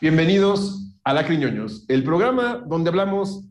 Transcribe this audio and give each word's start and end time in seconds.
Bienvenidos 0.00 0.94
a 1.02 1.12
Lacriñoños, 1.12 1.84
el 1.88 2.04
programa 2.04 2.64
donde 2.64 2.88
hablamos 2.88 3.48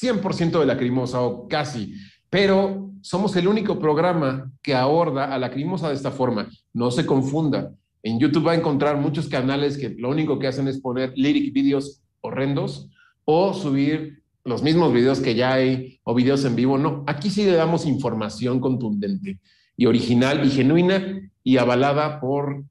100% 0.00 0.60
de 0.60 0.66
lacrimosa 0.66 1.20
o 1.20 1.48
casi, 1.48 1.96
pero 2.30 2.92
somos 3.00 3.34
el 3.34 3.48
único 3.48 3.80
programa 3.80 4.52
que 4.62 4.76
aborda 4.76 5.34
a 5.34 5.38
lacrimosa 5.40 5.88
de 5.88 5.96
esta 5.96 6.12
forma. 6.12 6.48
No 6.72 6.92
se 6.92 7.04
confunda. 7.04 7.72
En 8.04 8.20
YouTube 8.20 8.46
va 8.46 8.52
a 8.52 8.54
encontrar 8.54 8.98
muchos 8.98 9.26
canales 9.26 9.76
que 9.76 9.88
lo 9.88 10.10
único 10.10 10.38
que 10.38 10.46
hacen 10.46 10.68
es 10.68 10.78
poner 10.78 11.12
lyric 11.16 11.52
videos 11.52 12.04
horrendos 12.20 12.88
o 13.24 13.52
subir 13.52 14.22
los 14.44 14.62
mismos 14.62 14.92
videos 14.92 15.18
que 15.18 15.34
ya 15.34 15.54
hay 15.54 15.98
o 16.04 16.14
videos 16.14 16.44
en 16.44 16.54
vivo. 16.54 16.78
No, 16.78 17.02
aquí 17.08 17.30
sí 17.30 17.44
le 17.46 17.54
damos 17.54 17.84
información 17.84 18.60
contundente 18.60 19.40
y 19.76 19.86
original 19.86 20.46
y 20.46 20.50
genuina 20.50 21.28
y 21.42 21.56
avalada 21.56 22.20
por 22.20 22.62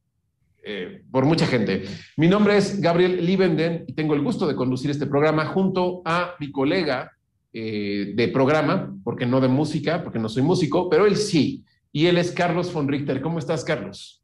eh, 0.66 1.04
por 1.12 1.26
mucha 1.26 1.46
gente. 1.46 1.84
Mi 2.16 2.28
nombre 2.28 2.58
es 2.58 2.80
Gabriel 2.80 3.26
Liebenden 3.26 3.84
y 3.86 3.94
tengo 3.94 4.14
el 4.14 4.22
gusto 4.22 4.48
de 4.48 4.56
conducir 4.56 4.90
este 4.90 5.08
programa 5.08 5.48
junto 5.48 6.02
a 6.06 6.36
mi 6.40 6.52
colega 6.52 7.12
eh, 7.52 8.14
de 8.16 8.28
programa, 8.30 8.96
porque 9.04 9.26
no 9.26 9.42
de 9.42 9.50
música, 9.50 10.04
porque 10.04 10.20
no 10.20 10.30
soy 10.30 10.42
músico, 10.42 10.90
pero 10.90 11.06
él 11.06 11.18
sí. 11.18 11.66
Y 11.92 12.06
él 12.06 12.18
es 12.18 12.32
Carlos 12.32 12.74
von 12.74 12.88
Richter. 12.88 13.22
¿Cómo 13.22 13.40
estás, 13.40 13.64
Carlos? 13.66 14.24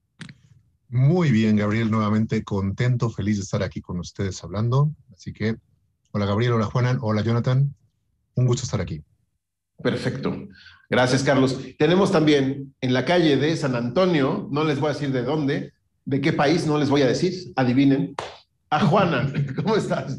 Muy 0.88 1.30
bien, 1.30 1.58
Gabriel, 1.58 1.92
nuevamente 1.92 2.44
contento, 2.44 3.10
feliz 3.10 3.38
de 3.38 3.44
estar 3.44 3.62
aquí 3.62 3.82
con 3.82 4.00
ustedes 4.00 4.44
hablando. 4.44 4.92
Así 5.14 5.34
que, 5.34 5.58
hola 6.12 6.26
Gabriel, 6.26 6.54
hola 6.54 6.66
Juanan, 6.66 6.98
hola 7.02 7.22
Jonathan, 7.22 7.76
un 8.36 8.46
gusto 8.48 8.64
estar 8.64 8.82
aquí. 8.82 9.04
Perfecto. 9.84 10.48
Gracias, 10.90 11.22
Carlos. 11.24 11.60
Tenemos 11.78 12.12
también 12.12 12.74
en 12.82 12.94
la 12.94 13.06
calle 13.06 13.38
de 13.38 13.56
San 13.56 13.76
Antonio, 13.76 14.48
no 14.52 14.64
les 14.64 14.80
voy 14.80 14.90
a 14.90 14.94
decir 14.94 15.12
de 15.12 15.22
dónde, 15.22 15.74
de 16.10 16.22
qué 16.22 16.34
país, 16.34 16.66
no 16.66 16.80
les 16.80 16.90
voy 16.90 17.04
a 17.04 17.08
decir, 17.08 17.54
adivinen, 17.56 18.16
a 18.72 18.80
Juana. 18.80 19.32
¿Cómo 19.56 19.76
estás? 19.76 20.18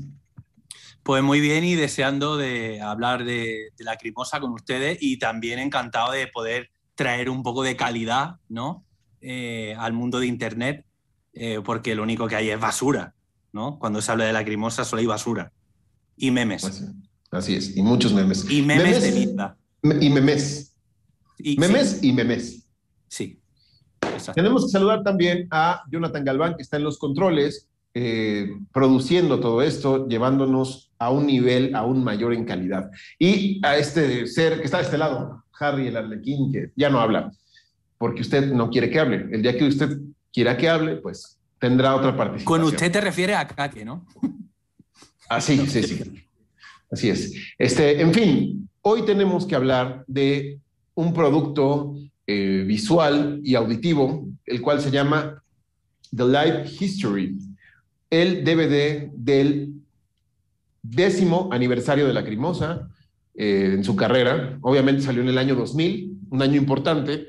Pues 1.03 1.21
muy 1.21 1.41
bien 1.41 1.65
y 1.65 1.75
deseando 1.75 2.37
de 2.37 2.81
hablar 2.81 3.25
de, 3.25 3.71
de 3.77 3.85
Lacrimosa 3.85 4.39
con 4.39 4.53
ustedes 4.53 4.99
y 5.01 5.19
también 5.19 5.59
encantado 5.59 6.13
de 6.13 6.29
poder 6.29 6.71
traer 6.95 7.29
un 7.29 7.43
poco 7.43 7.65
de 7.65 7.75
calidad 7.75 8.37
¿no? 8.49 8.85
Eh, 9.21 9.75
al 9.79 9.93
mundo 9.93 10.21
de 10.21 10.27
Internet, 10.29 10.85
eh, 11.33 11.61
porque 11.65 11.97
lo 11.97 12.05
único 12.05 12.29
que 12.29 12.37
hay 12.37 12.51
es 12.51 12.61
basura. 12.61 13.15
¿no? 13.53 13.77
Cuando 13.81 14.01
se 14.01 14.13
habla 14.13 14.27
de 14.27 14.33
Lacrimosa 14.33 14.85
solo 14.85 15.01
hay 15.01 15.07
basura. 15.07 15.53
Y 16.17 16.31
memes. 16.31 16.63
Así, 16.63 16.85
así 17.33 17.55
es, 17.57 17.77
y 17.77 17.83
muchos 17.83 18.13
memes. 18.13 18.49
Y 18.49 18.63
memes, 18.63 19.03
de 19.03 19.11
mierda. 19.11 19.57
Y 19.83 20.11
memes. 20.11 20.77
Y- 21.39 21.57
memes 21.59 21.99
sí, 22.01 22.09
y 22.09 22.13
memes. 22.13 22.69
Sí. 23.09 23.40
Exacto. 24.21 24.41
Tenemos 24.41 24.65
que 24.65 24.71
saludar 24.71 25.03
también 25.03 25.49
a 25.51 25.83
Jonathan 25.91 26.25
Galván, 26.25 26.55
que 26.57 26.63
está 26.63 26.77
en 26.77 26.85
los 26.85 26.99
controles, 26.99 27.69
eh, 27.93 28.49
produciendo 28.73 29.41
todo 29.41 29.63
esto, 29.63 30.07
llevándonos 30.07 30.93
a 30.99 31.11
un 31.11 31.27
nivel 31.27 31.75
aún 31.75 32.05
mayor 32.05 32.33
en 32.35 32.45
calidad. 32.45 32.91
Y 33.19 33.61
a 33.65 33.77
este 33.77 34.27
ser 34.27 34.59
que 34.59 34.65
está 34.65 34.79
de 34.79 34.85
este 34.85 34.99
lado, 34.99 35.45
Harry 35.59 35.89
el 35.89 35.97
Arlequín, 35.97 36.53
que 36.53 36.71
ya 36.77 36.89
no 36.89 37.01
habla, 37.01 37.33
porque 37.99 38.23
usted 38.23 38.53
no 38.53 38.71
quiere 38.71 38.91
que 38.91 39.01
hable. 39.01 39.27
El 39.33 39.43
día 39.43 39.57
que 39.57 39.65
usted 39.65 39.99
quiera 40.33 40.57
que 40.57 40.69
hable, 40.69 40.97
pues 40.97 41.39
tendrá 41.59 41.97
otra 41.97 42.17
participación. 42.17 42.61
Con 42.61 42.63
usted 42.63 42.93
te 42.93 43.01
refieres 43.01 43.37
a 43.37 43.47
Kake, 43.47 43.85
¿no? 43.85 44.07
Ah, 45.29 45.41
sí, 45.41 45.67
sí, 45.67 45.83
sí. 45.83 46.25
Así 46.91 47.09
es. 47.09 47.35
Este, 47.59 48.01
en 48.01 48.13
fin, 48.13 48.69
hoy 48.83 49.05
tenemos 49.05 49.47
que 49.47 49.55
hablar 49.55 50.05
de 50.07 50.61
un 50.95 51.13
producto 51.15 51.95
eh, 52.33 52.63
visual 52.65 53.41
y 53.43 53.57
auditivo, 53.57 54.29
el 54.47 54.61
cual 54.61 54.81
se 54.81 54.93
llama 54.93 55.43
The 56.15 56.25
Live 56.25 56.71
History, 56.79 57.37
el 58.09 58.45
DVD 58.45 59.11
del 59.13 59.73
décimo 60.81 61.49
aniversario 61.51 62.07
de 62.07 62.13
Lacrimosa 62.13 62.89
eh, 63.35 63.73
en 63.75 63.83
su 63.83 63.97
carrera. 63.97 64.59
Obviamente 64.61 65.03
salió 65.03 65.23
en 65.23 65.29
el 65.29 65.39
año 65.39 65.57
2000, 65.57 66.19
un 66.31 66.41
año 66.41 66.55
importante. 66.55 67.27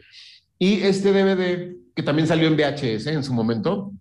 Y 0.59 0.81
este 0.81 1.11
DVD, 1.11 1.75
que 1.95 2.03
también 2.03 2.27
salió 2.27 2.47
en 2.47 2.55
VHS 2.55 3.07
en 3.07 3.23
su 3.23 3.33
momento, 3.33 3.93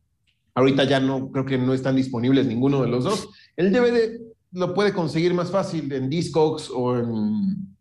ahorita 0.54 0.84
ya 0.84 1.00
no, 1.00 1.32
creo 1.32 1.46
que 1.46 1.56
no 1.56 1.72
están 1.72 1.96
disponibles 1.96 2.44
ninguno 2.44 2.82
de 2.82 2.88
los 2.88 3.04
dos. 3.04 3.30
El 3.56 3.72
DVD 3.72 4.20
lo 4.52 4.74
puede 4.74 4.92
conseguir 4.92 5.32
más 5.32 5.50
fácil 5.50 5.90
en 5.94 6.10
Discogs 6.10 6.68
o 6.68 6.98
en 6.98 7.74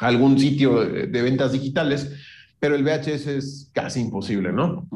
algún 0.00 0.38
sitio 0.38 0.80
de, 0.80 1.06
de 1.06 1.22
ventas 1.22 1.52
digitales, 1.52 2.10
pero 2.58 2.74
el 2.74 2.84
VHS 2.84 3.26
es 3.26 3.70
casi 3.72 4.00
imposible, 4.00 4.52
¿no? 4.52 4.88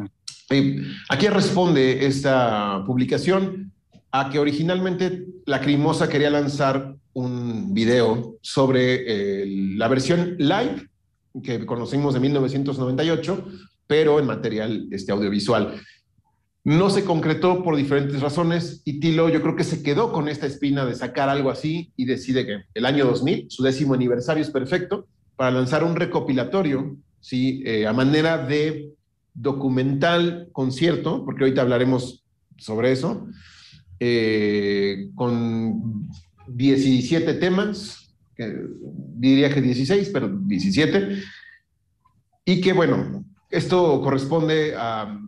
Y 0.50 0.78
¿A 1.08 1.18
qué 1.18 1.30
responde 1.30 2.06
esta 2.06 2.82
publicación? 2.86 3.72
A 4.10 4.30
que 4.30 4.38
originalmente 4.38 5.26
Lacrimosa 5.46 6.08
quería 6.08 6.30
lanzar 6.30 6.96
un 7.12 7.72
video 7.72 8.36
sobre 8.40 9.42
eh, 9.42 9.46
la 9.76 9.88
versión 9.88 10.36
live 10.38 10.88
que 11.42 11.64
conocimos 11.64 12.14
de 12.14 12.20
1998, 12.20 13.46
pero 13.86 14.18
en 14.18 14.26
material 14.26 14.88
este, 14.90 15.12
audiovisual. 15.12 15.80
No 16.64 16.90
se 16.90 17.04
concretó 17.04 17.62
por 17.62 17.76
diferentes 17.76 18.20
razones 18.20 18.82
y 18.84 19.00
Tilo 19.00 19.28
yo 19.28 19.40
creo 19.40 19.56
que 19.56 19.64
se 19.64 19.82
quedó 19.82 20.12
con 20.12 20.28
esta 20.28 20.46
espina 20.46 20.84
de 20.84 20.94
sacar 20.94 21.28
algo 21.28 21.50
así 21.50 21.92
y 21.96 22.04
decide 22.04 22.44
que 22.46 22.64
el 22.74 22.84
año 22.84 23.06
2000, 23.06 23.46
su 23.48 23.62
décimo 23.62 23.94
aniversario 23.94 24.42
es 24.42 24.50
perfecto 24.50 25.06
para 25.36 25.50
lanzar 25.50 25.84
un 25.84 25.96
recopilatorio, 25.96 26.96
¿sí? 27.20 27.62
Eh, 27.64 27.86
a 27.86 27.92
manera 27.92 28.38
de 28.38 28.92
documental 29.34 30.48
concierto, 30.52 31.24
porque 31.24 31.44
ahorita 31.44 31.62
hablaremos 31.62 32.24
sobre 32.56 32.92
eso, 32.92 33.26
eh, 33.98 35.10
con 35.14 36.08
17 36.48 37.34
temas, 37.34 38.14
diría 39.16 39.52
que 39.52 39.60
16, 39.60 40.10
pero 40.12 40.28
17, 40.28 41.22
y 42.46 42.60
que 42.60 42.72
bueno, 42.72 43.24
esto 43.50 44.00
corresponde 44.00 44.74
a 44.76 45.18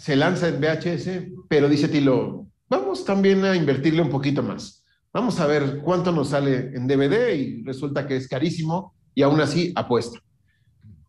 se 0.00 0.16
lanza 0.16 0.48
en 0.48 0.60
VHS, 0.60 1.30
pero 1.46 1.68
dice 1.68 1.86
Tilo, 1.86 2.46
vamos 2.70 3.04
también 3.04 3.44
a 3.44 3.54
invertirle 3.54 4.00
un 4.00 4.08
poquito 4.08 4.42
más. 4.42 4.82
Vamos 5.12 5.38
a 5.40 5.46
ver 5.46 5.82
cuánto 5.84 6.10
nos 6.10 6.30
sale 6.30 6.70
en 6.74 6.86
DVD 6.86 7.34
y 7.34 7.62
resulta 7.64 8.06
que 8.06 8.16
es 8.16 8.26
carísimo 8.26 8.94
y 9.14 9.20
aún 9.20 9.40
así 9.42 9.72
apuesta. 9.76 10.18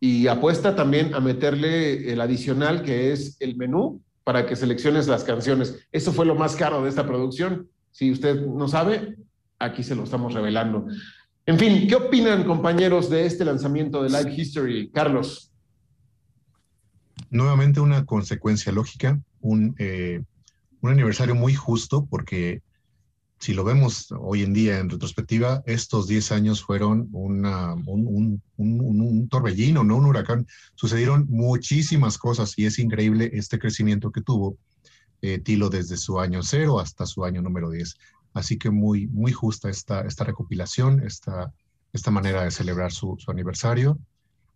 Y 0.03 0.27
apuesta 0.27 0.75
también 0.75 1.13
a 1.13 1.19
meterle 1.19 2.11
el 2.11 2.19
adicional 2.19 2.81
que 2.81 3.13
es 3.13 3.37
el 3.39 3.55
menú 3.55 4.01
para 4.23 4.47
que 4.47 4.55
selecciones 4.55 5.07
las 5.07 5.23
canciones. 5.23 5.87
Eso 5.91 6.11
fue 6.11 6.25
lo 6.25 6.35
más 6.35 6.55
caro 6.55 6.81
de 6.81 6.89
esta 6.89 7.05
producción. 7.05 7.69
Si 7.91 8.11
usted 8.11 8.45
no 8.47 8.67
sabe, 8.67 9.15
aquí 9.59 9.83
se 9.83 9.95
lo 9.95 10.03
estamos 10.03 10.33
revelando. 10.33 10.87
En 11.45 11.59
fin, 11.59 11.87
¿qué 11.87 11.95
opinan 11.95 12.43
compañeros 12.45 13.11
de 13.11 13.27
este 13.27 13.45
lanzamiento 13.45 14.01
de 14.01 14.09
Live 14.09 14.33
History? 14.35 14.89
Carlos. 14.91 15.51
Nuevamente 17.29 17.79
una 17.79 18.03
consecuencia 18.03 18.71
lógica, 18.71 19.21
un, 19.39 19.75
eh, 19.77 20.23
un 20.81 20.89
aniversario 20.89 21.35
muy 21.35 21.53
justo 21.53 22.07
porque 22.09 22.63
si 23.41 23.55
lo 23.55 23.63
vemos 23.63 24.13
hoy 24.19 24.43
en 24.43 24.53
día 24.53 24.77
en 24.77 24.87
retrospectiva, 24.87 25.63
estos 25.65 26.07
10 26.07 26.31
años 26.31 26.63
fueron 26.63 27.09
una, 27.11 27.73
un, 27.73 28.39
un, 28.55 29.01
un, 29.01 29.29
torbellino, 29.29 29.83
no 29.83 29.97
un 29.97 30.05
huracán. 30.05 30.45
Sucedieron 30.75 31.25
muchísimas 31.27 32.19
cosas 32.19 32.53
y 32.55 32.67
es 32.67 32.77
increíble 32.77 33.31
este 33.33 33.57
crecimiento 33.57 34.11
que 34.11 34.21
tuvo 34.21 34.57
eh, 35.23 35.39
Tilo 35.39 35.69
desde 35.69 35.97
su 35.97 36.19
año 36.19 36.43
cero 36.43 36.79
hasta 36.79 37.07
su 37.07 37.25
año 37.25 37.41
número 37.41 37.71
10. 37.71 37.95
Así 38.35 38.59
que 38.59 38.69
muy, 38.69 39.07
muy 39.07 39.31
justa 39.31 39.71
esta, 39.71 40.01
esta 40.01 40.23
recopilación, 40.23 41.01
esta, 41.03 41.51
esta 41.93 42.11
manera 42.11 42.43
de 42.43 42.51
celebrar 42.51 42.91
su, 42.91 43.17
su 43.17 43.31
aniversario. 43.31 43.97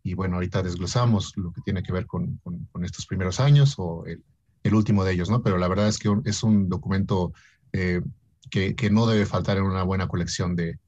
Y 0.04 0.14
bueno, 0.14 0.36
ahorita 0.36 0.62
desglosamos 0.62 1.36
lo 1.38 1.52
que 1.52 1.62
tiene 1.62 1.82
que 1.82 1.92
ver 1.92 2.06
con, 2.06 2.40
con, 2.44 2.86
estos 2.86 3.08
primeros 3.08 3.40
años 3.40 3.74
o 3.80 4.06
el, 4.06 4.24
el, 4.62 4.76
último 4.76 5.04
de 5.04 5.14
ellos, 5.14 5.32
¿no? 5.32 5.42
Pero 5.42 5.58
la 5.58 5.68
verdad 5.68 5.88
es 5.88 5.98
que 5.98 6.16
es 6.26 6.44
un 6.44 6.70
documento 6.70 7.34
eh, 7.74 8.02
que, 8.50 8.76
que, 8.76 8.90
no 8.90 9.08
debe 9.08 9.26
faltar 9.26 9.58
en 9.58 9.64
una 9.64 9.84
buena 9.84 10.08
colección 10.08 10.56
de, 10.56 10.80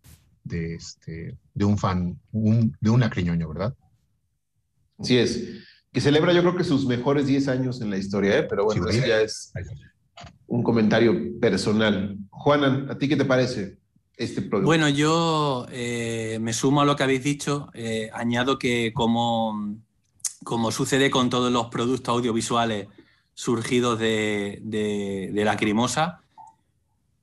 de, 0.44 0.75
este, 0.75 1.38
de 1.54 1.65
un 1.65 1.77
fan, 1.77 2.19
un, 2.31 2.75
de 2.80 2.89
un 2.89 3.04
acriñoño, 3.04 3.48
¿verdad? 3.50 3.74
Así 4.98 5.18
es. 5.18 5.44
Que 5.92 6.01
celebra 6.01 6.33
yo 6.33 6.42
creo 6.42 6.56
que 6.56 6.63
sus 6.63 6.86
mejores 6.86 7.27
10 7.27 7.48
años 7.48 7.81
en 7.81 7.89
la 7.89 7.98
historia, 7.98 8.39
¿eh? 8.39 8.44
pero 8.44 8.65
bueno, 8.65 8.88
sí, 8.89 8.98
eso 8.98 9.07
ya 9.07 9.21
es 9.21 9.51
un 10.48 10.63
comentario 10.63 11.39
personal. 11.39 12.18
Juanan, 12.30 12.89
¿a 12.89 12.98
ti 12.98 13.07
qué 13.07 13.15
te 13.15 13.25
parece? 13.25 13.77
este 14.18 14.42
producto? 14.42 14.65
Bueno, 14.65 14.89
yo 14.89 15.68
eh, 15.71 16.39
me 16.42 16.53
sumo 16.53 16.81
a 16.81 16.86
lo 16.86 16.95
que 16.95 17.03
habéis 17.03 17.24
dicho. 17.24 17.69
Eh, 17.74 18.10
añado 18.13 18.57
que 18.60 18.92
como, 18.94 19.77
como 20.44 20.71
sucede 20.71 21.10
con 21.10 21.30
todos 21.30 21.51
los 21.51 21.68
productos 21.68 22.13
audiovisuales 22.13 22.88
surgidos 23.33 24.00
de, 24.00 24.60
de, 24.63 25.30
de 25.31 25.45
Lacrimosa, 25.45 26.21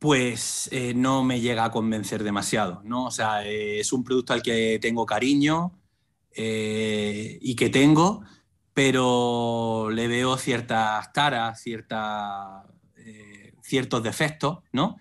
pues 0.05 0.69
eh, 0.71 0.93
no 0.93 1.25
me 1.25 1.41
llega 1.41 1.65
a 1.65 1.71
convencer 1.71 2.23
demasiado, 2.23 2.83
¿no? 2.85 3.07
O 3.07 3.11
sea, 3.11 3.43
eh, 3.47 3.81
es 3.81 3.91
un 3.91 4.05
producto 4.05 4.35
al 4.35 4.43
que 4.43 4.79
tengo 4.79 5.07
cariño 5.07 5.81
eh, 6.31 7.39
y 7.41 7.57
que 7.57 7.71
tengo, 7.71 8.23
pero 8.75 9.89
le 9.91 10.07
veo 10.07 10.37
ciertas 10.37 11.11
taras, 11.15 11.63
ciertas, 11.63 12.67
eh, 12.99 13.55
ciertos 13.63 14.03
defectos, 14.03 14.59
¿no? 14.73 14.99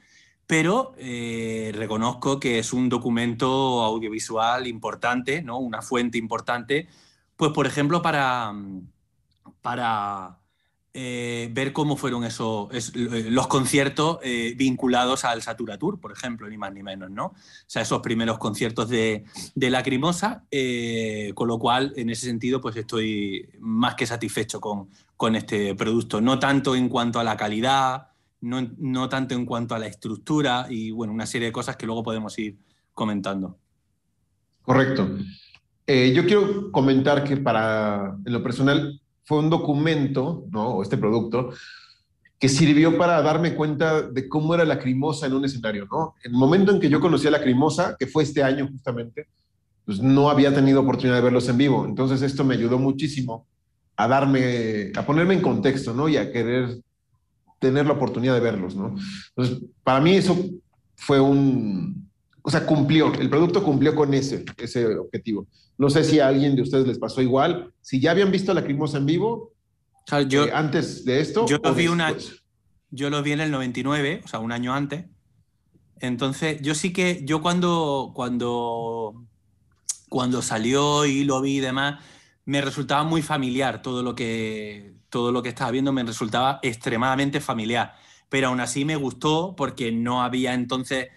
pero 0.48 0.94
reconozco 0.96 2.40
que 2.40 2.60
es 2.60 2.72
un 2.72 2.88
documento 2.88 3.82
audiovisual 3.82 4.68
importante, 4.68 5.42
¿no? 5.42 5.58
una 5.58 5.82
fuente 5.82 6.18
importante, 6.18 6.88
pues 7.36 7.52
por 7.52 7.68
ejemplo 7.68 8.02
para, 8.02 8.54
para 9.62 10.40
eh, 10.96 11.50
ver 11.52 11.74
cómo 11.74 11.98
fueron 11.98 12.24
esos, 12.24 12.68
es, 12.72 12.96
los 12.96 13.48
conciertos 13.48 14.20
eh, 14.22 14.54
vinculados 14.56 15.26
al 15.26 15.42
Satura 15.42 15.80
Tour, 15.80 16.00
por 16.00 16.12
ejemplo, 16.12 16.48
ni 16.48 16.58
más 16.58 16.72
ni 16.72 16.84
menos, 16.84 17.10
¿no? 17.10 17.26
O 17.26 17.36
sea, 17.66 17.82
esos 17.82 18.00
primeros 18.02 18.38
conciertos 18.38 18.90
de, 18.90 19.26
de 19.56 19.70
Lacrimosa, 19.72 20.44
eh, 20.52 21.32
con 21.34 21.48
lo 21.48 21.58
cual, 21.58 21.94
en 21.96 22.12
ese 22.12 22.28
sentido, 22.28 22.62
pues 22.62 22.76
estoy 22.76 23.50
más 23.60 23.96
que 23.96 24.06
satisfecho 24.06 24.62
con, 24.62 24.90
con 25.18 25.36
este 25.36 25.74
producto, 25.74 26.22
no 26.22 26.38
tanto 26.38 26.76
en 26.76 26.90
cuanto 26.90 27.20
a 27.20 27.24
la 27.24 27.38
calidad, 27.38 28.10
no, 28.42 28.62
no, 28.78 29.10
tanto 29.10 29.34
en 29.34 29.46
cuanto 29.46 29.74
a 29.74 29.80
la 29.80 29.88
estructura 29.88 30.68
y 30.70 30.92
bueno, 30.92 31.12
una 31.12 31.26
serie 31.26 31.48
de 31.48 31.54
cosas 31.54 31.76
que 31.76 31.88
luego 31.88 32.04
podemos 32.04 32.38
ir 32.38 32.58
comentando. 32.94 33.58
Correcto. 34.62 35.10
Eh, 35.88 36.14
yo 36.16 36.26
quiero 36.26 36.72
comentar 36.72 37.24
que 37.24 37.38
para, 37.38 38.16
en 38.26 38.32
lo 38.32 38.44
personal, 38.44 39.02
fue 39.24 39.40
un 39.40 39.50
documento, 39.50 40.46
¿no? 40.52 40.76
O 40.76 40.84
este 40.84 40.98
producto, 40.98 41.52
que 42.40 42.50
sirvió 42.50 42.98
para 42.98 43.22
darme 43.22 43.56
cuenta 43.56 44.02
de 44.02 44.28
cómo 44.28 44.54
era 44.54 44.66
la 44.66 44.80
crimosa 44.80 45.28
en 45.28 45.34
un 45.34 45.46
escenario, 45.46 45.88
¿no? 45.90 46.16
El 46.24 46.34
momento 46.34 46.72
en 46.72 46.80
que 46.80 46.90
yo 46.90 47.00
conocí 47.00 47.28
a 47.28 47.32
la 47.32 47.42
crimosa, 47.42 47.96
que 47.98 48.08
fue 48.08 48.24
este 48.24 48.44
año 48.44 48.68
justamente, 48.68 49.28
pues 49.86 50.02
no 50.02 50.30
había 50.30 50.54
tenido 50.54 50.82
oportunidad 50.82 51.16
de 51.16 51.24
verlos 51.24 51.48
en 51.48 51.58
vivo. 51.58 51.86
Entonces 51.86 52.22
esto 52.22 52.44
me 52.44 52.56
ayudó 52.56 52.78
muchísimo 52.78 53.48
a 53.96 54.08
darme, 54.08 54.92
a 54.96 55.06
ponerme 55.06 55.36
en 55.36 55.42
contexto, 55.42 55.94
¿no? 55.94 56.10
Y 56.10 56.18
a 56.18 56.32
querer 56.32 56.80
tener 57.60 57.86
la 57.86 57.94
oportunidad 57.94 58.34
de 58.34 58.40
verlos, 58.42 58.76
¿no? 58.76 58.96
Entonces, 59.30 59.64
para 59.84 60.02
mí 60.02 60.16
eso 60.16 60.38
fue 60.96 61.22
un, 61.22 62.10
o 62.44 62.52
sea, 62.52 62.66
cumplió, 62.66 63.12
el 63.14 63.30
producto 63.30 63.64
cumplió 63.64 63.96
con 63.96 64.14
ese, 64.14 64.46
ese 64.58 64.86
objetivo. 64.98 65.48
No 65.78 65.90
sé 65.90 66.04
si 66.04 66.20
a 66.20 66.28
alguien 66.28 66.56
de 66.56 66.62
ustedes 66.62 66.86
les 66.86 67.00
pasó 67.00 67.22
igual, 67.22 67.74
si 67.82 68.00
ya 68.00 68.12
habían 68.12 68.32
visto 68.32 68.54
la 68.54 68.64
Crimosa 68.64 68.98
en 68.98 69.06
vivo 69.06 69.54
sea, 70.06 70.22
yo, 70.22 70.46
eh, 70.46 70.52
antes 70.54 71.06
de 71.06 71.20
esto. 71.22 71.46
Yo 71.48 71.58
lo, 71.64 71.74
vi 71.74 71.88
una, 71.88 72.14
yo 72.92 73.10
lo 73.10 73.24
vi 73.24 73.32
en 73.32 73.42
el 73.42 73.52
99, 73.52 74.22
o 74.24 74.28
sea, 74.28 74.40
un 74.40 74.52
año 74.52 74.74
antes. 74.74 75.06
Entonces, 76.00 76.62
yo 76.62 76.76
sí 76.76 76.92
que, 76.92 77.22
yo 77.24 77.42
cuando, 77.42 78.12
cuando, 78.14 79.26
cuando 80.10 80.42
salió 80.42 81.06
y 81.06 81.24
lo 81.24 81.42
vi 81.42 81.58
y 81.58 81.62
demás, 81.62 82.04
me 82.46 82.62
resultaba 82.62 83.04
muy 83.04 83.22
familiar 83.22 83.82
todo 83.82 84.04
lo 84.04 84.16
que, 84.16 84.96
todo 85.10 85.32
lo 85.32 85.42
que 85.42 85.50
estaba 85.50 85.72
viendo, 85.72 85.94
me 85.94 86.04
resultaba 86.04 86.60
extremadamente 86.62 87.40
familiar. 87.40 87.96
Pero 88.28 88.50
aún 88.50 88.60
así 88.60 88.84
me 88.84 88.98
gustó 88.98 89.56
porque 89.56 89.92
no 89.92 90.24
había 90.24 90.54
entonces 90.54 91.08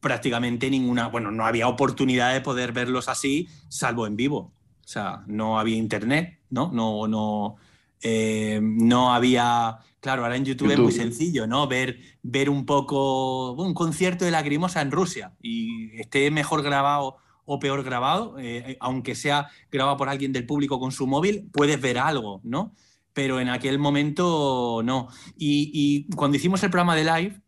prácticamente 0.00 0.70
ninguna, 0.70 1.08
bueno, 1.08 1.30
no 1.30 1.46
había 1.46 1.68
oportunidad 1.68 2.32
de 2.32 2.40
poder 2.40 2.72
verlos 2.72 3.08
así, 3.08 3.48
salvo 3.68 4.06
en 4.06 4.16
vivo. 4.16 4.52
O 4.84 4.88
sea, 4.88 5.22
no 5.26 5.58
había 5.58 5.76
internet, 5.76 6.40
¿no? 6.48 6.70
No, 6.72 7.06
no, 7.06 7.56
eh, 8.02 8.60
no 8.62 9.12
había, 9.12 9.78
claro, 10.00 10.22
ahora 10.22 10.36
en 10.36 10.44
YouTube, 10.44 10.70
YouTube, 10.70 10.72
es 10.72 10.78
muy 10.80 10.92
sencillo, 10.92 11.46
¿no? 11.46 11.68
Ver, 11.68 12.00
ver 12.22 12.48
un 12.50 12.66
poco 12.66 13.52
un 13.52 13.74
concierto 13.74 14.24
de 14.24 14.30
Lacrimosa 14.30 14.80
en 14.80 14.90
Rusia 14.90 15.32
y 15.40 16.00
esté 16.00 16.30
mejor 16.30 16.62
grabado 16.62 17.18
o 17.44 17.58
peor 17.58 17.82
grabado, 17.82 18.36
eh, 18.38 18.76
aunque 18.80 19.14
sea 19.14 19.48
grabado 19.70 19.96
por 19.96 20.08
alguien 20.08 20.32
del 20.32 20.46
público 20.46 20.80
con 20.80 20.92
su 20.92 21.06
móvil, 21.06 21.48
puedes 21.52 21.80
ver 21.80 21.98
algo, 21.98 22.40
¿no? 22.42 22.72
Pero 23.12 23.40
en 23.40 23.48
aquel 23.48 23.78
momento 23.78 24.82
no. 24.84 25.08
Y, 25.36 25.70
y 25.72 26.14
cuando 26.14 26.36
hicimos 26.36 26.62
el 26.62 26.70
programa 26.70 26.94
de 26.94 27.04
live, 27.04 27.40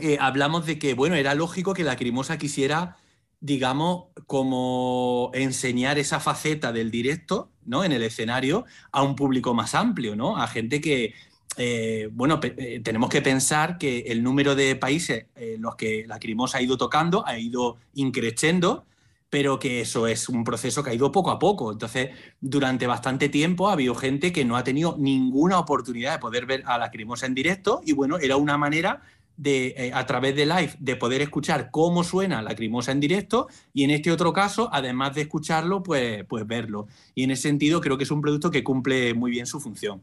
eh, 0.00 0.16
hablamos 0.20 0.66
de 0.66 0.78
que, 0.78 0.94
bueno, 0.94 1.16
era 1.16 1.34
lógico 1.34 1.74
que 1.74 1.84
Lacrimosa 1.84 2.38
quisiera, 2.38 2.96
digamos, 3.40 4.06
como 4.26 5.30
enseñar 5.34 5.98
esa 5.98 6.20
faceta 6.20 6.72
del 6.72 6.90
directo, 6.90 7.50
¿no? 7.64 7.84
En 7.84 7.92
el 7.92 8.02
escenario 8.02 8.64
a 8.90 9.02
un 9.02 9.16
público 9.16 9.54
más 9.54 9.74
amplio, 9.74 10.16
¿no? 10.16 10.38
A 10.38 10.46
gente 10.48 10.80
que, 10.80 11.14
eh, 11.58 12.08
bueno, 12.12 12.40
eh, 12.42 12.80
tenemos 12.82 13.10
que 13.10 13.20
pensar 13.20 13.78
que 13.78 14.00
el 14.08 14.22
número 14.22 14.54
de 14.54 14.76
países 14.76 15.26
en 15.36 15.60
los 15.60 15.76
que 15.76 16.04
Lacrimosa 16.06 16.58
ha 16.58 16.62
ido 16.62 16.78
tocando 16.78 17.26
ha 17.26 17.38
ido 17.38 17.76
increciendo, 17.94 18.86
pero 19.28 19.58
que 19.58 19.82
eso 19.82 20.06
es 20.06 20.28
un 20.28 20.44
proceso 20.44 20.82
que 20.82 20.90
ha 20.90 20.94
ido 20.94 21.12
poco 21.12 21.30
a 21.30 21.38
poco. 21.38 21.72
Entonces, 21.72 22.10
durante 22.40 22.86
bastante 22.86 23.28
tiempo 23.28 23.68
ha 23.68 23.72
habido 23.72 23.94
gente 23.94 24.32
que 24.32 24.44
no 24.44 24.56
ha 24.56 24.64
tenido 24.64 24.96
ninguna 24.98 25.58
oportunidad 25.58 26.12
de 26.12 26.18
poder 26.18 26.46
ver 26.46 26.62
a 26.66 26.78
Lacrimosa 26.78 27.26
en 27.26 27.34
directo 27.34 27.82
y 27.84 27.92
bueno, 27.92 28.18
era 28.18 28.36
una 28.36 28.56
manera 28.58 29.02
de, 29.36 29.74
eh, 29.76 29.90
a 29.94 30.06
través 30.06 30.34
de 30.36 30.46
live, 30.46 30.74
de 30.78 30.96
poder 30.96 31.22
escuchar 31.22 31.70
cómo 31.70 32.04
suena 32.04 32.42
Lacrimosa 32.42 32.92
en 32.92 33.00
directo 33.00 33.48
y 33.72 33.84
en 33.84 33.90
este 33.90 34.10
otro 34.10 34.32
caso, 34.32 34.68
además 34.72 35.14
de 35.14 35.22
escucharlo, 35.22 35.82
pues, 35.82 36.24
pues 36.28 36.46
verlo. 36.46 36.86
Y 37.14 37.24
en 37.24 37.32
ese 37.32 37.42
sentido 37.42 37.80
creo 37.80 37.98
que 37.98 38.04
es 38.04 38.10
un 38.10 38.20
producto 38.20 38.50
que 38.50 38.64
cumple 38.64 39.14
muy 39.14 39.30
bien 39.30 39.46
su 39.46 39.60
función. 39.60 40.02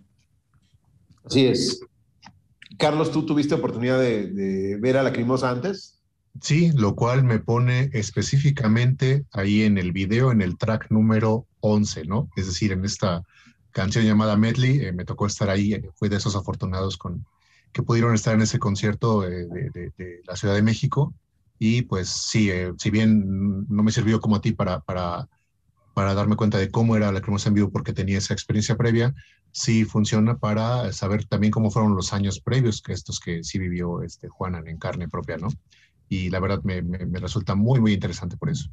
Así 1.24 1.46
es. 1.46 1.82
Carlos, 2.78 3.12
¿tú 3.12 3.26
tuviste 3.26 3.56
oportunidad 3.56 4.00
de, 4.00 4.28
de 4.28 4.78
ver 4.78 4.98
a 4.98 5.04
Lacrimosa 5.04 5.50
antes? 5.50 6.00
Sí, 6.42 6.72
lo 6.74 6.96
cual 6.96 7.24
me 7.24 7.40
pone 7.40 7.90
específicamente 7.94 9.26
ahí 9.34 9.64
en 9.64 9.78
el 9.78 9.92
video, 9.92 10.32
en 10.32 10.42
el 10.42 10.58
track 10.58 10.90
número 10.90 11.46
11, 11.60 12.06
¿no? 12.06 12.30
Es 12.36 12.48
decir, 12.48 12.72
en 12.72 12.86
esta 12.86 13.24
canción 13.72 14.06
llamada 14.06 14.38
Medley, 14.38 14.80
eh, 14.80 14.94
me 14.94 15.06
tocó 15.06 15.26
estar 15.26 15.50
ahí, 15.50 15.74
eh, 15.74 15.90
fui 15.96 16.10
de 16.10 16.18
esos 16.18 16.36
afortunados 16.36 16.98
con, 16.98 17.26
que 17.72 17.84
pudieron 17.84 18.14
estar 18.14 18.34
en 18.34 18.42
ese 18.42 18.60
concierto 18.60 19.22
de, 19.22 19.48
de, 19.48 19.92
de 19.98 20.22
la 20.26 20.36
Ciudad 20.36 20.56
de 20.56 20.62
México. 20.62 21.14
Y 21.58 21.84
pues 21.84 22.10
sí, 22.10 22.50
eh, 22.50 22.74
si 22.78 22.90
bien 22.90 23.66
no 23.68 23.84
me 23.84 23.92
sirvió 23.92 24.22
como 24.22 24.38
a 24.38 24.42
ti 24.42 24.54
para, 24.54 24.80
para, 24.80 25.28
para 25.94 26.14
darme 26.14 26.36
cuenta 26.36 26.58
de 26.58 26.72
cómo 26.72 26.96
era 26.96 27.12
la 27.12 27.22
cremosa 27.22 27.50
en 27.50 27.56
vivo 27.56 27.72
porque 27.72 27.94
tenía 27.94 28.18
esa 28.18 28.34
experiencia 28.34 28.78
previa, 28.78 29.14
sí 29.52 29.84
funciona 29.84 30.38
para 30.38 30.92
saber 30.94 31.26
también 31.26 31.52
cómo 31.52 31.72
fueron 31.72 31.96
los 31.96 32.14
años 32.14 32.40
previos 32.40 32.82
que 32.82 32.94
estos 32.94 33.20
que 33.20 33.44
sí 33.44 33.60
vivió 33.60 34.04
este 34.04 34.30
Juanan 34.30 34.68
en 34.68 34.78
carne 34.78 35.10
propia, 35.10 35.38
¿no? 35.38 35.50
y 36.10 36.30
la 36.30 36.40
verdad 36.40 36.62
me, 36.64 36.82
me, 36.82 37.06
me, 37.06 37.20
resulta 37.20 37.56
muy, 37.56 37.80
muy 37.80 37.94
interesante 37.94 38.36
por 38.36 38.50
eso. 38.50 38.70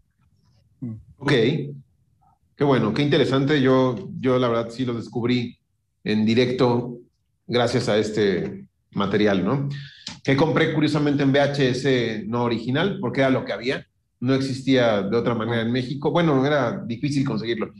Ok, 1.18 1.30
qué 1.30 2.64
bueno, 2.64 2.92
qué 2.94 3.02
interesante. 3.02 3.60
Yo, 3.60 4.08
yo 4.18 4.38
la 4.38 4.48
verdad 4.48 4.70
sí 4.70 4.86
lo 4.86 4.94
descubrí 4.94 5.58
en 6.02 6.24
directo 6.24 6.98
gracias 7.46 7.88
a 7.88 7.98
este 7.98 8.66
material, 8.96 9.44
¿no? 9.44 9.68
Que 10.24 10.36
compré 10.36 10.74
curiosamente 10.74 11.22
en 11.22 11.32
VHS 11.32 12.26
no 12.26 12.42
original, 12.42 12.98
porque 13.00 13.20
era 13.20 13.30
lo 13.30 13.44
que 13.44 13.52
había. 13.52 13.86
No 14.18 14.34
existía 14.34 15.02
de 15.02 15.16
otra 15.16 15.34
manera 15.34 15.62
en 15.62 15.70
México. 15.70 16.10
Bueno, 16.10 16.44
era 16.44 16.82
difícil 16.84 17.24
conseguirlo. 17.24 17.72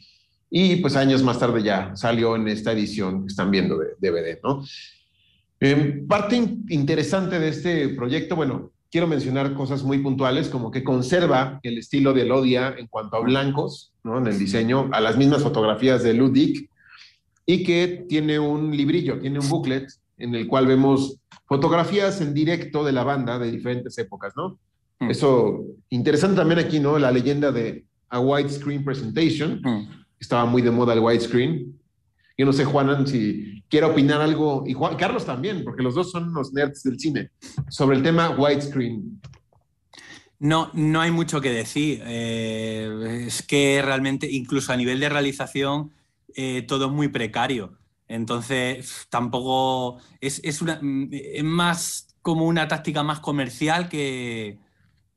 Y 0.50 0.76
pues 0.76 0.94
años 0.94 1.22
más 1.22 1.38
tarde 1.38 1.62
ya 1.62 1.96
salió 1.96 2.36
en 2.36 2.46
esta 2.48 2.72
edición 2.72 3.22
que 3.22 3.28
están 3.28 3.50
viendo 3.50 3.76
de 3.78 3.88
DVD, 3.98 4.38
¿no? 4.44 4.64
Eh, 5.58 6.04
parte 6.06 6.36
in 6.36 6.66
interesante 6.68 7.38
de 7.38 7.48
este 7.48 7.88
proyecto, 7.88 8.36
bueno, 8.36 8.72
quiero 8.90 9.06
mencionar 9.06 9.54
cosas 9.54 9.82
muy 9.82 9.98
puntuales, 9.98 10.48
como 10.48 10.70
que 10.70 10.84
conserva 10.84 11.58
el 11.62 11.78
estilo 11.78 12.12
de 12.12 12.22
Elodia 12.22 12.74
en 12.78 12.86
cuanto 12.86 13.16
a 13.16 13.20
blancos, 13.20 13.92
¿no? 14.04 14.18
En 14.18 14.26
el 14.26 14.38
diseño, 14.38 14.90
a 14.92 15.00
las 15.00 15.16
mismas 15.16 15.42
fotografías 15.42 16.02
de 16.02 16.14
Ludic, 16.14 16.70
y 17.46 17.64
que 17.64 18.04
tiene 18.08 18.38
un 18.38 18.76
librillo, 18.76 19.18
tiene 19.18 19.38
un 19.38 19.48
booklet 19.48 19.88
en 20.18 20.34
el 20.34 20.46
cual 20.46 20.66
vemos 20.66 21.20
fotografías 21.46 22.20
en 22.20 22.34
directo 22.34 22.84
de 22.84 22.92
la 22.92 23.04
banda 23.04 23.38
de 23.38 23.50
diferentes 23.50 23.96
épocas, 23.98 24.34
¿no? 24.36 24.58
Mm. 25.00 25.10
Eso, 25.10 25.64
interesante 25.90 26.36
también 26.36 26.58
aquí, 26.58 26.80
¿no? 26.80 26.98
La 26.98 27.10
leyenda 27.10 27.52
de 27.52 27.84
a 28.08 28.20
widescreen 28.20 28.84
presentation. 28.84 29.60
Mm. 29.62 29.88
Estaba 30.18 30.46
muy 30.46 30.62
de 30.62 30.70
moda 30.70 30.94
el 30.94 31.00
widescreen. 31.00 31.78
Yo 32.38 32.46
no 32.46 32.52
sé, 32.52 32.64
Juanan, 32.64 33.06
si 33.06 33.62
quiere 33.68 33.86
opinar 33.86 34.20
algo, 34.20 34.64
y 34.66 34.74
Juan, 34.74 34.96
Carlos 34.96 35.24
también, 35.24 35.64
porque 35.64 35.82
los 35.82 35.94
dos 35.94 36.10
son 36.10 36.32
los 36.34 36.52
nerds 36.52 36.82
del 36.82 36.98
cine, 37.00 37.30
sobre 37.68 37.96
el 37.96 38.02
tema 38.02 38.30
widescreen. 38.30 39.20
No, 40.38 40.70
no 40.74 41.00
hay 41.00 41.10
mucho 41.10 41.40
que 41.40 41.50
decir. 41.50 42.02
Eh, 42.04 43.24
es 43.26 43.42
que 43.42 43.80
realmente, 43.82 44.30
incluso 44.30 44.72
a 44.72 44.76
nivel 44.76 45.00
de 45.00 45.08
realización, 45.08 45.92
eh, 46.34 46.62
todo 46.62 46.86
es 46.86 46.92
muy 46.92 47.08
precario. 47.08 47.78
Entonces, 48.08 49.06
tampoco 49.10 49.98
es, 50.20 50.40
es, 50.44 50.62
una, 50.62 50.80
es 51.10 51.44
más 51.44 52.16
como 52.22 52.46
una 52.46 52.68
táctica 52.68 53.02
más 53.02 53.20
comercial 53.20 53.88
que, 53.88 54.58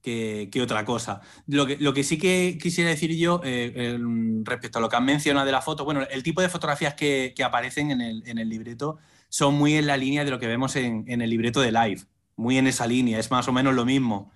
que, 0.02 0.62
otra 0.62 0.86
cosa. 0.86 1.22
Lo 1.48 1.66
que, 1.66 1.78
lo 1.78 1.94
que, 1.94 2.04
sí 2.04 2.18
que 2.18 2.58
quisiera 2.62 2.90
decir 2.90 3.16
yo 3.16 3.42
eh, 3.44 3.74
eh, 3.76 4.00
respecto 4.44 4.80
a 4.80 4.82
lo 4.82 4.90
que 4.90 4.96
han 4.96 5.06
mencionado 5.06 5.46
de 5.46 5.52
la 5.52 5.62
foto, 5.62 5.86
bueno, 5.86 6.02
el 6.10 6.24
tipo 6.24 6.42
de 6.42 6.50
fotografías 6.50 6.94
que, 6.96 7.34
que 7.36 7.44
aparecen 7.44 7.92
en 7.92 8.02
el, 8.02 8.24
en 8.28 8.38
el, 8.38 8.50
libreto 8.50 8.98
son 9.30 9.56
muy 9.56 9.76
en 9.76 9.88
la 9.88 9.98
línea 9.98 10.26
de 10.26 10.32
lo 10.32 10.40
que 10.40 10.48
vemos 10.48 10.76
en, 10.76 11.06
en, 11.08 11.22
el 11.22 11.30
libreto 11.30 11.62
de 11.62 11.72
Live, 11.72 12.02
muy 12.36 12.58
en 12.58 12.68
esa 12.68 12.88
línea, 12.88 13.20
es 13.20 13.30
más 13.32 13.48
o 13.48 13.54
menos 13.54 13.76
lo 13.76 13.86
mismo. 13.86 14.32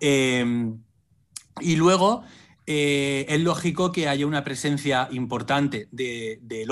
Eh, 0.00 0.72
y 1.60 1.76
luego 1.76 2.24
es 2.64 3.40
lógico 3.40 3.92
que 3.92 4.08
haya 4.08 4.26
una 4.26 4.44
presencia 4.44 5.08
importante 5.10 5.88
de, 5.90 6.38
de 6.42 6.64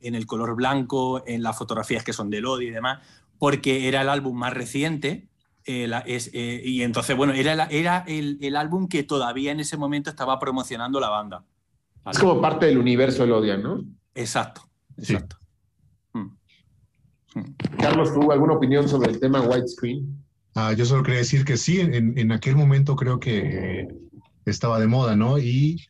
en 0.00 0.14
el 0.14 0.26
color 0.26 0.54
blanco, 0.54 1.22
en 1.26 1.42
las 1.42 1.56
fotografías 1.56 2.04
que 2.04 2.12
son 2.12 2.30
de 2.30 2.38
Elodia 2.38 2.68
y 2.68 2.72
demás, 2.72 3.00
porque 3.38 3.88
era 3.88 4.02
el 4.02 4.08
álbum 4.08 4.36
más 4.36 4.52
reciente 4.52 5.28
eh, 5.68 5.86
la, 5.86 5.98
es, 5.98 6.30
eh, 6.32 6.62
y 6.64 6.80
entonces, 6.80 7.14
bueno, 7.14 7.34
era, 7.34 7.54
la, 7.54 7.66
era 7.66 8.02
el, 8.08 8.38
el, 8.40 8.56
álbum 8.56 8.88
que 8.88 9.02
todavía 9.02 9.52
en 9.52 9.60
ese 9.60 9.76
momento 9.76 10.08
estaba 10.08 10.38
promocionando 10.38 10.98
la 10.98 11.10
banda. 11.10 11.44
¿vale? 12.02 12.16
Es 12.16 12.18
como 12.18 12.40
parte 12.40 12.64
del 12.64 12.78
universo 12.78 13.24
Elodia, 13.24 13.58
¿no? 13.58 13.84
Exacto, 14.14 14.62
exacto. 14.96 15.36
Sí. 16.14 16.18
Mm. 16.18 16.38
Mm. 17.34 17.54
Carlos, 17.78 18.14
¿tú 18.14 18.32
alguna 18.32 18.54
opinión 18.54 18.88
sobre 18.88 19.10
el 19.10 19.20
tema 19.20 19.42
widescreen? 19.42 20.24
Ah, 20.54 20.72
yo 20.72 20.86
solo 20.86 21.02
quería 21.02 21.18
decir 21.18 21.44
que 21.44 21.58
sí, 21.58 21.80
en, 21.80 22.16
en 22.16 22.32
aquel 22.32 22.56
momento 22.56 22.96
creo 22.96 23.20
que 23.20 23.82
eh, 23.82 23.88
estaba 24.46 24.80
de 24.80 24.86
moda, 24.86 25.16
¿no? 25.16 25.38
Y 25.38 25.86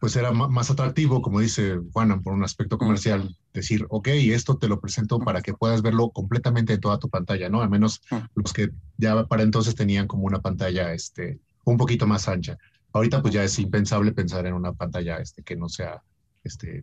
pues 0.00 0.16
era 0.16 0.32
más 0.32 0.70
atractivo, 0.70 1.20
como 1.20 1.40
dice 1.40 1.78
Juanan, 1.92 2.22
por 2.22 2.32
un 2.32 2.42
aspecto 2.42 2.78
comercial, 2.78 3.36
decir, 3.52 3.84
ok, 3.90 4.08
esto 4.08 4.56
te 4.56 4.66
lo 4.66 4.80
presento 4.80 5.18
para 5.18 5.42
que 5.42 5.52
puedas 5.52 5.82
verlo 5.82 6.10
completamente 6.10 6.72
en 6.72 6.80
toda 6.80 6.98
tu 6.98 7.10
pantalla, 7.10 7.50
¿no? 7.50 7.60
Al 7.60 7.68
menos 7.68 8.00
los 8.34 8.54
que 8.54 8.70
ya 8.96 9.26
para 9.26 9.42
entonces 9.42 9.74
tenían 9.74 10.06
como 10.06 10.24
una 10.24 10.40
pantalla 10.40 10.94
este, 10.94 11.38
un 11.64 11.76
poquito 11.76 12.06
más 12.06 12.28
ancha. 12.28 12.56
Ahorita 12.94 13.20
pues 13.20 13.34
ya 13.34 13.44
es 13.44 13.58
impensable 13.58 14.12
pensar 14.12 14.46
en 14.46 14.54
una 14.54 14.72
pantalla 14.72 15.18
este, 15.18 15.42
que 15.42 15.54
no 15.54 15.68
sea 15.68 16.02
este, 16.44 16.82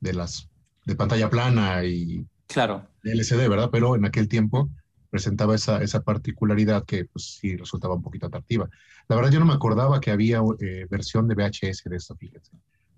de 0.00 0.12
las 0.12 0.50
de 0.84 0.96
pantalla 0.96 1.30
plana 1.30 1.82
y 1.84 2.26
claro. 2.46 2.86
LCD, 3.02 3.48
¿verdad? 3.48 3.70
Pero 3.72 3.96
en 3.96 4.04
aquel 4.04 4.28
tiempo 4.28 4.68
presentaba 5.10 5.54
esa, 5.54 5.82
esa 5.82 6.02
particularidad 6.02 6.84
que 6.84 7.04
pues 7.04 7.38
sí 7.40 7.56
resultaba 7.56 7.94
un 7.94 8.02
poquito 8.02 8.26
atractiva. 8.26 8.68
La 9.08 9.16
verdad 9.16 9.32
yo 9.32 9.40
no 9.40 9.46
me 9.46 9.54
acordaba 9.54 10.00
que 10.00 10.10
había 10.12 10.40
eh, 10.60 10.86
versión 10.88 11.26
de 11.28 11.34
VHS 11.34 11.90
de 11.90 11.96
esto, 11.96 12.14
fíjense, 12.16 12.52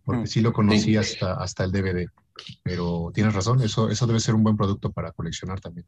porque 0.05 0.27
sí 0.27 0.41
lo 0.41 0.53
conocí 0.53 0.81
Sí. 0.93 0.97
hasta, 0.97 1.35
hasta 1.35 1.65
el 1.65 1.73
DVD, 1.73 2.07
pero 2.63 3.11
tienes 3.15 3.35
razón, 3.35 3.63
eso, 3.63 3.89
eso 3.89 4.07
debe 4.07 4.21
ser 4.21 4.35
un 4.35 4.43
buen 4.43 4.57
producto 4.57 4.93
para 4.93 5.13
coleccionar 5.13 5.61
también. 5.61 5.87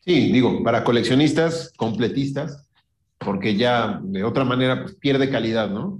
Sí, 0.00 0.30
digo, 0.30 0.62
para 0.62 0.84
coleccionistas, 0.84 1.72
completistas, 1.76 2.68
porque 3.18 3.56
ya 3.56 4.00
de 4.02 4.22
otra 4.22 4.44
manera 4.44 4.82
pues, 4.82 4.94
pierde 4.96 5.30
calidad, 5.30 5.70
¿no? 5.70 5.98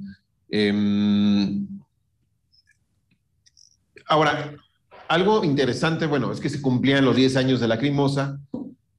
Eh, 0.51 1.63
ahora, 4.07 4.55
algo 5.09 5.45
interesante, 5.45 6.05
bueno, 6.07 6.31
es 6.33 6.41
que 6.41 6.51
se 6.51 6.61
cumplían 6.61 7.05
los 7.05 7.17
10 7.17 7.37
años 7.37 7.61
de 7.61 7.69
la 7.69 7.79
Crimosa 7.79 8.39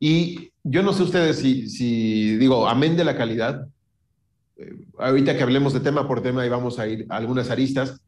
y 0.08 0.52
yo 0.64 0.84
no 0.84 0.94
sé 0.94 1.02
ustedes 1.02 1.40
si, 1.40 2.38
digo, 2.38 2.68
amén 2.68 2.96
de 2.96 3.04
la 3.04 3.18
calidad, 3.18 3.68
eh, 4.56 4.86
ahorita 5.00 5.36
que 5.36 5.42
hablemos 5.42 5.74
de 5.74 5.80
tema 5.80 6.08
por 6.08 6.22
tema 6.22 6.46
y 6.46 6.50
vamos 6.50 6.78
a 6.78 6.88
ir 6.88 7.08
algunas 7.10 7.50
aristas, 7.50 8.00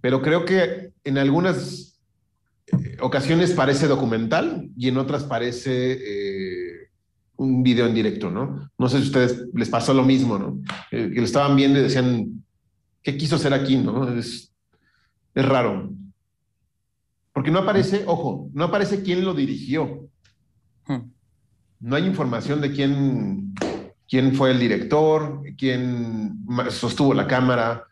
pero 0.00 0.22
creo 0.22 0.46
que 0.46 0.92
en 1.04 1.18
algunas 1.18 2.00
eh, 2.68 2.96
ocasiones 3.02 3.50
parece 3.50 3.86
documental 3.86 4.70
y 4.78 4.88
en 4.88 4.96
otras 4.96 5.24
parece 5.24 5.92
eh, 5.92 6.88
un 7.36 7.62
video 7.62 7.86
en 7.86 7.94
directo, 7.94 8.30
¿no? 8.30 8.70
No 8.78 8.88
sé 8.88 8.96
si 8.96 9.02
a 9.02 9.06
ustedes 9.08 9.44
les 9.52 9.68
pasó 9.68 9.92
lo 9.92 10.04
mismo, 10.04 10.38
¿no? 10.38 10.58
Que 10.88 11.10
lo 11.10 11.24
estaban 11.24 11.54
viendo 11.54 11.80
y 11.80 11.82
decían, 11.82 12.42
¿qué 13.02 13.18
quiso 13.18 13.36
hacer 13.36 13.52
aquí, 13.52 13.76
no? 13.76 14.08
Es, 14.18 14.54
es 15.34 15.44
raro. 15.44 15.92
Porque 17.34 17.50
no 17.50 17.58
aparece, 17.58 18.04
ojo, 18.06 18.48
no 18.54 18.64
aparece 18.64 19.02
quién 19.02 19.22
lo 19.22 19.34
dirigió. 19.34 20.09
No 21.80 21.96
hay 21.96 22.06
información 22.06 22.60
de 22.60 22.72
quién, 22.72 23.54
quién 24.08 24.34
fue 24.34 24.50
el 24.52 24.60
director, 24.60 25.42
quién 25.56 26.44
sostuvo 26.70 27.14
la 27.14 27.26
cámara 27.26 27.84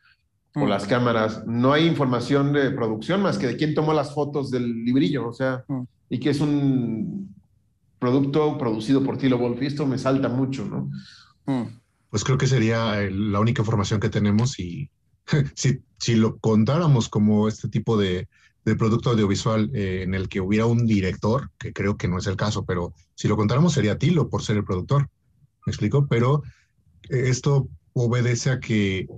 o 0.55 0.65
Hmm. 0.65 0.69
las 0.69 0.87
cámaras. 0.87 1.47
No 1.47 1.73
hay 1.73 1.87
información 1.87 2.53
de 2.53 2.71
producción 2.71 3.23
más 3.23 3.39
que 3.39 3.47
de 3.47 3.57
quién 3.57 3.75
tomó 3.75 3.93
las 3.93 4.15
fotos 4.15 4.51
del 4.51 4.85
librillo, 4.85 5.29
o 5.29 5.33
sea, 5.33 5.65
Hmm. 5.69 5.83
y 6.11 6.19
que 6.19 6.31
es 6.31 6.41
un 6.41 7.35
producto 7.99 8.57
producido 8.59 9.03
por 9.03 9.19
Tilo 9.19 9.39
Wolf. 9.39 9.61
Y 9.63 9.67
esto 9.67 9.87
me 9.87 9.99
salta 9.99 10.29
mucho, 10.29 10.65
¿no? 10.65 10.91
Mm. 11.47 11.69
Pues 12.11 12.23
creo 12.25 12.39
que 12.39 12.47
sería 12.47 13.03
eh, 13.03 13.11
la 13.11 13.41
única 13.41 13.63
información 13.63 13.99
que 14.01 14.09
tenemos 14.09 14.59
y 14.61 14.91
si, 15.55 15.81
si 15.99 16.15
lo 16.15 16.39
contáramos 16.39 17.09
como 17.09 17.49
este 17.49 17.69
tipo 17.69 17.99
de, 17.99 18.29
de 18.65 18.77
producto 18.77 19.11
audiovisual 19.11 19.71
eh, 19.75 20.03
en 20.03 20.15
el 20.15 20.29
que 20.29 20.41
hubiera 20.41 20.67
un 20.67 20.87
director, 20.87 21.51
que 21.59 21.73
creo 21.73 21.97
que 21.97 22.09
no 22.09 22.19
es 22.19 22.27
el 22.27 22.37
caso, 22.37 22.65
pero 22.65 22.93
si 23.15 23.29
lo 23.29 23.37
contáramos 23.37 23.73
sería 23.73 23.99
Tilo 23.99 24.29
por 24.29 24.43
ser 24.43 24.57
el 24.57 24.65
productor. 24.65 25.09
¿Me 25.67 25.71
explico? 25.71 26.07
Pero 26.07 26.43
eh, 27.09 27.25
esto 27.29 27.69
obedece 27.93 28.51
a 28.51 28.61
que 28.61 29.09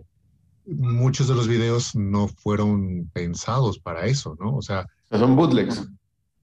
muchos 0.66 1.28
de 1.28 1.34
los 1.34 1.48
videos 1.48 1.94
no 1.96 2.28
fueron 2.28 3.10
pensados 3.12 3.78
para 3.78 4.06
eso, 4.06 4.36
¿no? 4.38 4.56
O 4.56 4.62
sea, 4.62 4.86
son 5.10 5.34
bootlegs. 5.34 5.88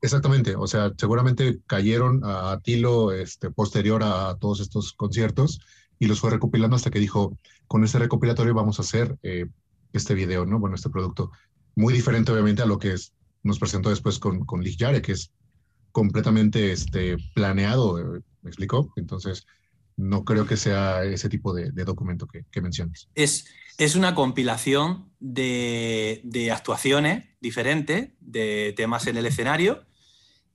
Exactamente, 0.01 0.55
o 0.55 0.67
sea, 0.67 0.91
seguramente 0.95 1.59
cayeron 1.65 2.21
a 2.23 2.59
Tilo 2.63 3.11
este, 3.11 3.49
posterior 3.49 4.03
a 4.03 4.35
todos 4.35 4.59
estos 4.59 4.93
conciertos 4.93 5.59
y 5.97 6.05
los 6.05 6.19
fue 6.19 6.29
recopilando 6.29 6.75
hasta 6.75 6.91
que 6.91 6.99
dijo, 6.99 7.35
con 7.67 7.83
este 7.83 7.97
recopilatorio 7.97 8.53
vamos 8.53 8.77
a 8.77 8.83
hacer 8.83 9.17
eh, 9.23 9.47
este 9.93 10.13
video, 10.13 10.45
¿no? 10.45 10.59
Bueno, 10.59 10.75
este 10.75 10.89
producto. 10.89 11.31
Muy 11.77 11.93
diferente, 11.93 12.31
obviamente, 12.31 12.63
a 12.63 12.65
lo 12.65 12.79
que 12.79 12.93
es, 12.93 13.13
nos 13.43 13.59
presentó 13.59 13.91
después 13.91 14.17
con, 14.17 14.45
con 14.45 14.63
Lig 14.63 14.79
Yare, 14.79 14.99
que 14.99 15.11
es 15.11 15.31
completamente 15.91 16.71
este, 16.71 17.17
planeado, 17.35 17.99
eh, 17.99 18.21
¿me 18.41 18.49
explicó? 18.49 18.91
Entonces, 18.95 19.45
no 19.95 20.25
creo 20.25 20.47
que 20.47 20.57
sea 20.57 21.03
ese 21.03 21.29
tipo 21.29 21.53
de, 21.53 21.71
de 21.71 21.85
documento 21.85 22.25
que, 22.25 22.45
que 22.49 22.61
mencionas. 22.61 23.09
Es, 23.13 23.45
es 23.77 23.95
una 23.95 24.15
compilación 24.15 25.11
de, 25.19 26.21
de, 26.23 26.51
actuaciones 26.51 27.25
diferentes, 27.41 28.09
de 28.21 28.73
temas 28.75 29.05
en 29.05 29.17
el 29.17 29.27
escenario, 29.27 29.85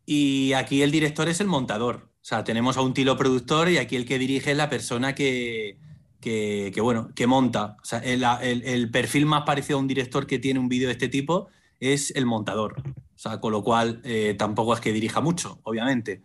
y 0.04 0.54
aquí 0.54 0.82
el 0.82 0.90
director 0.90 1.28
es 1.28 1.40
el 1.40 1.46
montador. 1.46 2.10
O 2.20 2.24
sea, 2.24 2.42
tenemos 2.42 2.76
a 2.76 2.80
un 2.80 2.94
tilo 2.94 3.16
productor 3.16 3.68
y 3.68 3.78
aquí 3.78 3.94
el 3.94 4.06
que 4.06 4.18
dirige 4.18 4.50
es 4.50 4.56
la 4.56 4.68
persona 4.68 5.14
que, 5.14 5.78
que, 6.22 6.72
bueno, 6.80 7.10
que 7.14 7.26
monta. 7.26 7.76
El, 8.02 8.24
el, 8.24 8.90
perfil 8.90 9.26
más 9.26 9.42
parecido 9.42 9.78
a 9.78 9.82
un 9.82 9.88
director 9.88 10.26
que 10.26 10.38
tiene 10.38 10.60
un 10.60 10.68
vídeo 10.68 10.88
de 10.88 10.92
este 10.92 11.08
tipo 11.08 11.48
es 11.80 12.12
el 12.16 12.24
montador. 12.24 12.82
O 12.86 13.18
sea, 13.18 13.40
con 13.40 13.52
lo 13.52 13.62
cual 13.62 14.00
eh, 14.04 14.34
tampoco 14.38 14.72
es 14.72 14.80
que 14.80 14.92
dirija 14.92 15.20
mucho, 15.20 15.60
obviamente, 15.64 16.22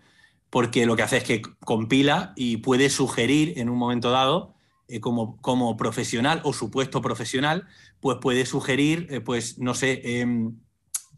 porque 0.49 0.85
lo 0.85 0.95
que 0.95 1.03
hace 1.03 1.17
es 1.17 1.23
que 1.23 1.41
compila 1.65 2.33
y 2.35 2.57
puede 2.57 2.89
sugerir 2.89 3.59
en 3.59 3.69
un 3.69 3.77
momento 3.77 4.11
dado 4.11 4.55
eh, 4.87 5.01
como, 5.01 5.41
como, 5.41 5.75
profesional 5.75 6.41
o 6.43 6.53
supuesto 6.53 7.01
profesional, 7.01 7.67
pues 7.99 8.19
puede 8.21 8.45
sugerir, 8.45 9.07
eh, 9.09 9.19
pues 9.19 9.57
no 9.59 9.73
sé, 9.73 10.01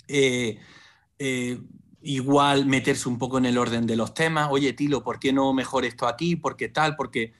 eh, 0.08 1.60
igual 2.02 2.66
meterse 2.66 3.10
un 3.10 3.18
poco 3.18 3.38
en 3.38 3.46
el 3.46 3.58
orden 3.58 3.86
de 3.86 3.96
los 3.98 4.14
temas, 4.14 4.48
oye 4.52 4.74
Tilo, 4.74 5.04
¿por 5.04 5.20
qué 5.20 5.34
no 5.34 5.54
mejor 5.54 5.86
esto 5.86 6.08
aquí? 6.08 6.36
¿Por 6.38 6.56
qué 6.56 6.70
tal? 6.70 6.96
Porque, 6.96 7.34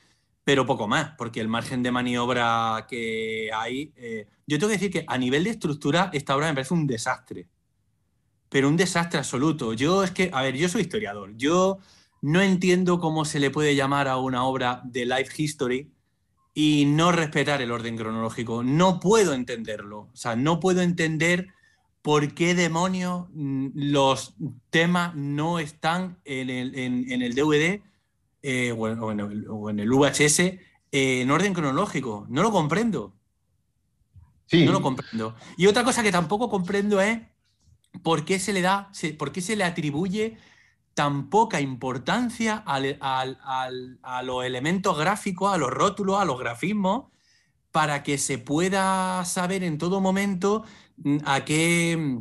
pero 0.50 0.66
poco 0.66 0.88
más, 0.88 1.12
porque 1.16 1.42
el 1.42 1.48
margen 1.48 1.84
de 1.84 1.92
maniobra 1.92 2.88
que 2.90 3.52
hay, 3.54 3.94
yo 4.48 4.58
tengo 4.58 4.70
que 4.70 4.80
decir 4.80 4.90
que 4.90 5.06
a 5.08 5.16
nivel 5.16 5.44
de 5.44 5.52
estructura 5.52 6.10
esta 6.12 6.36
obra 6.36 6.48
me 6.48 6.56
parece 6.56 6.74
un 6.74 6.88
desastre, 6.88 7.48
pero 8.50 8.68
un 8.68 8.76
desastre 8.76 9.20
absoluto. 9.20 9.74
Yo 9.74 10.04
es 10.04 10.10
que, 10.10 10.32
a 10.34 10.42
ver, 10.42 10.58
yo 10.58 10.68
soy 10.68 10.82
historiador, 10.82 11.38
yo 11.38 11.78
no 12.24 12.42
entiendo 12.42 13.00
cómo 13.00 13.26
se 13.26 13.40
le 13.40 13.52
puede 13.52 13.76
llamar 13.76 14.08
a 14.08 14.18
una 14.18 14.44
obra 14.44 14.82
de 14.86 15.06
life 15.06 15.32
history 15.38 15.92
y 16.56 16.86
no 16.88 17.12
respetar 17.12 17.62
el 17.62 17.70
orden 17.70 17.96
cronológico. 17.96 18.64
No 18.64 19.00
puedo 19.00 19.36
entenderlo. 19.36 20.10
O 20.12 20.16
sea, 20.16 20.36
no 20.36 20.60
puedo 20.60 20.82
entender 20.82 21.50
por 22.02 22.34
qué 22.34 22.56
demonios 22.56 23.28
mm, 23.34 23.68
los 23.76 24.34
temas 24.72 25.14
no 25.14 25.60
están 25.60 26.18
en 26.26 26.50
el, 26.50 27.36
DVD 27.36 27.84
eh, 28.42 28.72
o, 28.72 29.12
en, 29.12 29.80
el, 29.80 29.90
VHS 29.90 30.40
eh, 30.40 30.60
en 30.92 31.32
orden 31.32 31.54
cronológico. 31.54 32.26
No 32.30 32.42
lo 32.44 32.52
comprendo. 32.52 33.16
Sí. 34.46 34.66
No 34.66 34.72
lo 34.72 34.82
comprendo. 34.82 35.36
Y 35.58 35.68
otra 35.68 35.84
cosa 35.84 36.04
que 36.04 36.12
tampoco 36.12 36.50
comprendo 36.50 37.02
es 37.02 37.20
por 38.04 38.26
qué 38.26 38.40
se 38.40 38.54
le 38.54 38.62
da, 38.62 38.92
por 39.18 39.32
qué 39.32 39.42
se 39.42 39.56
le 39.56 39.64
atribuye 39.64 40.38
tan 40.94 41.30
poca 41.30 41.62
importancia 41.62 42.64
a 42.66 44.22
los 44.24 44.46
elementos 44.46 44.98
gráficos, 44.98 45.54
a 45.54 45.58
los 45.58 45.70
rótulos, 45.70 46.20
a 46.20 46.26
los 46.26 46.40
grafismos, 46.40 47.06
para 47.72 48.04
que 48.04 48.18
se 48.18 48.38
pueda 48.38 49.24
saber 49.26 49.64
en 49.64 49.78
todo 49.78 50.02
momento 50.02 50.64
mm, 50.98 51.18
a 51.26 51.46
qué, 51.46 52.20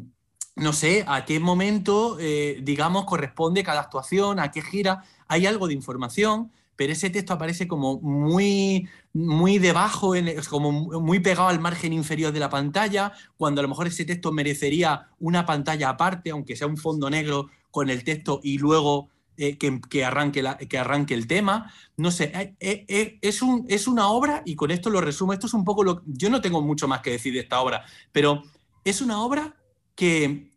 no 0.58 0.72
sé, 0.72 1.04
a 1.06 1.24
qué 1.24 1.40
momento, 1.40 2.16
eh, 2.20 2.60
digamos, 2.62 3.04
corresponde 3.04 3.62
cada 3.62 3.80
actuación, 3.80 4.38
a 4.40 4.50
qué 4.50 4.62
gira. 4.62 5.04
Hay 5.26 5.46
algo 5.46 5.68
de 5.68 5.74
información, 5.74 6.50
pero 6.76 6.92
ese 6.92 7.10
texto 7.10 7.32
aparece 7.32 7.66
como 7.66 8.00
muy, 8.00 8.88
muy 9.12 9.58
debajo, 9.58 10.14
como 10.48 10.72
muy 11.00 11.20
pegado 11.20 11.48
al 11.48 11.60
margen 11.60 11.92
inferior 11.92 12.32
de 12.32 12.40
la 12.40 12.50
pantalla, 12.50 13.12
cuando 13.36 13.60
a 13.60 13.62
lo 13.62 13.68
mejor 13.68 13.88
ese 13.88 14.04
texto 14.04 14.32
merecería 14.32 15.08
una 15.18 15.44
pantalla 15.44 15.88
aparte, 15.88 16.30
aunque 16.30 16.56
sea 16.56 16.66
un 16.66 16.76
fondo 16.76 17.10
negro 17.10 17.48
con 17.70 17.90
el 17.90 18.04
texto 18.04 18.40
y 18.42 18.58
luego 18.58 19.08
eh, 19.36 19.56
que, 19.56 20.04
arranque 20.04 20.44
que 20.68 20.78
arranque 20.78 21.14
el 21.14 21.26
tema. 21.26 21.72
No 21.96 22.10
sé, 22.10 22.56
eh, 22.60 23.18
es, 23.22 23.42
un, 23.42 23.64
es 23.68 23.86
una 23.88 24.08
obra, 24.08 24.42
y 24.44 24.54
con 24.54 24.70
esto 24.70 24.90
lo 24.90 25.00
resumo, 25.00 25.32
esto 25.32 25.46
es 25.46 25.54
un 25.54 25.64
poco 25.64 25.84
lo... 25.84 26.02
Yo 26.06 26.30
no 26.30 26.40
tengo 26.40 26.60
mucho 26.60 26.88
más 26.88 27.00
que 27.00 27.10
decir 27.10 27.32
de 27.32 27.40
esta 27.40 27.60
obra, 27.60 27.84
pero 28.12 28.42
es 28.84 29.00
una 29.00 29.22
obra 29.22 29.56
que 29.94 30.48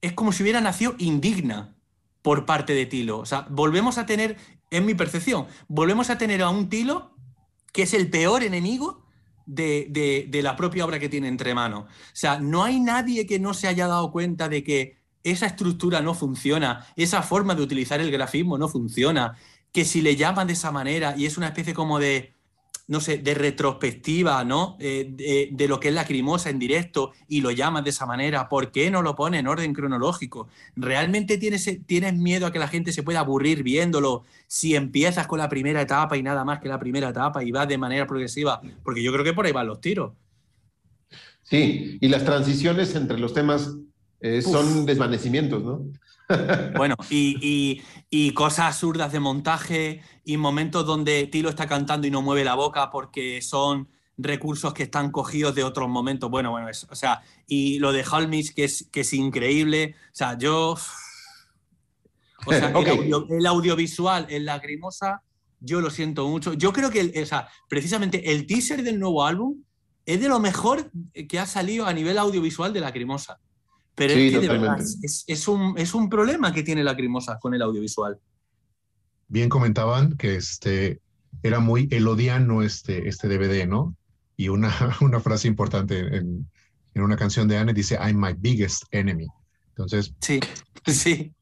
es 0.00 0.12
como 0.12 0.32
si 0.32 0.42
hubiera 0.42 0.60
nacido 0.60 0.94
indigna 0.98 1.76
por 2.22 2.46
parte 2.46 2.74
de 2.74 2.86
Tilo. 2.86 3.18
O 3.18 3.26
sea, 3.26 3.46
volvemos 3.50 3.98
a 3.98 4.06
tener 4.06 4.36
en 4.70 4.84
mi 4.84 4.94
percepción, 4.94 5.46
volvemos 5.68 6.10
a 6.10 6.18
tener 6.18 6.42
a 6.42 6.50
un 6.50 6.68
Tilo 6.68 7.14
que 7.72 7.82
es 7.82 7.94
el 7.94 8.10
peor 8.10 8.42
enemigo 8.42 9.06
de, 9.46 10.28
la 10.42 10.56
propia 10.56 10.84
obra 10.84 10.98
que 10.98 11.08
tiene 11.08 11.28
entre 11.28 11.54
manos. 11.54 11.84
O 11.84 11.88
sea, 12.12 12.40
no 12.40 12.64
hay 12.64 12.80
nadie 12.80 13.26
que 13.26 13.38
no 13.38 13.54
se 13.54 13.68
haya 13.68 13.86
dado 13.86 14.10
cuenta 14.10 14.48
de 14.48 14.64
que 14.64 14.98
esa 15.22 15.46
estructura 15.46 16.00
no 16.00 16.14
funciona, 16.14 16.86
esa 16.96 17.22
forma 17.22 17.54
de 17.54 17.62
utilizar 17.62 18.00
el 18.00 18.10
grafismo 18.10 18.58
no 18.58 18.68
funciona, 18.68 19.36
que 19.72 19.84
si 19.84 20.00
le 20.00 20.16
llaman 20.16 20.46
de 20.46 20.54
esa 20.54 20.72
manera 20.72 21.14
y 21.16 21.26
es 21.26 21.36
una 21.36 21.48
especie 21.48 21.74
como 21.74 21.98
de 21.98 22.32
no 22.88 23.00
sé, 23.00 23.18
de 23.18 23.34
retrospectiva, 23.34 24.44
¿no? 24.44 24.76
Eh, 24.78 25.48
de, 25.50 25.68
lo 25.68 25.80
que 25.80 25.88
es 25.88 25.94
la 25.94 26.04
crimosa 26.04 26.50
en 26.50 26.58
directo 26.58 27.12
y 27.26 27.40
lo 27.40 27.50
llamas 27.50 27.82
de 27.82 27.90
esa 27.90 28.06
manera, 28.06 28.48
¿por 28.48 28.70
qué 28.70 28.90
no 28.90 29.02
lo 29.02 29.16
pones 29.16 29.40
en 29.40 29.48
orden 29.48 29.72
cronológico? 29.72 30.48
¿Realmente 30.76 31.36
tienes, 31.36 31.68
tienes 31.86 32.14
miedo 32.14 32.46
a 32.46 32.52
que 32.52 32.60
la 32.60 32.68
gente 32.68 32.92
se 32.92 33.02
pueda 33.02 33.20
aburrir 33.20 33.62
viéndolo 33.64 34.24
si 34.46 34.76
empiezas 34.76 35.26
con 35.26 35.38
la 35.38 35.48
primera 35.48 35.80
etapa 35.80 36.16
y 36.16 36.22
nada 36.22 36.44
más 36.44 36.60
que 36.60 36.68
la 36.68 36.78
primera 36.78 37.08
etapa 37.08 37.42
y 37.42 37.50
vas 37.50 37.66
de 37.66 37.78
manera 37.78 38.06
progresiva? 38.06 38.60
Porque 38.84 39.02
yo 39.02 39.12
creo 39.12 39.24
que 39.24 39.32
por 39.32 39.46
ahí 39.46 39.52
van 39.52 39.66
los 39.66 39.80
tiros. 39.80 40.12
Sí, 41.42 41.98
y 42.00 42.08
las 42.08 42.24
transiciones 42.24 42.94
entre 42.94 43.18
los 43.18 43.32
temas 43.32 43.76
eh, 44.20 44.42
son 44.42 44.86
desvanecimientos, 44.86 45.62
¿no? 45.62 45.82
Bueno, 46.76 46.96
y, 47.08 47.82
cosas 48.34 48.66
absurdas 48.66 49.12
de 49.12 49.20
montaje 49.20 50.02
y 50.24 50.36
momentos 50.36 50.84
donde 50.84 51.28
Tilo 51.28 51.48
está 51.48 51.68
cantando 51.68 52.06
y 52.06 52.10
no 52.10 52.20
mueve 52.20 52.44
la 52.44 52.54
boca 52.54 52.90
porque 52.90 53.40
son 53.42 53.88
recursos 54.18 54.74
que 54.74 54.84
están 54.84 55.10
cogidos 55.10 55.54
de 55.54 55.62
otros 55.62 55.88
momentos. 55.88 56.30
Bueno, 56.30 56.50
bueno, 56.50 56.68
o 56.68 56.94
sea, 56.94 57.22
y 57.46 57.78
lo 57.78 57.92
de 57.92 58.04
Holmes, 58.10 58.52
que 58.52 58.64
es, 58.64 58.88
que 58.90 59.00
es 59.00 59.12
increíble. 59.12 59.94
O 60.12 60.14
sea, 60.14 60.36
yo. 60.36 60.76
O 62.46 62.52
sea, 62.52 62.72
el, 63.30 63.46
audiovisual 63.46 64.26
en 64.28 64.46
Lacrimosa, 64.46 65.22
yo 65.60 65.80
lo 65.80 65.90
siento 65.90 66.26
mucho. 66.28 66.54
Yo 66.54 66.72
creo 66.72 66.90
que, 66.90 67.22
o 67.22 67.26
sea, 67.26 67.48
precisamente 67.68 68.32
el 68.32 68.46
teaser 68.46 68.82
del 68.82 68.98
nuevo 68.98 69.24
álbum 69.24 69.62
es 70.04 70.20
de 70.20 70.28
lo 70.28 70.40
mejor 70.40 70.90
que 71.28 71.38
ha 71.38 71.46
salido 71.46 71.86
a 71.86 71.92
nivel 71.92 72.18
audiovisual 72.18 72.72
de 72.72 72.80
Lacrimosa. 72.80 73.38
Pero 73.96 74.12
es 74.12 74.30
que 74.30 74.40
de 74.40 74.48
verdad 74.48 74.78
es, 74.78 75.48
un, 75.48 76.08
problema 76.10 76.52
que 76.52 76.62
tiene 76.62 76.84
Lacrimosa 76.84 77.38
con 77.38 77.54
el 77.54 77.62
audiovisual. 77.62 78.20
Bien 79.26 79.48
comentaban 79.48 80.18
que 80.18 80.36
este 80.36 81.00
era 81.42 81.60
muy 81.60 81.88
elodiano 81.90 82.62
este, 82.62 83.08
este 83.08 83.26
DVD, 83.26 83.66
¿no? 83.66 83.96
Y 84.36 84.50
una, 84.50 84.70
una 85.00 85.18
frase 85.18 85.48
importante 85.48 85.98
en, 86.14 86.46
una 86.94 87.16
canción 87.16 87.48
de 87.48 87.56
Anne 87.56 87.72
dice, 87.72 87.96
I'm 87.96 88.20
my 88.20 88.34
biggest 88.36 88.84
enemy. 88.90 89.26
Entonces, 89.70 90.14
sí, 90.20 90.40
sí. 90.86 91.32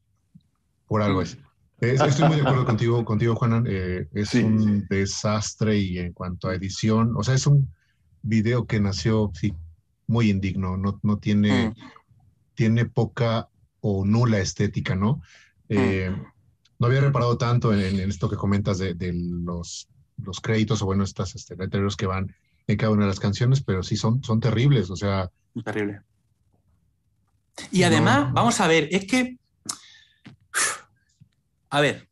Por 0.87 1.01
algo 1.01 1.21
es. 1.21 1.37
estoy 1.79 2.27
muy 2.27 2.37
de 2.37 2.41
acuerdo 2.41 2.65
contigo, 2.65 3.03
contigo 3.03 3.35
Juanan. 3.35 3.65
Eh, 3.67 4.07
es 4.13 4.33
un 4.33 4.85
desastre 4.89 5.77
y 5.77 5.97
en 5.97 6.13
cuanto 6.13 6.47
a 6.47 6.55
edición, 6.55 7.13
o 7.17 7.23
sea, 7.23 7.33
es 7.33 7.47
un 7.47 7.69
video 8.21 8.65
que 8.65 8.79
nació, 8.79 9.31
sí, 9.33 9.53
muy 10.07 10.29
indigno, 10.29 10.77
no, 10.77 11.01
no 11.03 11.17
tiene... 11.17 11.71
Mm 11.71 12.04
tiene 12.55 12.85
poca 12.85 13.49
o 13.81 14.05
nula 14.05 14.39
estética, 14.39 14.95
¿no? 14.95 15.21
Eh, 15.69 16.15
no 16.79 16.87
había 16.87 17.01
reparado 17.01 17.37
tanto 17.37 17.73
en, 17.73 17.99
esto 17.99 18.29
que 18.29 18.35
comentas 18.35 18.77
de, 18.77 18.95
los, 19.13 19.87
los, 20.23 20.41
créditos 20.41 20.81
o 20.81 20.85
bueno, 20.85 21.03
estas 21.03 21.35
este, 21.35 21.55
letreros 21.55 21.95
que 21.95 22.07
van 22.07 22.35
en 22.67 22.77
cada 22.77 22.91
una 22.91 23.03
de 23.03 23.09
las 23.09 23.19
canciones, 23.19 23.61
pero 23.61 23.83
sí 23.83 23.95
son, 23.95 24.23
son 24.23 24.39
terribles, 24.39 24.89
o 24.89 24.95
sea. 24.95 25.29
Terrible. 25.63 26.01
Y 27.71 27.83
además, 27.83 28.33
vamos 28.33 28.59
a 28.59 28.67
ver, 28.67 28.89
es 28.91 29.05
que. 29.05 29.37
A 31.69 31.81
ver, 31.81 32.07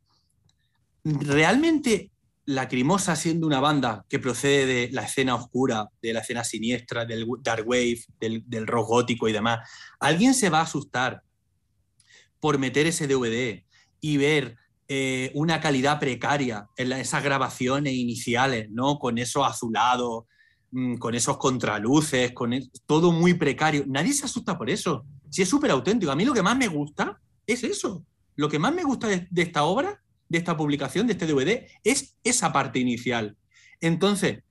realmente 1.04 2.12
Lacrimosa 2.46 3.16
siendo 3.16 3.48
una 3.48 3.62
banda 3.62 4.06
que 4.10 4.20
procede 4.20 4.66
de 4.66 4.92
la 4.92 5.04
escena 5.04 5.36
oscura, 5.36 5.90
de 6.02 6.14
la 6.14 6.20
escena 6.20 6.44
siniestra, 6.44 7.06
del 7.06 7.26
dark 7.42 7.68
wave, 7.68 8.02
del, 8.20 8.68
rock 8.68 8.88
gótico 8.90 9.30
y 9.30 9.32
demás, 9.32 9.70
¿alguien 10.00 10.34
se 10.34 10.50
va 10.50 10.60
a 10.60 10.64
asustar 10.64 11.24
por 12.42 12.58
meter 12.58 12.86
ese 12.86 13.08
DVD 13.08 13.64
y 14.02 14.18
ver 14.18 14.58
eh, 14.90 15.32
una 15.36 15.62
calidad 15.62 16.00
precaria 16.00 16.68
en 16.76 16.92
esas 16.92 17.24
grabaciones 17.24 17.94
iniciales, 17.94 18.70
¿no? 18.70 19.00
Con 19.00 19.18
esos 19.18 19.48
azulados, 19.48 20.26
mm, 20.72 20.98
con 20.98 21.16
esos 21.16 21.38
contraluces, 21.38 22.34
con 22.34 22.52
todo 22.86 23.14
muy 23.14 23.36
precario. 23.36 23.86
Nadie 23.88 24.14
se 24.14 24.26
asusta 24.26 24.58
por 24.58 24.70
eso. 24.70 25.06
Si 25.30 25.42
es 25.42 25.48
súper 25.48 25.72
auténtico. 25.72 26.12
A 26.12 26.16
mí 26.16 26.26
lo 26.26 26.34
que 26.34 26.44
más 26.44 26.58
me 26.58 26.68
gusta 26.68 27.22
es 27.48 27.64
eso. 27.64 28.06
Lo 28.36 28.50
que 28.50 28.60
más 28.60 28.74
me 28.74 28.84
gusta 28.84 29.08
de 29.08 29.42
esta 29.42 29.64
obra 29.64 30.03
de 30.34 30.40
esta 30.40 30.58
publicación, 30.58 31.06
de 31.06 31.14
este 31.14 31.28
DVD, 31.28 31.68
es 31.84 32.16
esa 32.24 32.52
parte 32.52 32.80
inicial. 32.80 33.38
Entonces, 33.80 34.42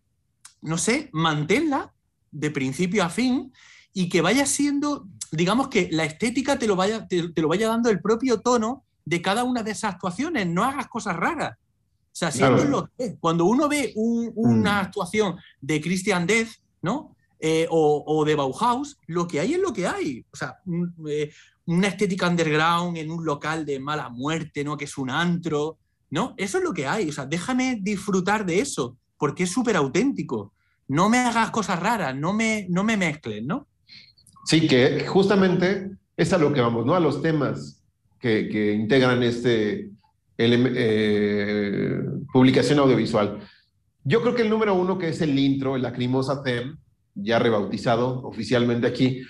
no 0.60 0.78
sé, 0.78 1.10
manténla 1.12 1.92
de 2.30 2.52
principio 2.52 3.02
a 3.02 3.10
fin 3.10 3.52
y 3.92 4.08
que 4.08 4.20
vaya 4.20 4.46
siendo, 4.46 5.08
digamos 5.32 5.66
que 5.66 5.88
la 5.90 6.04
estética 6.04 6.56
te 6.56 6.68
lo 6.68 6.76
vaya, 6.76 7.08
te, 7.08 7.32
lo 7.34 7.48
vaya 7.48 7.66
dando 7.66 7.90
el 7.90 8.00
propio 8.00 8.40
tono 8.40 8.84
de 9.04 9.20
cada 9.20 9.42
una 9.42 9.64
de 9.64 9.72
esas 9.72 9.94
actuaciones, 9.94 10.46
no 10.46 10.62
hagas 10.62 10.86
cosas 10.86 11.16
raras. 11.16 11.58
O 11.58 12.30
sea, 12.30 12.30
lo 12.50 12.88
Cuando 13.18 13.46
uno 13.46 13.68
ve 13.68 13.92
una 13.96 14.74
mm. 14.74 14.84
actuación 14.84 15.36
de 15.60 15.80
Christian 15.80 16.28
Death, 16.28 16.50
¿no? 16.80 17.16
Eh, 17.44 17.66
o, 17.70 18.24
de 18.24 18.36
Bauhaus, 18.36 18.96
lo 19.08 19.26
que 19.26 19.40
hay 19.40 19.54
es 19.54 19.58
lo 19.58 19.72
que 19.72 19.88
hay. 19.88 20.24
O 20.32 20.36
sea, 20.36 20.58
eh, 21.08 21.32
una 21.66 21.88
estética 21.88 22.28
underground 22.28 22.96
en 22.96 23.10
un 23.10 23.24
local 23.24 23.66
de 23.66 23.80
mala 23.80 24.08
muerte, 24.10 24.62
¿no? 24.62 24.76
Que 24.76 24.84
es 24.84 24.96
un 24.96 25.10
antro, 25.10 25.78
¿no? 26.10 26.34
Eso 26.36 26.58
es 26.58 26.64
lo 26.64 26.72
que 26.72 26.86
hay. 26.86 27.08
O 27.08 27.12
sea, 27.12 27.26
déjame 27.26 27.80
disfrutar 27.82 28.46
de 28.46 28.60
eso, 28.60 28.96
porque 29.18 29.42
es 29.42 29.50
súper 29.50 29.74
auténtico. 29.74 30.52
No 30.86 31.08
me 31.08 31.18
hagas 31.18 31.50
cosas 31.50 31.80
raras, 31.80 32.14
no 32.14 32.32
me, 32.32 32.66
no 32.70 32.84
me 32.84 32.96
mezcles, 32.96 33.42
¿no? 33.42 33.66
Sí, 34.44 34.68
que 34.68 35.04
justamente 35.08 35.90
es 36.16 36.32
a 36.32 36.38
lo 36.38 36.52
que 36.52 36.60
vamos, 36.60 36.86
¿no? 36.86 36.94
A 36.94 37.00
los 37.00 37.20
temas 37.22 37.82
que, 38.20 38.72
integran 38.72 39.20
este 39.24 39.90
eh, 40.38 42.02
publicación 42.32 42.78
audiovisual. 42.78 43.40
Yo 44.04 44.22
creo 44.22 44.36
que 44.36 44.42
el 44.42 44.50
número 44.50 44.74
uno, 44.74 44.96
que 44.96 45.08
es 45.08 45.20
el 45.22 45.36
intro, 45.36 45.74
el 45.74 45.82
Lacrimosa 45.82 46.40
Theme, 46.44 46.76
ya 47.14 47.38
rebautizado 47.38 48.22
oficialmente 48.22 48.86
aquí, 48.86 49.22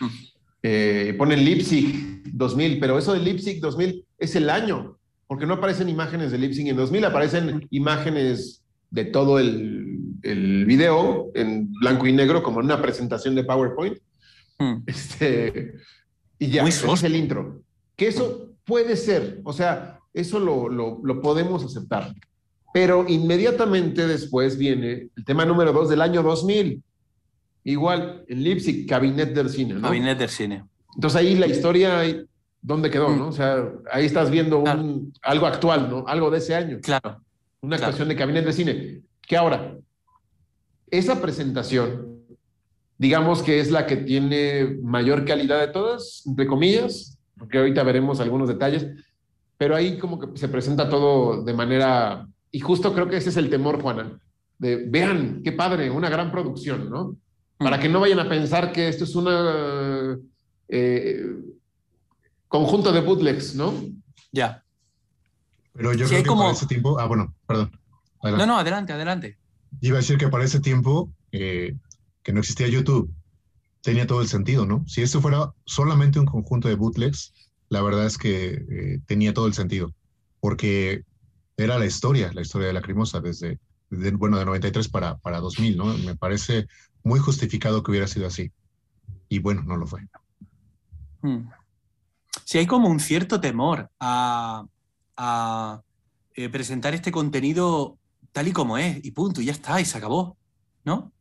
eh, 0.62 1.14
pone 1.18 1.36
Leipzig 1.36 2.22
2000, 2.32 2.78
pero 2.78 2.98
eso 2.98 3.12
de 3.12 3.20
Leipzig 3.20 3.60
2000 3.60 4.04
es 4.18 4.36
el 4.36 4.50
año, 4.50 4.98
porque 5.26 5.46
no 5.46 5.54
aparecen 5.54 5.88
imágenes 5.88 6.30
de 6.30 6.38
Leipzig 6.38 6.68
en 6.68 6.76
2000, 6.76 7.04
aparecen 7.04 7.66
imágenes 7.70 8.62
de 8.90 9.06
todo 9.06 9.38
el, 9.38 9.98
el 10.22 10.66
video 10.66 11.30
en 11.34 11.72
blanco 11.72 12.06
y 12.06 12.12
negro, 12.12 12.42
como 12.42 12.60
en 12.60 12.66
una 12.66 12.80
presentación 12.80 13.34
de 13.34 13.44
PowerPoint. 13.44 13.98
Este, 14.86 15.74
y 16.38 16.48
ya, 16.48 16.64
es 16.64 17.02
el 17.02 17.16
intro. 17.16 17.62
Que 17.96 18.08
eso 18.08 18.52
puede 18.64 18.96
ser, 18.96 19.40
o 19.44 19.52
sea, 19.52 19.98
eso 20.12 20.38
lo, 20.38 20.68
lo, 20.68 21.00
lo 21.02 21.20
podemos 21.20 21.64
aceptar. 21.64 22.14
Pero 22.72 23.04
inmediatamente 23.08 24.06
después 24.06 24.56
viene 24.56 25.08
el 25.16 25.24
tema 25.24 25.44
número 25.44 25.72
dos 25.72 25.88
del 25.88 26.00
año 26.00 26.22
2000. 26.22 26.82
Igual, 27.64 28.24
en 28.28 28.42
Leipzig, 28.42 28.86
Cabinet 28.88 29.32
del 29.34 29.48
Cine. 29.48 29.74
¿no? 29.74 29.82
Cabinet 29.82 30.18
del 30.18 30.28
Cine. 30.28 30.64
Entonces 30.94 31.20
ahí 31.20 31.36
la 31.36 31.46
historia, 31.46 32.02
¿dónde 32.60 32.90
quedó? 32.90 33.08
Mm. 33.08 33.18
¿no? 33.18 33.28
O 33.28 33.32
sea, 33.32 33.64
ahí 33.90 34.04
estás 34.04 34.30
viendo 34.30 34.58
un- 34.58 34.64
Claro. 34.64 35.00
algo 35.22 35.46
actual, 35.46 35.88
¿no? 35.90 36.04
Algo 36.06 36.30
de 36.30 36.38
ese 36.38 36.54
año. 36.54 36.78
Claro. 36.82 37.20
Una 37.60 37.76
Claro. 37.76 37.90
actuación 37.90 38.08
de 38.08 38.16
Cabinet 38.16 38.44
de 38.44 38.52
Cine. 38.52 39.00
Que 39.26 39.36
ahora, 39.36 39.76
esa 40.90 41.20
presentación, 41.22 42.18
digamos 42.98 43.42
que 43.42 43.60
es 43.60 43.70
la 43.70 43.86
que 43.86 43.96
tiene 43.96 44.76
mayor 44.82 45.24
calidad 45.24 45.60
de 45.60 45.68
todas, 45.72 46.22
entre 46.26 46.46
comillas, 46.46 47.16
porque 47.38 47.58
ahorita 47.58 47.82
veremos 47.82 48.20
algunos 48.20 48.48
detalles, 48.48 48.86
pero 49.56 49.74
ahí 49.76 49.98
como 49.98 50.18
que 50.18 50.36
se 50.36 50.48
presenta 50.48 50.88
todo 50.88 51.42
de 51.44 51.54
manera, 51.54 52.26
y 52.50 52.60
justo 52.60 52.92
creo 52.92 53.08
que 53.08 53.16
ese 53.16 53.30
es 53.30 53.36
el 53.36 53.48
temor, 53.48 53.80
Juana, 53.80 54.18
de 54.58 54.84
vean, 54.88 55.40
qué 55.42 55.52
padre, 55.52 55.90
una 55.90 56.10
gran 56.10 56.30
producción, 56.30 56.90
¿no? 56.90 57.16
Para 57.62 57.80
que 57.80 57.88
no 57.88 58.00
vayan 58.00 58.18
a 58.20 58.28
pensar 58.28 58.72
que 58.72 58.88
esto 58.88 59.04
es 59.04 59.14
una 59.14 60.18
eh, 60.68 61.24
conjunto 62.48 62.92
de 62.92 63.00
bootlegs, 63.00 63.54
¿no? 63.54 63.74
Ya. 64.32 64.64
Pero 65.74 65.92
yo 65.94 66.06
Sí, 66.06 66.10
creo 66.14 66.22
que 66.22 66.28
como- 66.28 66.42
para 66.42 66.52
ese 66.52 66.66
tiempo, 66.66 66.98
ah, 66.98 67.06
bueno, 67.06 67.34
perdón. 67.46 67.70
Adelante. 68.22 68.46
No, 68.46 68.52
no, 68.54 68.58
adelante, 68.58 68.92
adelante. 68.92 69.38
Iba 69.80 69.96
a 69.96 70.00
decir 70.00 70.16
que 70.18 70.28
para 70.28 70.44
ese 70.44 70.60
tiempo 70.60 71.10
eh, 71.32 71.74
que 72.22 72.32
no 72.32 72.40
existía 72.40 72.68
YouTube, 72.68 73.10
tenía 73.80 74.06
todo 74.06 74.20
el 74.20 74.28
sentido, 74.28 74.64
¿no? 74.66 74.84
Si 74.86 75.02
esto 75.02 75.20
fuera 75.20 75.52
solamente 75.64 76.20
un 76.20 76.26
conjunto 76.26 76.68
de 76.68 76.74
bootlegs, 76.76 77.32
la 77.68 77.82
verdad 77.82 78.06
es 78.06 78.16
que 78.18 78.64
eh, 78.70 79.00
tenía 79.06 79.32
todo 79.34 79.46
el 79.46 79.54
sentido, 79.54 79.92
porque 80.40 81.02
era 81.56 81.78
la 81.78 81.86
historia, 81.86 82.30
la 82.32 82.42
historia 82.42 82.68
de 82.68 82.74
la 82.74 82.80
Lacrimosa 82.80 83.20
desde, 83.20 83.58
desde, 83.90 84.10
bueno, 84.12 84.38
de 84.38 84.44
93 84.44 84.88
para, 84.88 85.16
para 85.18 85.40
2000, 85.40 85.76
¿no? 85.76 85.86
Me 85.98 86.14
parece 86.14 86.66
muy 87.04 87.20
justificado 87.20 87.82
que 87.82 87.90
hubiera 87.90 88.06
sido 88.06 88.26
así. 88.26 88.52
Y 89.28 89.38
bueno, 89.38 89.62
no 89.62 89.76
lo 89.76 89.86
fue. 89.86 90.00
Mm. 91.22 91.48
Sí, 92.44 92.58
hay 92.58 92.66
como 92.66 92.88
un 92.88 93.00
cierto 93.00 93.40
temor 93.40 93.90
a, 94.00 94.64
a, 95.16 95.82
eh, 96.34 96.48
presentar 96.48 96.94
este 96.94 97.12
contenido 97.12 97.98
tal 98.32 98.48
y 98.48 98.52
como 98.52 98.78
es, 98.78 99.04
y 99.04 99.10
punto, 99.10 99.40
y 99.40 99.46
ya 99.46 99.52
está, 99.52 99.80
y 99.80 99.84
se 99.84 99.98
acabó, 99.98 100.36
¿no? 100.84 101.12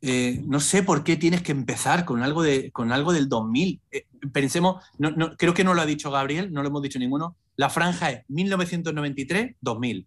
Eh, 0.00 0.42
no 0.46 0.60
sé 0.60 0.82
por 0.82 1.02
qué 1.02 1.16
tienes 1.16 1.42
que 1.42 1.52
empezar 1.52 2.04
con 2.04 2.22
algo, 2.22 2.42
de, 2.42 2.70
con 2.70 2.92
algo 2.92 3.12
del 3.12 3.28
2000. 3.28 3.80
Eh, 3.90 4.06
pensemos, 4.32 4.84
no, 4.98 5.10
no, 5.10 5.36
creo 5.36 5.54
que 5.54 5.64
no 5.64 5.74
lo 5.74 5.82
ha 5.82 5.86
dicho 5.86 6.10
Gabriel, 6.10 6.52
no 6.52 6.62
lo 6.62 6.68
hemos 6.68 6.82
dicho 6.82 6.98
ninguno. 6.98 7.36
La 7.56 7.70
franja 7.70 8.10
es 8.10 8.26
1993-2000, 8.28 10.06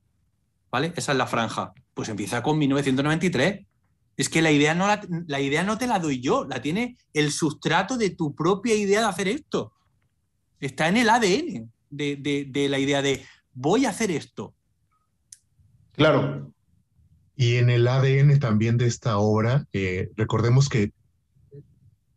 ¿vale? 0.72 0.94
Esa 0.96 1.12
es 1.12 1.17
la 1.17 1.28
franja. 1.28 1.74
Pues 1.94 2.10
empieza 2.10 2.41
con 2.41 2.58
1993. 2.58 3.65
Es 4.21 4.29
que 4.29 4.43
la 4.43 4.51
idea, 4.51 4.75
no 4.75 4.86
la, 4.86 5.01
la 5.25 5.39
idea 5.41 5.63
no 5.63 5.79
te 5.79 5.88
la 5.88 5.97
doy 5.97 6.19
yo, 6.21 6.45
la 6.45 6.62
tiene 6.62 6.95
el 7.12 7.31
sustrato 7.31 7.97
de 7.97 8.12
tu 8.12 8.36
propia 8.36 8.75
idea 8.75 8.99
de 8.99 9.07
hacer 9.07 9.27
esto. 9.27 9.73
Está 10.60 10.88
en 10.89 10.97
el 10.97 11.10
ADN 11.10 11.71
de, 11.89 12.45
de- 12.51 12.69
la 12.69 12.77
idea 12.77 13.01
de 13.01 13.25
voy 13.53 13.86
a 13.86 13.89
hacer 13.89 14.12
esto. 14.12 14.53
Claro, 15.93 16.53
Y 17.36 17.55
en 17.55 17.71
el 17.71 17.88
ADN 17.88 18.39
también 18.39 18.77
de 18.77 18.86
esta 18.86 19.17
obra, 19.17 19.65
eh, 19.73 20.12
recordemos 20.15 20.69
que 20.69 20.91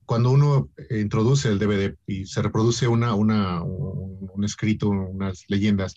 cuando 0.05 0.31
uno 0.31 0.69
introduce 0.91 1.49
el 1.49 1.59
DVD 1.59 1.97
y 2.07 2.27
se 2.27 2.43
reproduce 2.43 2.87
una, 2.87 3.15
una, 3.15 3.63
un, 3.63 4.29
un 4.31 4.45
escrito, 4.45 4.91
unas 4.91 5.45
leyendas, 5.49 5.95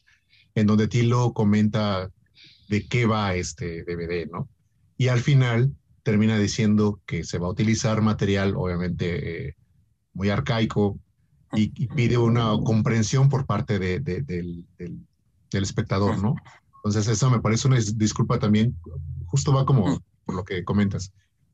en 0.56 0.68
donde 0.68 0.88
Tilo 0.88 1.34
comenta 1.34 2.10
de 2.70 2.88
qué 2.88 3.06
va 3.06 3.36
este 3.36 3.84
DVD, 3.84 4.26
¿no? 4.32 4.48
Y 4.98 5.10
al 5.10 5.20
final 5.20 5.74
termina 6.08 6.40
diciendo 6.40 7.02
que 7.06 7.26
se 7.26 7.38
va 7.38 7.48
a 7.48 7.50
utilizar 7.52 8.02
material, 8.02 8.54
obviamente, 8.56 9.50
eh, 9.50 9.56
muy 10.14 10.30
arcaico, 10.30 10.98
y, 11.54 11.64
y 11.76 11.88
pide 11.88 12.18
una 12.18 12.52
comprensión 12.64 13.28
por 13.28 13.46
parte 13.46 13.78
de- 13.78 14.00
de- 14.00 14.22
del, 14.22 14.66
del- 14.78 15.06
del 15.52 15.64
espectador, 15.64 16.18
¿no? 16.22 16.36
Entonces, 16.78 17.10
eso 17.10 17.30
me 17.30 17.42
parece 17.42 17.68
una 17.68 17.76
dis- 17.78 17.98
disculpa 17.98 18.40
también, 18.40 18.74
justo 19.26 19.52
va 19.52 19.66
como 19.66 19.86
Mm. 19.96 20.00
por 20.26 20.36
lo 20.36 20.44
que 20.46 20.64
comentas. 20.64 21.12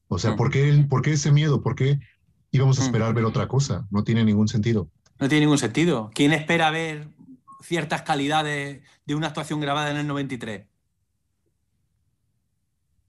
O 0.07 0.19
sea, 0.19 0.33
Mm. 0.33 0.35
¿por 0.37 0.51
qué, 0.51 0.85
por 0.87 1.01
qué 1.01 1.13
ese 1.13 1.31
miedo? 1.31 1.63
¿Por 1.63 1.73
qué 1.75 1.99
íbamos 2.51 2.77
a 2.77 2.83
Mm. 2.83 2.85
esperar 2.85 3.13
ver 3.15 3.25
otra 3.25 3.47
cosa? 3.47 3.87
No 3.89 4.03
tiene 4.03 4.23
ningún 4.23 4.47
sentido. 4.47 4.87
No 5.19 5.27
tiene 5.29 5.45
ningún 5.45 5.57
sentido. 5.57 6.11
¿Quién 6.13 6.31
espera 6.31 6.69
ver 6.69 7.07
ciertas 7.63 8.03
calidades 8.03 8.81
de 9.07 9.15
una 9.15 9.27
actuación 9.29 9.59
grabada 9.61 9.89
en 9.89 9.97
el 9.97 10.05
93? 10.05 10.67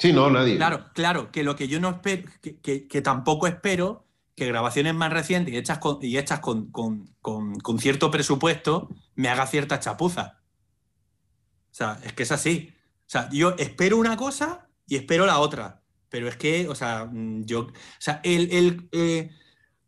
Sí, 0.08 0.12
no, 0.12 0.30
nadie. 0.30 0.56
Claro, 0.56 0.86
claro, 0.94 1.32
que 1.32 1.42
lo 1.42 1.56
que 1.56 1.66
yo 1.68 1.80
no 1.80 1.90
espero, 1.90 2.30
que, 2.40 2.60
que- 2.60 2.86
que 2.86 3.00
tampoco 3.02 3.46
espero 3.46 4.06
que 4.36 4.46
grabaciones 4.46 4.94
más 4.94 5.12
recientes 5.12 5.54
y 5.54 5.56
hechas 5.56 5.78
con, 5.78 5.98
y 6.02 6.18
hechas 6.18 6.40
con, 6.40 6.70
con- 6.70 7.14
con- 7.20 7.58
con 7.60 7.78
cierto 7.78 8.10
presupuesto 8.10 8.88
me 9.14 9.28
haga 9.28 9.46
cierta 9.46 9.80
chapuza. 9.80 10.40
O 11.70 11.74
sea, 11.74 11.98
es 12.04 12.12
que 12.12 12.24
es 12.24 12.32
así. 12.32 12.72
O 13.06 13.10
sea, 13.10 13.28
yo 13.30 13.54
espero 13.58 13.96
una 13.96 14.16
cosa 14.16 14.68
y 14.86 14.96
espero 14.96 15.26
la 15.26 15.38
otra. 15.38 15.82
Pero 16.08 16.28
es 16.28 16.36
que, 16.36 16.68
o 16.68 16.74
sea, 16.74 17.08
mm, 17.10 17.44
yo. 17.44 17.60
O 17.62 17.72
sea, 17.98 18.20
el, 18.24 18.50
el, 18.52 18.88
eh, 18.92 19.30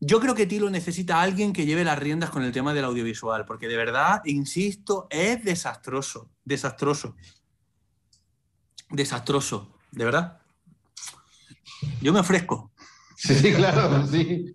yo 0.01 0.19
creo 0.21 0.35
que 0.35 0.47
Tilo 0.47 0.69
necesita 0.71 1.17
a 1.19 1.23
alguien 1.23 1.53
que 1.53 1.67
lleve 1.67 1.85
las 1.85 1.99
riendas 1.99 2.31
con 2.31 2.43
el 2.43 2.53
tema 2.53 2.75
del 2.75 2.85
audiovisual, 2.85 3.45
porque 3.47 3.69
de 3.69 3.77
verdad, 3.77 4.23
insisto, 4.25 5.07
es 5.11 5.45
desastroso. 5.45 6.31
Desastroso. 6.45 7.15
Desastroso. 8.91 9.73
De 9.97 10.05
verdad. 10.05 10.39
Yo 12.03 12.13
me 12.13 12.21
ofrezco. 12.21 12.71
Sí, 13.17 13.35
sí, 13.35 13.53
claro, 13.57 14.07
sí. 14.07 14.55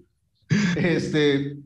Este, 0.75 1.57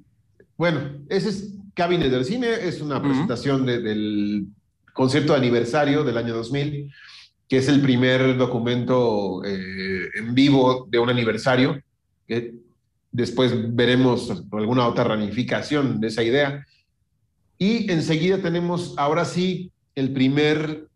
bueno, 0.58 0.80
ese 1.10 1.30
es 1.30 1.54
Cabinet 1.74 2.10
del 2.10 2.24
Cine, 2.24 2.48
es 2.68 2.80
una 2.82 3.02
presentación 3.02 3.66
de- 3.66 3.82
del 3.82 4.48
concierto 4.94 5.34
de 5.34 5.40
aniversario 5.40 6.06
del 6.06 6.18
año 6.18 6.34
2000, 6.36 6.90
que 7.50 7.58
es 7.58 7.68
el 7.68 7.82
primer 7.82 8.38
documento 8.38 9.44
eh, 9.44 10.10
en 10.16 10.34
vivo 10.34 10.88
de 10.90 11.00
un 11.00 11.10
aniversario, 11.10 11.82
que 12.28 12.54
después 13.12 13.54
veremos 13.76 14.32
alguna 14.54 14.88
otra 14.88 15.04
ramificación 15.04 16.00
de 16.00 16.08
esa 16.08 16.24
idea. 16.24 16.66
Y 17.58 17.92
enseguida 17.92 18.38
tenemos, 18.42 18.94
ahora 18.98 19.26
sí, 19.26 19.70
el 19.96 20.14
primer 20.14 20.88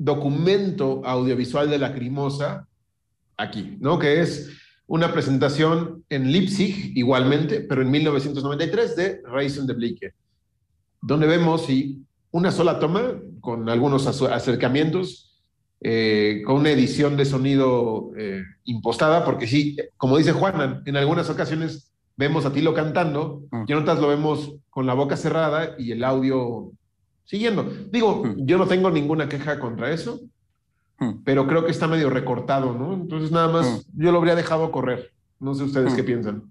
documento 0.00 1.02
audiovisual 1.04 1.68
de 1.68 1.78
Lacrimosa 1.78 2.66
aquí, 3.36 3.76
¿no? 3.80 3.98
Que 3.98 4.20
es 4.20 4.50
una 4.86 5.12
presentación 5.12 6.04
en 6.08 6.32
Leipzig, 6.32 6.92
igualmente, 6.96 7.60
pero 7.60 7.82
en 7.82 7.90
1993, 7.90 8.96
de 8.96 9.22
Reisen 9.24 9.66
de 9.66 9.74
Blicke, 9.74 10.14
donde 11.02 11.26
vemos 11.26 11.68
y 11.68 12.02
una 12.30 12.50
sola 12.50 12.78
toma, 12.78 13.20
con 13.40 13.68
algunos 13.68 14.06
acercamientos, 14.06 15.38
eh, 15.82 16.42
con 16.46 16.56
una 16.56 16.70
edición 16.70 17.16
de 17.16 17.24
sonido 17.26 18.10
eh, 18.16 18.42
impostada, 18.64 19.24
porque 19.24 19.46
sí, 19.46 19.76
como 19.96 20.16
dice 20.16 20.32
Juana, 20.32 20.82
en 20.86 20.96
algunas 20.96 21.28
ocasiones 21.30 21.92
vemos 22.16 22.44
a 22.46 22.52
Tilo 22.52 22.74
cantando 22.74 23.42
Mm. 23.50 23.64
y 23.66 23.72
en 23.72 23.78
otras 23.78 23.98
lo 24.00 24.08
vemos 24.08 24.54
con 24.70 24.86
la 24.86 24.94
boca 24.94 25.16
cerrada 25.16 25.74
y 25.78 25.92
el 25.92 26.04
audio 26.04 26.72
siguiendo. 27.30 27.62
Digo, 27.92 28.24
Mm. 28.24 28.44
yo 28.44 28.58
no 28.58 28.66
tengo 28.66 28.90
ninguna 28.90 29.28
queja 29.28 29.60
contra 29.60 29.92
eso, 29.92 30.20
Mm. 30.98 31.22
pero 31.24 31.46
creo 31.46 31.64
que 31.64 31.70
está 31.70 31.86
medio 31.86 32.10
recortado, 32.10 32.74
¿no? 32.76 32.92
Entonces 32.92 33.30
nada 33.30 33.48
más 33.48 33.86
yo 33.94 34.10
lo 34.10 34.18
habría 34.18 34.34
dejado 34.34 34.70
correr. 34.72 35.12
No 35.38 35.54
sé 35.54 35.62
ustedes 35.62 35.94
qué 35.94 36.02
piensan. 36.02 36.50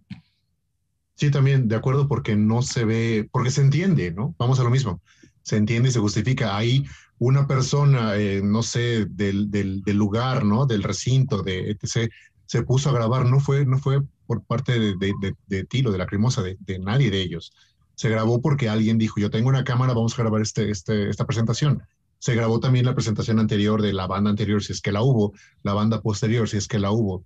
Sí, 1.15 1.29
también 1.29 1.67
de 1.67 1.75
acuerdo 1.75 2.07
porque 2.07 2.35
no 2.37 2.61
se 2.61 2.85
ve, 2.85 3.27
porque 3.31 3.51
se 3.51 3.61
entiende, 3.61 4.11
¿no? 4.11 4.33
Vamos 4.39 4.59
a 4.59 4.63
lo 4.63 4.69
mismo. 4.69 5.01
Se 5.41 5.57
entiende 5.57 5.89
y 5.89 5.91
se 5.91 5.99
justifica. 5.99 6.55
Hay 6.55 6.85
una 7.19 7.45
persona, 7.45 8.15
eh, 8.15 8.41
no 8.41 8.63
sé, 8.63 9.05
del, 9.05 9.51
del, 9.51 9.81
del 9.83 9.97
lugar, 9.97 10.45
¿no? 10.45 10.65
Del 10.65 10.81
recinto, 10.81 11.43
de 11.43 11.71
etc. 11.71 12.09
Se 12.45 12.63
puso 12.63 12.89
a 12.89 12.93
grabar, 12.93 13.25
no 13.25 13.41
fue, 13.41 13.65
no 13.65 13.77
fue 13.77 14.01
por 14.25 14.43
parte 14.43 14.79
de, 14.79 14.95
de, 14.95 15.13
de, 15.21 15.35
de 15.47 15.63
Tilo, 15.65 15.91
de 15.91 15.97
la 15.97 16.05
Crimosa, 16.07 16.41
de, 16.41 16.55
de 16.61 16.79
nadie 16.79 17.11
de 17.11 17.21
ellos. 17.21 17.51
Se 17.99 18.07
grabó 18.07 18.39
porque 18.41 18.69
alguien 18.69 18.97
dijo, 18.97 19.19
yo 19.19 19.29
tengo 19.29 19.49
una 19.49 19.65
cámara, 19.65 19.91
vamos 19.93 20.17
a 20.17 20.21
grabar 20.21 20.41
este, 20.41 20.71
este, 20.71 21.09
esta 21.09 21.25
presentación. 21.25 21.83
Se 22.17 22.33
grabó 22.33 22.61
también 22.61 22.85
la 22.85 22.93
presentación 22.95 23.39
anterior 23.39 23.81
de 23.81 23.91
la 23.91 24.07
banda 24.07 24.29
anterior, 24.29 24.63
si 24.63 24.71
es 24.71 24.79
que 24.79 24.93
la 24.93 25.01
hubo, 25.01 25.33
la 25.63 25.73
banda 25.73 26.01
posterior, 26.01 26.47
si 26.47 26.55
es 26.55 26.69
que 26.69 26.79
la 26.79 26.91
hubo. 26.91 27.25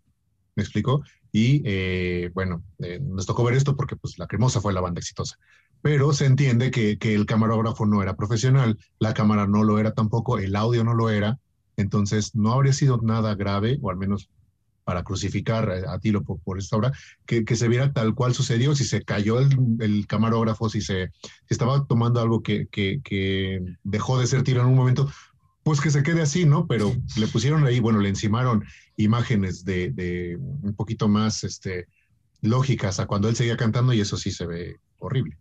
¿Me 0.56 0.64
explico? 0.64 1.04
Y 1.32 1.62
eh, 1.64 2.32
bueno, 2.34 2.64
eh, 2.80 3.00
nos 3.00 3.28
tocó 3.28 3.44
ver 3.44 3.54
esto 3.54 3.76
porque 3.76 3.98
pues 3.98 4.18
la 4.18 4.26
cremosa 4.26 4.62
fue 4.62 4.74
la 4.74 4.82
banda 4.82 4.98
exitosa. 4.98 5.38
Pero 5.84 6.12
se 6.12 6.26
entiende 6.26 6.72
que, 6.72 6.98
que 6.98 7.14
el 7.14 7.28
camarógrafo 7.28 7.86
no 7.86 8.02
era 8.02 8.16
profesional, 8.16 8.80
la 8.98 9.14
cámara 9.14 9.46
no 9.46 9.64
lo 9.64 9.78
era 9.78 9.94
tampoco, 9.94 10.40
el 10.40 10.56
audio 10.56 10.84
no 10.84 10.96
lo 10.96 11.12
era, 11.12 11.38
entonces 11.78 12.34
no 12.34 12.52
habría 12.52 12.74
sido 12.74 13.00
nada 13.04 13.36
grave, 13.36 13.78
o 13.80 13.92
al 13.92 13.98
menos 13.98 14.28
para 14.84 15.04
crucificar 15.04 15.69
a 15.88 16.00
Tilo 16.00 16.24
por, 16.24 16.60
esta 16.60 16.78
obra, 16.78 16.91
que, 17.26 17.43
se 17.56 17.67
viera 17.67 17.93
tal 17.93 18.13
cual 18.15 18.34
sucedió, 18.34 18.76
si 18.76 18.84
se 18.84 19.04
cayó 19.04 19.39
el, 19.39 20.06
camarógrafo, 20.08 20.69
si 20.69 20.82
se 20.82 21.12
estaba 21.50 21.86
tomando 21.86 22.22
algo 22.22 22.41
que, 22.41 22.67
que, 22.67 23.62
dejó 23.84 24.19
de 24.19 24.28
ser 24.28 24.43
Tilo 24.43 24.62
en 24.62 24.67
un 24.67 24.76
momento, 24.76 25.12
pues 25.63 25.80
que 25.80 25.91
se 25.91 26.04
quede 26.04 26.22
así, 26.22 26.46
¿no? 26.46 26.67
Pero 26.67 26.93
le 27.17 27.28
pusieron 27.28 27.65
ahí, 27.65 27.80
bueno, 27.80 28.00
le 28.00 28.10
encimaron 28.10 28.65
imágenes 28.98 29.63
de, 29.63 29.91
de 29.91 30.38
un 30.38 30.76
poquito 30.76 31.08
más 31.08 31.43
este, 31.43 31.88
lógicas 32.41 33.00
a 33.00 33.08
cuando 33.08 33.30
él 33.30 33.36
seguía 33.36 33.58
cantando 33.58 33.93
y 33.93 34.02
eso 34.02 34.17
sí 34.17 34.32
se 34.32 34.46
ve 34.46 34.80
horrible. 35.00 35.38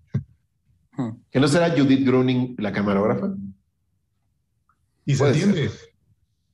¿Que 1.30 1.40
no 1.40 1.48
será 1.48 1.70
Judith 1.70 2.06
Gruning 2.06 2.54
la 2.58 2.72
camarógrafa? 2.72 3.34
Y 5.04 5.14
se 5.14 5.26
entiende. 5.26 5.70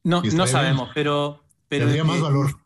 No, 0.05 0.23
no 0.23 0.47
sabemos, 0.47 0.91
pero, 0.95 1.43
pero. 1.69 1.85
Tendría 1.85 2.05
más 2.05 2.21
valor. 2.21 2.57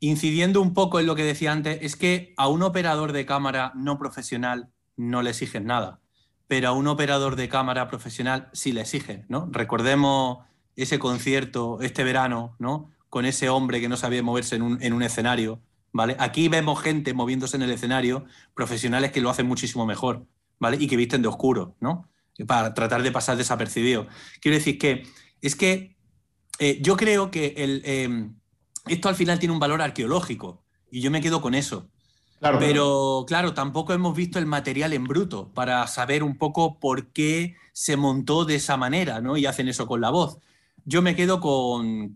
Incidiendo 0.00 0.60
un 0.60 0.74
poco 0.74 1.00
en 1.00 1.06
lo 1.06 1.16
que 1.16 1.24
decía 1.24 1.52
antes, 1.52 1.78
es 1.82 1.96
que 1.96 2.34
a 2.36 2.48
un 2.48 2.62
operador 2.62 3.12
de 3.12 3.26
cámara 3.26 3.72
no 3.74 3.98
profesional 3.98 4.70
no 4.96 5.22
le 5.22 5.30
exigen 5.30 5.66
nada, 5.66 6.00
pero 6.46 6.68
a 6.68 6.72
un 6.72 6.86
operador 6.86 7.36
de 7.36 7.48
cámara 7.48 7.88
profesional 7.88 8.48
sí 8.52 8.72
le 8.72 8.82
exigen, 8.82 9.26
¿no? 9.28 9.48
Recordemos 9.50 10.38
ese 10.76 10.98
concierto 10.98 11.80
este 11.80 12.04
verano, 12.04 12.54
¿no? 12.58 12.90
Con 13.08 13.24
ese 13.24 13.48
hombre 13.48 13.80
que 13.80 13.88
no 13.88 13.96
sabía 13.96 14.22
moverse 14.22 14.56
en 14.56 14.62
un, 14.62 14.82
en 14.82 14.92
un 14.92 15.02
escenario, 15.02 15.60
¿vale? 15.92 16.16
Aquí 16.20 16.48
vemos 16.48 16.80
gente 16.80 17.12
moviéndose 17.12 17.56
en 17.56 17.62
el 17.62 17.70
escenario, 17.70 18.24
profesionales 18.54 19.10
que 19.10 19.20
lo 19.20 19.30
hacen 19.30 19.46
muchísimo 19.46 19.84
mejor, 19.84 20.26
¿vale? 20.60 20.76
Y 20.80 20.86
que 20.86 20.96
visten 20.96 21.22
de 21.22 21.28
oscuro, 21.28 21.74
¿no? 21.80 22.08
Para 22.46 22.72
tratar 22.74 23.02
de 23.02 23.10
pasar 23.10 23.36
desapercibido. 23.36 24.06
Quiero 24.40 24.56
decir 24.56 24.78
que 24.78 25.02
es 25.42 25.56
que 25.56 25.96
eh, 26.58 26.78
yo 26.80 26.96
creo 26.96 27.30
que 27.30 27.54
el, 27.56 27.82
em, 27.84 28.34
esto 28.88 29.08
al 29.08 29.14
final 29.14 29.38
tiene 29.38 29.52
un 29.52 29.60
valor 29.60 29.82
arqueológico 29.82 30.62
y 30.90 31.00
yo 31.00 31.10
me 31.10 31.20
quedo 31.20 31.40
con 31.40 31.54
eso. 31.54 31.88
Pero 32.40 33.24
claro, 33.26 33.52
tampoco 33.52 33.92
hemos 33.92 34.14
visto 34.14 34.38
el 34.38 34.46
material 34.46 34.92
en 34.92 35.04
bruto 35.04 35.50
para 35.54 35.86
saber 35.88 36.22
un 36.22 36.38
poco 36.38 36.78
por 36.78 37.08
qué 37.08 37.56
se 37.72 37.96
montó 37.96 38.44
de 38.44 38.56
esa 38.56 38.76
manera, 38.76 39.20
¿no? 39.20 39.36
Y 39.36 39.46
hacen 39.46 39.68
eso 39.68 39.86
con 39.86 40.00
la 40.00 40.10
voz. 40.10 40.38
Yo 40.84 41.02
me 41.02 41.16
quedo 41.16 41.40
con, 41.40 42.12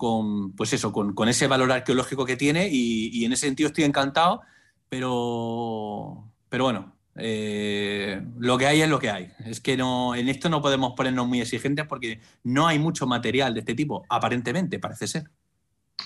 pues 0.57 0.73
eso, 0.73 0.93
con, 0.93 1.29
ese 1.29 1.47
valor 1.47 1.73
arqueológico 1.73 2.25
que 2.25 2.37
tiene 2.37 2.69
y, 2.71 3.25
en 3.25 3.33
ese 3.33 3.47
sentido 3.47 3.67
estoy 3.67 3.85
encantado, 3.85 4.43
pero, 4.89 6.25
pero 6.49 6.65
bueno, 6.65 6.95
eh, 7.17 8.23
lo 8.39 8.57
que 8.57 8.67
hay 8.67 8.81
es 8.81 8.89
lo 8.89 8.99
que 8.99 9.11
hay. 9.11 9.29
Es 9.45 9.61
que 9.61 9.77
no, 9.77 10.15
en 10.15 10.29
esto 10.29 10.49
no 10.49 10.63
podemos 10.63 10.95
ponernos 10.97 11.27
muy 11.27 11.41
exigentes 11.41 11.87
porque 11.87 12.21
no 12.45 12.67
hay 12.67 12.79
mucho 12.79 13.07
material 13.07 13.55
de 13.55 13.61
este 13.61 13.75
tipo, 13.75 14.07
aparentemente, 14.09 14.79
parece 14.79 15.07
ser. 15.09 15.31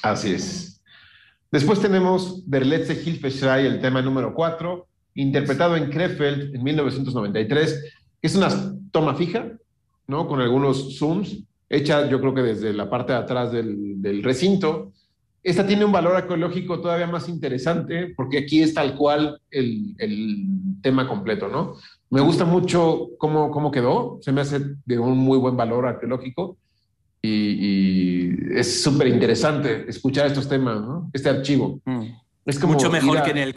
Así 0.02 0.32
es. 0.32 0.82
Después 1.50 1.80
tenemos 1.80 2.48
Der 2.48 2.66
letzte 2.66 2.94
Hilfeschrei, 2.94 3.66
el 3.66 3.80
tema 3.80 4.02
número 4.02 4.34
4, 4.34 4.86
interpretado 5.14 5.76
en 5.76 5.90
Krefeld 5.90 6.54
en 6.54 6.62
1993, 6.62 7.94
que 8.20 8.26
es 8.26 8.36
una 8.36 8.48
toma 8.90 9.14
fija, 9.14 9.52
¿no? 10.06 10.26
Con 10.26 10.40
algunos 10.40 10.98
zooms, 10.98 11.44
hecha 11.68 12.08
yo 12.08 12.20
creo 12.20 12.34
que 12.34 12.42
desde 12.42 12.72
la 12.72 12.90
parte 12.90 13.12
de 13.12 13.18
atrás 13.18 13.52
del, 13.52 14.22
recinto, 14.22 14.92
esta 15.42 15.66
tiene 15.66 15.84
un 15.84 15.92
valor 15.92 16.16
arqueológico 16.16 16.80
todavía 16.80 17.06
más 17.06 17.28
interesante 17.28 18.12
porque 18.16 18.38
aquí 18.38 18.62
es 18.62 18.74
tal 18.74 18.96
cual 18.96 19.40
el, 19.50 19.94
tema 20.82 21.08
completo, 21.08 21.48
¿no? 21.48 21.74
Me 22.10 22.20
gusta 22.20 22.44
mucho 22.44 23.08
cómo, 23.18 23.50
cómo 23.50 23.70
quedó, 23.70 24.18
se 24.20 24.30
me 24.30 24.42
hace 24.42 24.60
de 24.84 24.98
un 24.98 25.18
muy 25.18 25.38
buen 25.38 25.56
valor 25.56 25.86
arqueológico 25.86 26.58
y, 27.22 28.58
es 28.58 28.82
súper 28.82 29.08
interesante 29.08 29.84
escuchar 29.88 30.26
estos 30.26 30.48
temas, 30.48 30.80
¿no? 30.80 31.10
Este 31.12 31.28
archivo. 31.28 31.80
Mm. 31.84 32.04
Es 32.44 32.58
como 32.58 32.74
mucho, 32.74 32.90
mejor 32.90 33.22
que 33.22 33.30
en 33.30 33.38
el 33.38 33.54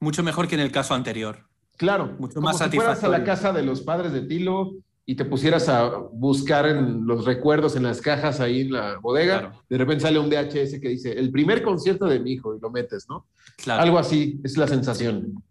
mucho 0.00 0.22
mejor 0.22 0.48
que 0.48 0.54
en 0.54 0.62
el 0.62 0.72
caso 0.72 0.94
anterior. 0.94 1.46
Claro, 1.76 2.16
mucho 2.18 2.34
como 2.34 2.46
más 2.46 2.58
si 2.58 2.70
fueras 2.70 3.04
a 3.04 3.08
la 3.08 3.22
casa 3.22 3.52
de 3.52 3.62
los 3.62 3.82
padres 3.82 4.12
de 4.12 4.22
Tilo 4.22 4.72
y 5.06 5.14
te 5.14 5.24
pusieras 5.24 5.68
a 5.68 5.88
buscar 6.12 6.66
en 6.66 7.06
los 7.06 7.24
recuerdos 7.24 7.76
en 7.76 7.82
las 7.82 8.00
cajas 8.00 8.40
ahí 8.40 8.62
en 8.62 8.72
la 8.72 8.98
bodega, 8.98 9.52
de 9.68 9.78
repente 9.78 10.02
sale 10.02 10.18
un 10.18 10.30
DHS 10.30 10.80
que 10.80 10.88
dice, 10.88 11.12
el 11.12 11.30
primer 11.30 11.62
concierto 11.62 12.06
de 12.06 12.20
mi 12.20 12.32
hijo, 12.32 12.54
y 12.54 12.60
lo 12.60 12.70
metes, 12.70 13.08
¿no? 13.08 13.26
Claro. 13.56 13.82
Algo 13.82 13.98
así, 13.98 14.40
es 14.44 14.56
la 14.56 14.68
sensación. 14.68 15.42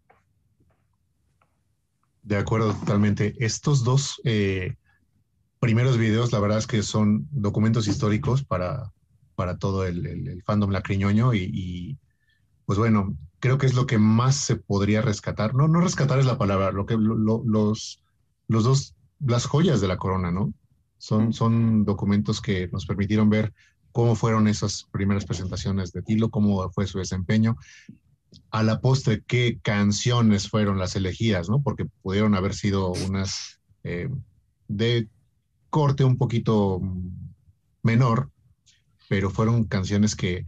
De 2.23 2.37
acuerdo, 2.37 2.73
totalmente. 2.73 3.35
Estos 3.39 3.83
dos 3.83 4.21
eh, 4.23 4.75
primeros 5.59 5.97
videos, 5.97 6.31
la 6.31 6.39
verdad 6.39 6.57
es 6.57 6.67
que 6.67 6.83
son 6.83 7.27
documentos 7.31 7.87
históricos 7.87 8.43
para, 8.43 8.91
para 9.35 9.57
todo 9.57 9.85
el, 9.85 10.41
fandom 10.45 10.71
lacriñoño 10.71 11.33
y, 11.33 11.49
y, 11.53 11.97
pues 12.65 12.79
bueno, 12.79 13.15
creo 13.39 13.57
que 13.57 13.65
es 13.65 13.73
lo 13.73 13.85
que 13.85 13.97
más 13.97 14.35
se 14.35 14.55
podría 14.55 15.01
rescatar. 15.01 15.53
No, 15.55 15.67
no 15.67 15.81
rescatar 15.81 16.19
es 16.19 16.25
la 16.25 16.37
palabra, 16.37 16.71
lo 16.71 16.85
que 16.85 16.97
los, 16.97 18.03
los 18.47 18.63
dos 18.63 18.95
las 19.19 19.45
joyas 19.45 19.81
de 19.81 19.87
la 19.87 19.97
corona, 19.97 20.31
¿no? 20.31 20.53
Son, 20.97 21.29
mm. 21.29 21.33
son 21.33 21.85
documentos 21.85 22.41
que 22.41 22.67
nos 22.71 22.85
permitieron 22.85 23.29
ver 23.29 23.53
cómo 23.91 24.15
fueron 24.15 24.47
esas 24.47 24.85
primeras 24.91 25.25
presentaciones 25.25 25.91
de 25.91 26.01
Tilo, 26.01 26.29
cómo 26.29 26.69
fue 26.71 26.87
su 26.87 26.99
desempeño. 26.99 27.57
A 28.51 28.63
la 28.63 28.79
postre, 28.79 29.23
qué 29.25 29.59
canciones 29.61 30.49
fueron 30.49 30.77
las 30.77 30.95
elegidas, 30.95 31.49
¿no? 31.49 31.61
Porque 31.61 31.85
pudieron 32.01 32.35
haber 32.35 32.53
sido 32.53 32.91
unas 32.91 33.59
eh, 33.83 34.09
de 34.67 35.07
corte 35.69 36.03
un 36.03 36.17
poquito 36.17 36.81
menor, 37.83 38.31
pero 39.07 39.29
fueron 39.29 39.65
canciones 39.65 40.15
que 40.15 40.45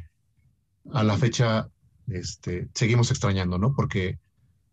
a 0.94 1.04
la 1.04 1.18
fecha 1.18 1.70
este, 2.08 2.70
seguimos 2.74 3.12
extrañando, 3.12 3.58
¿no? 3.58 3.74
Porque 3.76 4.20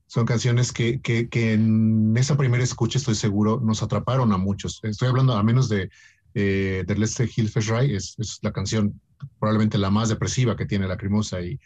son 0.06 0.24
canciones 0.24 0.72
que, 0.72 1.00
que, 1.00 1.52
en 1.52 2.16
esa 2.16 2.36
primera 2.36 2.64
escucha, 2.64 2.98
estoy 2.98 3.14
seguro, 3.14 3.60
nos 3.60 3.82
atraparon 3.82 4.32
a 4.32 4.38
muchos. 4.38 4.80
Estoy 4.82 5.08
hablando 5.08 5.34
a 5.34 5.42
menos 5.42 5.68
de, 5.68 5.90
eh, 6.34 6.84
de 6.86 6.98
Leste 6.98 7.28
Hilfeschrei, 7.34 7.94
es, 7.94 8.14
es 8.18 8.38
la 8.42 8.52
canción 8.52 9.00
probablemente 9.38 9.78
la 9.78 9.90
más 9.90 10.08
depresiva 10.08 10.56
que 10.56 10.66
tiene 10.66 10.86
la 10.86 10.94
Lacrimosa 10.94 11.40
y 11.42 11.58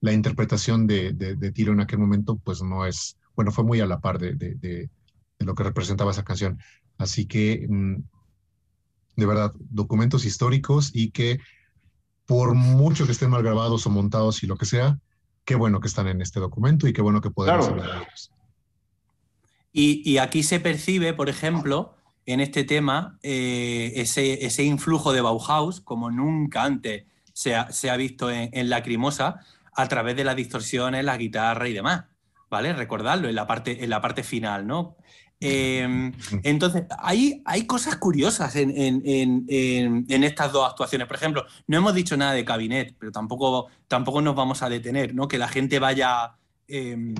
la 0.00 0.12
interpretación 0.12 0.86
de, 0.86 1.12
de, 1.12 1.52
Tiro 1.52 1.72
en 1.72 1.80
aquel 1.80 1.98
momento, 1.98 2.36
pues 2.36 2.62
no 2.62 2.84
es, 2.84 3.16
bueno, 3.34 3.50
fue 3.50 3.64
muy 3.64 3.80
a 3.80 3.86
la 3.86 4.00
par 4.00 4.18
de, 4.18 4.34
de 4.34 4.90
lo 5.38 5.54
que 5.54 5.64
representaba 5.64 6.10
esa 6.10 6.24
canción. 6.24 6.58
Así 6.98 7.26
que, 7.26 7.66
mm, 7.68 7.96
de 9.16 9.26
verdad, 9.26 9.52
documentos 9.58 10.24
históricos 10.24 10.90
y 10.94 11.10
que 11.10 11.40
por 12.26 12.54
mucho 12.54 13.06
que 13.06 13.12
estén 13.12 13.30
mal 13.30 13.42
grabados 13.42 13.86
o 13.86 13.90
montados 13.90 14.42
y 14.42 14.46
lo 14.46 14.56
que 14.56 14.66
sea, 14.66 14.98
qué 15.44 15.54
bueno 15.54 15.80
que 15.80 15.88
están 15.88 16.08
en 16.08 16.20
este 16.20 16.40
documento 16.40 16.86
y 16.86 16.92
qué 16.92 17.00
bueno 17.00 17.20
que 17.20 17.30
podemos 17.30 17.68
hablar 17.68 17.90
de 17.90 17.96
ellos. 17.98 18.30
Y, 19.72 20.16
aquí 20.16 20.42
se 20.42 20.58
percibe, 20.58 21.12
por 21.12 21.28
ejemplo, 21.28 21.94
en 22.24 22.40
este 22.40 22.64
tema, 22.64 23.18
eh, 23.22 23.92
ese, 23.96 24.46
ese, 24.46 24.64
influjo 24.64 25.12
de 25.12 25.20
Bauhaus, 25.20 25.82
como 25.82 26.10
nunca 26.10 26.64
antes 26.64 27.04
se 27.34 27.54
ha, 27.54 27.70
se 27.70 27.90
ha 27.90 27.96
visto 27.98 28.30
en, 28.30 28.48
en, 28.54 28.70
Lacrimosa, 28.70 29.40
a 29.74 29.86
través 29.86 30.16
de 30.16 30.24
las 30.24 30.34
distorsiones, 30.34 31.04
la 31.04 31.18
guitarra 31.18 31.68
y 31.68 31.74
demás. 31.74 32.06
¿Vale? 32.48 32.72
Recordarlo 32.72 33.28
en 33.28 33.34
la 33.34 33.46
parte, 33.46 33.84
en 33.84 33.90
la 33.90 34.00
parte 34.00 34.22
final, 34.22 34.66
¿no? 34.66 34.96
Em, 35.38 36.12
entonces, 36.44 36.84
hay, 36.98 37.42
hay 37.44 37.66
cosas 37.66 37.96
curiosas 37.96 38.56
en, 38.56 38.72
estas 40.08 40.52
dos 40.52 40.68
actuaciones. 40.68 41.06
Por 41.06 41.16
ejemplo, 41.16 41.46
no 41.66 41.76
hemos 41.76 41.94
dicho 41.94 42.16
nada 42.16 42.32
de 42.32 42.44
Cabinet, 42.44 42.94
pero 42.98 43.12
tampoco, 43.12 43.68
tampoco 43.88 44.22
nos 44.22 44.34
vamos 44.34 44.62
a 44.62 44.68
detener, 44.68 45.14
¿no? 45.14 45.28
Que 45.28 45.38
la 45.38 45.48
gente 45.48 45.78
vaya. 45.78 46.36
Em, 46.68 47.14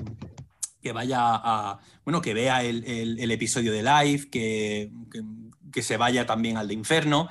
que 0.81 0.91
vaya 0.91 1.19
a. 1.19 1.79
Bueno, 2.05 2.21
que 2.21 2.33
vea 2.33 2.63
el, 2.63 3.31
episodio 3.31 3.71
de 3.71 3.83
Live, 3.83 4.29
que, 4.29 4.91
que, 5.71 5.81
se 5.81 5.97
vaya 5.97 6.25
también 6.25 6.57
al 6.57 6.67
de 6.67 6.73
Inferno. 6.73 7.27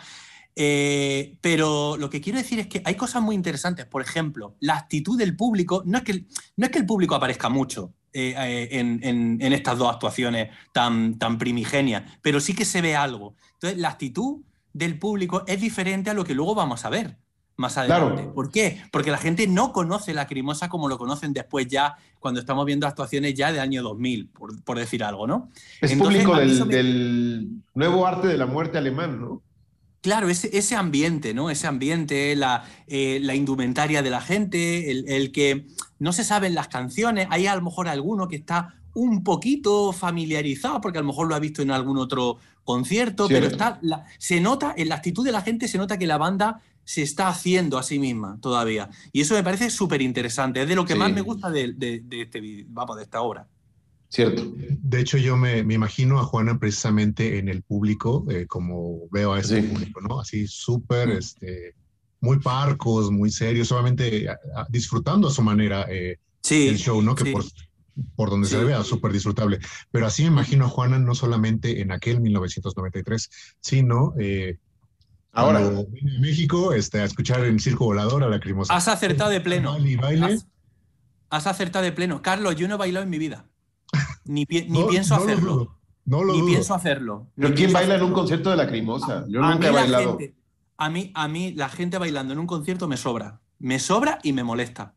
Eh, 0.58 1.36
pero 1.42 1.98
lo 1.98 2.08
que 2.08 2.22
quiero 2.22 2.38
decir 2.38 2.58
es 2.58 2.66
que 2.66 2.80
hay 2.84 2.94
cosas 2.94 3.22
muy 3.22 3.34
interesantes. 3.34 3.86
Por 3.86 4.02
ejemplo, 4.02 4.56
la 4.60 4.76
actitud 4.76 5.18
del 5.18 5.36
público. 5.36 5.82
No 5.84 5.98
es 5.98 6.04
que, 6.04 6.24
no 6.56 6.66
es 6.66 6.70
que 6.70 6.78
el 6.78 6.86
público 6.86 7.14
aparezca 7.14 7.48
mucho, 7.48 7.92
eh, 8.12 8.34
eh, 8.36 8.68
en, 8.70 9.52
estas 9.52 9.78
dos 9.78 9.92
actuaciones 9.92 10.50
tan, 10.72 11.18
tan 11.18 11.38
primigenias, 11.38 12.04
pero 12.22 12.40
sí 12.40 12.54
que 12.54 12.64
se 12.64 12.80
ve 12.80 12.96
algo. 12.96 13.34
Entonces, 13.54 13.78
la 13.78 13.90
actitud 13.90 14.42
del 14.72 14.98
público 14.98 15.44
es 15.46 15.60
diferente 15.60 16.10
a 16.10 16.14
lo 16.14 16.24
que 16.24 16.34
luego 16.34 16.54
vamos 16.54 16.84
a 16.84 16.90
ver 16.90 17.18
más 17.56 17.78
adelante. 17.78 18.24
¿Por 18.24 18.50
qué? 18.50 18.82
Porque 18.92 19.10
la 19.10 19.18
gente 19.18 19.46
no 19.46 19.72
conoce 19.72 20.12
la 20.12 20.22
Lacrimosa 20.22 20.68
como 20.68 20.88
lo 20.88 20.98
conocen 20.98 21.32
después 21.32 21.66
ya, 21.66 21.96
cuando 22.20 22.40
estamos 22.40 22.66
viendo 22.66 22.86
actuaciones 22.86 23.34
ya 23.34 23.52
de 23.52 23.60
año 23.60 23.82
2000, 23.82 24.28
por, 24.64 24.78
decir 24.78 25.02
algo, 25.02 25.26
¿no? 25.26 25.50
Es 25.80 25.94
público 25.94 26.36
del, 26.36 26.68
del, 26.68 27.48
nuevo 27.74 28.06
arte 28.06 28.28
de 28.28 28.36
la 28.36 28.46
muerte 28.46 28.78
alemán, 28.78 29.20
¿no? 29.20 29.42
Claro, 30.06 30.28
ese, 30.28 30.56
ese 30.56 30.76
ambiente, 30.76 31.34
¿no? 31.34 31.50
Ese 31.50 31.66
ambiente, 31.66 32.36
la, 32.36 32.62
eh, 32.86 33.18
la 33.20 33.34
indumentaria 33.34 34.02
de 34.02 34.10
la 34.10 34.20
gente, 34.20 34.92
el, 34.92 35.32
que 35.32 35.66
no 35.98 36.12
se 36.12 36.22
saben 36.22 36.54
las 36.54 36.68
canciones, 36.68 37.26
hay 37.28 37.48
a 37.48 37.56
lo 37.56 37.62
mejor 37.62 37.88
alguno 37.88 38.28
que 38.28 38.36
está 38.36 38.76
un 38.94 39.24
poquito 39.24 39.92
familiarizado, 39.92 40.80
porque 40.80 40.98
a 40.98 41.00
lo 41.00 41.08
mejor 41.08 41.26
lo 41.26 41.34
ha 41.34 41.40
visto 41.40 41.60
en 41.60 41.72
algún 41.72 41.98
otro 41.98 42.36
concierto, 42.62 43.26
Cierto. 43.26 43.42
pero 43.48 43.52
está, 43.52 43.80
la- 43.82 44.04
se 44.18 44.40
nota, 44.40 44.72
en 44.76 44.90
la 44.90 44.94
actitud 44.94 45.24
de 45.24 45.32
la 45.32 45.40
gente 45.42 45.66
se 45.66 45.76
nota 45.76 45.98
que 45.98 46.06
la 46.06 46.18
banda 46.18 46.60
se 46.84 47.02
está 47.02 47.26
haciendo 47.26 47.76
a 47.76 47.82
sí 47.82 47.98
misma 47.98 48.38
todavía. 48.40 48.88
Y 49.12 49.22
eso 49.22 49.34
me 49.34 49.42
parece 49.42 49.70
súper 49.70 50.02
interesante. 50.02 50.62
Es 50.62 50.68
de 50.68 50.76
lo 50.76 50.84
que 50.84 50.92
Sí. 50.92 50.98
más 51.00 51.12
me 51.12 51.20
gusta 51.20 51.50
de, 51.50 51.72
de- 51.72 51.98
de 52.04 52.22
este, 52.22 52.64
vamos, 52.68 52.96
de 52.96 53.02
esta 53.02 53.22
obra. 53.22 53.48
Cierto. 54.08 54.44
De 54.56 55.00
hecho, 55.00 55.18
yo 55.18 55.36
me, 55.36 55.62
me 55.64 55.74
imagino 55.74 56.18
a 56.18 56.24
Juana 56.24 56.58
precisamente 56.58 57.38
en 57.38 57.48
el 57.48 57.62
público, 57.62 58.24
eh, 58.30 58.46
como 58.46 59.08
veo 59.10 59.32
a 59.32 59.40
ese 59.40 59.60
Sí. 59.60 59.68
público, 59.68 60.00
¿no? 60.00 60.20
Así 60.20 60.46
súper, 60.46 61.08
Mm. 61.08 61.18
este, 61.18 61.74
muy 62.20 62.38
parcos, 62.38 63.10
muy 63.10 63.30
serios, 63.30 63.68
solamente 63.68 64.28
a- 64.28 64.38
a- 64.56 64.66
disfrutando 64.68 65.28
a 65.28 65.30
su 65.30 65.42
manera 65.42 65.86
eh, 65.90 66.18
Sí, 66.42 66.68
el 66.68 66.78
show, 66.78 67.02
¿no? 67.02 67.14
Que 67.14 67.24
sí. 67.24 67.32
por, 67.32 67.44
por 68.14 68.30
donde 68.30 68.48
se 68.48 68.58
le 68.58 68.64
vea, 68.64 68.84
súper 68.84 69.12
disfrutable. 69.12 69.58
Pero 69.90 70.06
así 70.06 70.22
me 70.22 70.28
imagino 70.28 70.66
a 70.66 70.68
Juana 70.68 70.98
no 70.98 71.14
solamente 71.14 71.80
en 71.80 71.90
aquel 71.92 72.20
1993, 72.20 73.28
sino 73.60 74.14
eh, 74.18 74.58
Ahora, 75.32 75.60
cuando 75.60 75.86
vine 75.88 76.16
a 76.16 76.20
México 76.20 76.72
este, 76.72 77.00
a 77.00 77.04
escuchar 77.04 77.44
el 77.44 77.60
Circo 77.60 77.84
Volador 77.86 78.22
a 78.24 78.28
la 78.28 78.40
Crimosa. 78.40 78.74
Has 78.74 78.88
acertado 78.88 79.28
de 79.30 79.40
pleno. 79.42 79.76
Baile. 80.00 80.24
Has, 80.24 80.46
has 81.28 81.46
acertado 81.46 81.84
de 81.84 81.92
pleno. 81.92 82.22
Carlos, 82.22 82.56
yo 82.56 82.66
no 82.68 82.76
he 82.76 82.78
bailado 82.78 83.04
en 83.04 83.10
mi 83.10 83.18
vida. 83.18 83.44
Ni, 84.26 84.46
pi- 84.46 84.66
ni 84.68 84.80
No- 84.80 84.86
pienso 84.88 85.14
no 85.16 85.20
lo 85.24 85.26
hacerlo. 85.32 85.52
dudo, 85.54 85.78
No 86.04 86.22
lo 86.24 86.32
Ni 86.34 86.38
dudo. 86.40 86.48
pienso 86.50 86.74
hacerlo. 86.74 87.26
¿pero 87.34 87.48
Ni 87.48 87.54
quién 87.56 87.72
baila 87.72 87.96
en 87.96 88.02
un 88.02 88.12
concierto 88.12 88.50
de 88.50 88.56
la 88.56 88.66
Crimosa? 88.68 89.24
Yo 89.28 89.42
a 89.42 89.50
nunca 89.52 89.66
he 89.66 89.70
mí 89.70 89.74
la 89.76 89.82
bailado. 89.82 90.18
gente- 90.18 90.34
a, 90.78 90.90
mí, 90.90 91.10
a 91.14 91.28
mí 91.28 91.52
la 91.54 91.68
gente 91.68 91.98
bailando 91.98 92.32
en 92.32 92.38
un 92.38 92.46
concierto 92.46 92.86
me 92.88 92.96
sobra. 92.96 93.40
Me 93.58 93.78
sobra 93.78 94.18
y 94.22 94.32
me 94.32 94.44
molesta. 94.44 94.94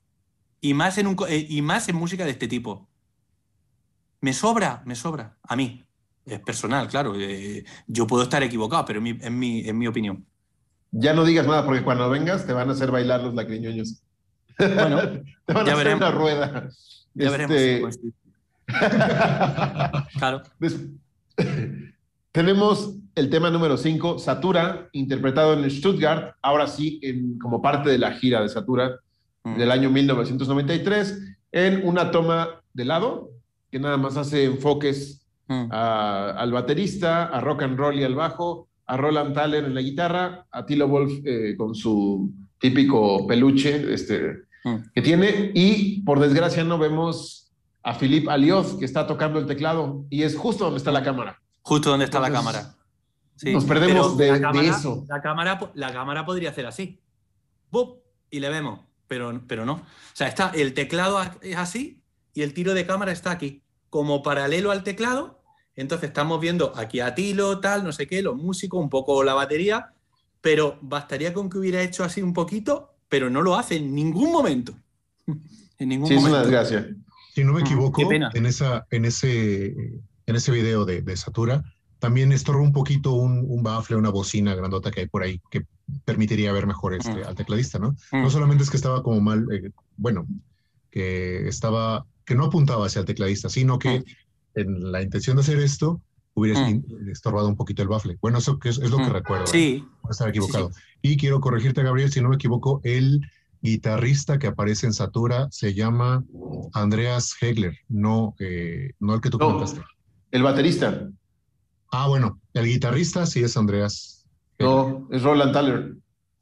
Y 0.61 0.73
más 0.73 0.97
en, 0.97 1.07
un, 1.07 1.15
eh, 1.29 1.45
y 1.49 1.61
más 1.61 1.87
en 1.89 1.95
música 1.95 2.25
de 2.25 2.31
este 2.31 2.47
tipo. 2.47 2.87
Me 4.21 4.33
sobra, 4.33 4.81
me 4.85 4.95
sobra. 4.95 5.37
A 5.43 5.55
mí. 5.55 5.83
Es 6.25 6.39
personal, 6.41 6.87
claro. 6.89 7.13
eh, 7.17 7.63
yo 7.87 8.05
puedo 8.05 8.21
estar 8.23 8.43
equivocado, 8.43 8.85
pero 8.85 8.99
en 8.99 9.03
mi, 9.03 9.17
en 9.21 9.39
mi, 9.39 9.61
en 9.67 9.77
mi 9.77 9.87
opinión. 9.87 10.25
Ya 10.91 11.13
no 11.13 11.23
digas 11.23 11.47
nada 11.47 11.65
porque 11.65 11.83
cuando 11.83 12.09
vengas 12.09 12.45
te 12.45 12.53
van 12.53 12.69
a 12.69 12.73
hacer 12.73 12.91
bailar 12.91 13.21
los 13.23 13.33
lacriñoños. 13.33 14.03
Bueno, 14.59 14.99
te 15.45 15.53
van 15.53 15.65
ya 15.65 15.71
a 15.71 15.75
hacer 15.75 15.77
veremos. 15.77 16.01
una 16.01 16.11
rueda. 16.11 16.69
Ya 17.15 17.31
veremos. 17.31 17.55
Este, 17.55 17.79
pues, 17.81 17.99
claro. 20.17 20.41
Tenemos 22.31 22.95
el 23.15 23.29
tema 23.29 23.49
número 23.49 23.75
5, 23.77 24.19
Satura, 24.19 24.87
interpretado 24.93 25.53
en 25.53 25.69
Stuttgart, 25.69 26.35
ahora 26.41 26.67
sí, 26.67 26.99
en- 27.01 27.37
como 27.39 27.61
parte 27.61 27.89
de 27.89 27.97
la 27.97 28.11
gira 28.13 28.41
de 28.41 28.49
Satura 28.49 28.97
Mm. 29.43 29.57
del 29.57 29.71
año 29.71 29.89
1993, 29.89 31.17
en 31.53 31.81
una 31.87 32.11
toma 32.11 32.61
de 32.73 32.83
lado, 32.85 33.29
que 33.71 33.79
nada 33.79 33.95
más 33.97 34.17
hace 34.17 34.43
enfoques 34.45 35.25
Mm. 35.47 35.67
a- 35.71 36.31
al 36.31 36.51
baterista, 36.51 37.23
a 37.25 37.39
rock 37.41 37.63
and 37.63 37.77
roll 37.77 37.97
y 37.99 38.03
al 38.03 38.15
bajo, 38.15 38.67
a 38.85 38.97
Roland 38.97 39.33
Thaler 39.33 39.63
en 39.65 39.73
la 39.75 39.81
guitarra, 39.81 40.45
a 40.51 40.65
Tilo 40.65 40.87
Wolf 40.87 41.21
eh, 41.25 41.55
con 41.57 41.73
su 41.73 42.31
típico 42.59 43.25
peluche 43.27 43.93
este, 43.93 44.43
Mm. 44.65 44.75
que 44.93 45.01
tiene, 45.01 45.51
y 45.55 46.01
por 46.01 46.19
desgracia 46.19 46.63
no 46.65 46.77
vemos 46.77 47.48
a 47.83 47.93
Philippe 47.95 48.29
Alioth, 48.29 48.77
que 48.79 48.85
está 48.85 49.07
tocando 49.07 49.39
el 49.39 49.45
teclado, 49.45 50.05
y 50.09 50.23
es 50.23 50.35
justo 50.35 50.65
donde 50.65 50.77
está 50.77 50.91
la 50.91 51.03
cámara. 51.03 51.41
Justo 51.61 51.89
donde 51.89 52.05
está 52.05 52.19
la 52.19 52.31
cámara. 52.31 52.75
Sí, 53.35 53.53
nos 53.53 53.63
perdemos 53.65 54.17
de- 54.17 54.27
la 54.27 54.33
de 54.33 54.41
cámara- 54.41 54.67
eso. 54.67 55.05
La 55.07 55.21
cámara, 55.21 55.71
la 55.75 55.93
cámara 55.93 56.25
podría 56.25 56.49
hacer 56.49 56.65
así. 56.65 56.99
¡Bup! 57.71 57.99
Y 58.29 58.39
le 58.39 58.49
vemos. 58.49 58.81
Pero, 59.07 59.41
pero 59.47 59.65
no. 59.65 59.73
O 59.73 59.81
sea, 60.13 60.27
está 60.27 60.51
el 60.53 60.73
teclado 60.73 61.19
es 61.41 61.55
así 61.57 62.01
y 62.33 62.41
el 62.43 62.53
tiro 62.53 62.73
de 62.73 62.85
cámara 62.85 63.11
está 63.11 63.31
aquí. 63.31 63.63
Como 63.89 64.21
paralelo 64.21 64.71
al 64.71 64.83
teclado. 64.83 65.41
Entonces 65.75 66.09
estamos 66.09 66.39
viendo 66.41 66.73
aquí 66.75 66.99
a 66.99 67.15
Tilo, 67.15 67.59
tal, 67.59 67.83
no 67.85 67.91
sé 67.93 68.05
qué, 68.05 68.21
los 68.21 68.35
músicos, 68.35 68.79
un 68.79 68.89
poco 68.89 69.23
la 69.23 69.33
batería. 69.33 69.93
Pero 70.41 70.77
bastaría 70.81 71.33
con 71.33 71.49
que 71.49 71.57
hubiera 71.57 71.81
hecho 71.81 72.03
así 72.03 72.21
un 72.21 72.33
poquito, 72.33 72.93
pero 73.07 73.29
no 73.29 73.41
lo 73.41 73.55
hace 73.55 73.77
en 73.77 73.95
ningún 73.95 74.31
momento. 74.31 74.73
En 75.79 75.87
ningún 75.87 76.09
Sí, 76.09 76.15
es 76.15 76.19
una 76.23 76.31
momento. 76.43 76.49
desgracia. 76.49 76.95
Si 77.33 77.43
no 77.43 77.53
me 77.53 77.59
Ujú, 77.59 77.67
equivoco, 77.67 78.11
en, 78.11 78.45
esa, 78.45 78.85
en, 78.91 79.05
ese, 79.05 79.67
en 79.67 80.35
ese 80.35 80.51
video 80.51 80.85
de, 80.85 81.01
de 81.01 81.15
Satura, 81.17 81.63
también 81.99 82.31
estorba 82.31 82.61
un 82.61 82.71
poquito 82.73 83.13
un, 83.13 83.45
un 83.47 83.61
bafle, 83.63 83.97
una 83.97 84.09
bocina 84.09 84.55
grandota 84.55 84.89
que 84.91 85.01
hay 85.01 85.07
por 85.07 85.23
ahí, 85.23 85.41
que 85.51 85.65
permitiría 86.05 86.51
ver 86.51 86.65
mejor 86.67 86.93
este, 86.93 87.21
Mm. 87.23 87.27
al 87.27 87.35
tecladista, 87.35 87.77
¿no? 87.79 87.91
Mm. 88.11 88.21
No 88.23 88.29
solamente 88.29 88.63
es 88.63 88.69
que 88.69 88.77
estaba 88.77 89.03
como 89.03 89.19
mal, 89.21 89.45
eh, 89.51 89.71
bueno, 89.97 90.25
que 90.91 91.47
estaba, 91.47 92.05
que 92.25 92.35
no 92.35 92.45
apuntaba 92.45 92.85
hacia 92.85 92.99
el 93.01 93.05
tecladista, 93.05 93.49
sino 93.49 93.77
que 93.79 93.99
Mm. 93.99 94.03
en 94.55 94.91
la 94.91 95.01
intención 95.01 95.35
de 95.35 95.41
hacer 95.41 95.59
esto 95.59 96.01
hubiera 96.33 96.59
Mm. 96.69 96.83
estorbado 97.11 97.47
un 97.47 97.55
poquito 97.57 97.81
el 97.81 97.87
bafle. 97.89 98.17
Bueno, 98.21 98.37
eso 98.37 98.57
es, 98.63 98.77
es 98.79 98.89
lo 98.91 98.97
que 98.97 99.09
Mm. 99.09 99.13
recuerdo. 99.13 99.45
¿eh? 99.45 99.51
Sí, 99.51 99.85
Puedo 100.01 100.11
estar 100.11 100.29
equivocado. 100.29 100.71
sí. 100.71 100.81
Y 101.01 101.17
quiero 101.17 101.39
corregirte, 101.41 101.83
Gabriel, 101.83 102.11
si 102.11 102.21
no 102.21 102.29
me 102.29 102.35
equivoco, 102.35 102.79
el 102.83 103.19
guitarrista 103.61 104.39
que 104.39 104.47
aparece 104.47 104.85
en 104.87 104.93
Satura 104.93 105.47
se 105.51 105.73
llama 105.73 106.23
Andreas 106.73 107.35
Hegler, 107.41 107.77
no, 107.87 108.35
eh, 108.39 108.91
no 108.99 109.15
el 109.15 109.21
que 109.21 109.29
tú 109.29 109.37
No. 109.37 109.47
comentaste. 109.47 109.81
El 110.31 110.43
baterista. 110.43 111.09
Ah, 111.91 112.07
bueno, 112.07 112.39
el 112.53 112.65
guitarrista 112.65 113.25
sí 113.25 113.41
es 113.43 113.57
Andreas. 113.57 114.25
Hegler. 114.57 114.71
No, 114.75 115.07
es 115.11 115.23
Roland 115.23 115.53
Thaler. 115.53 115.95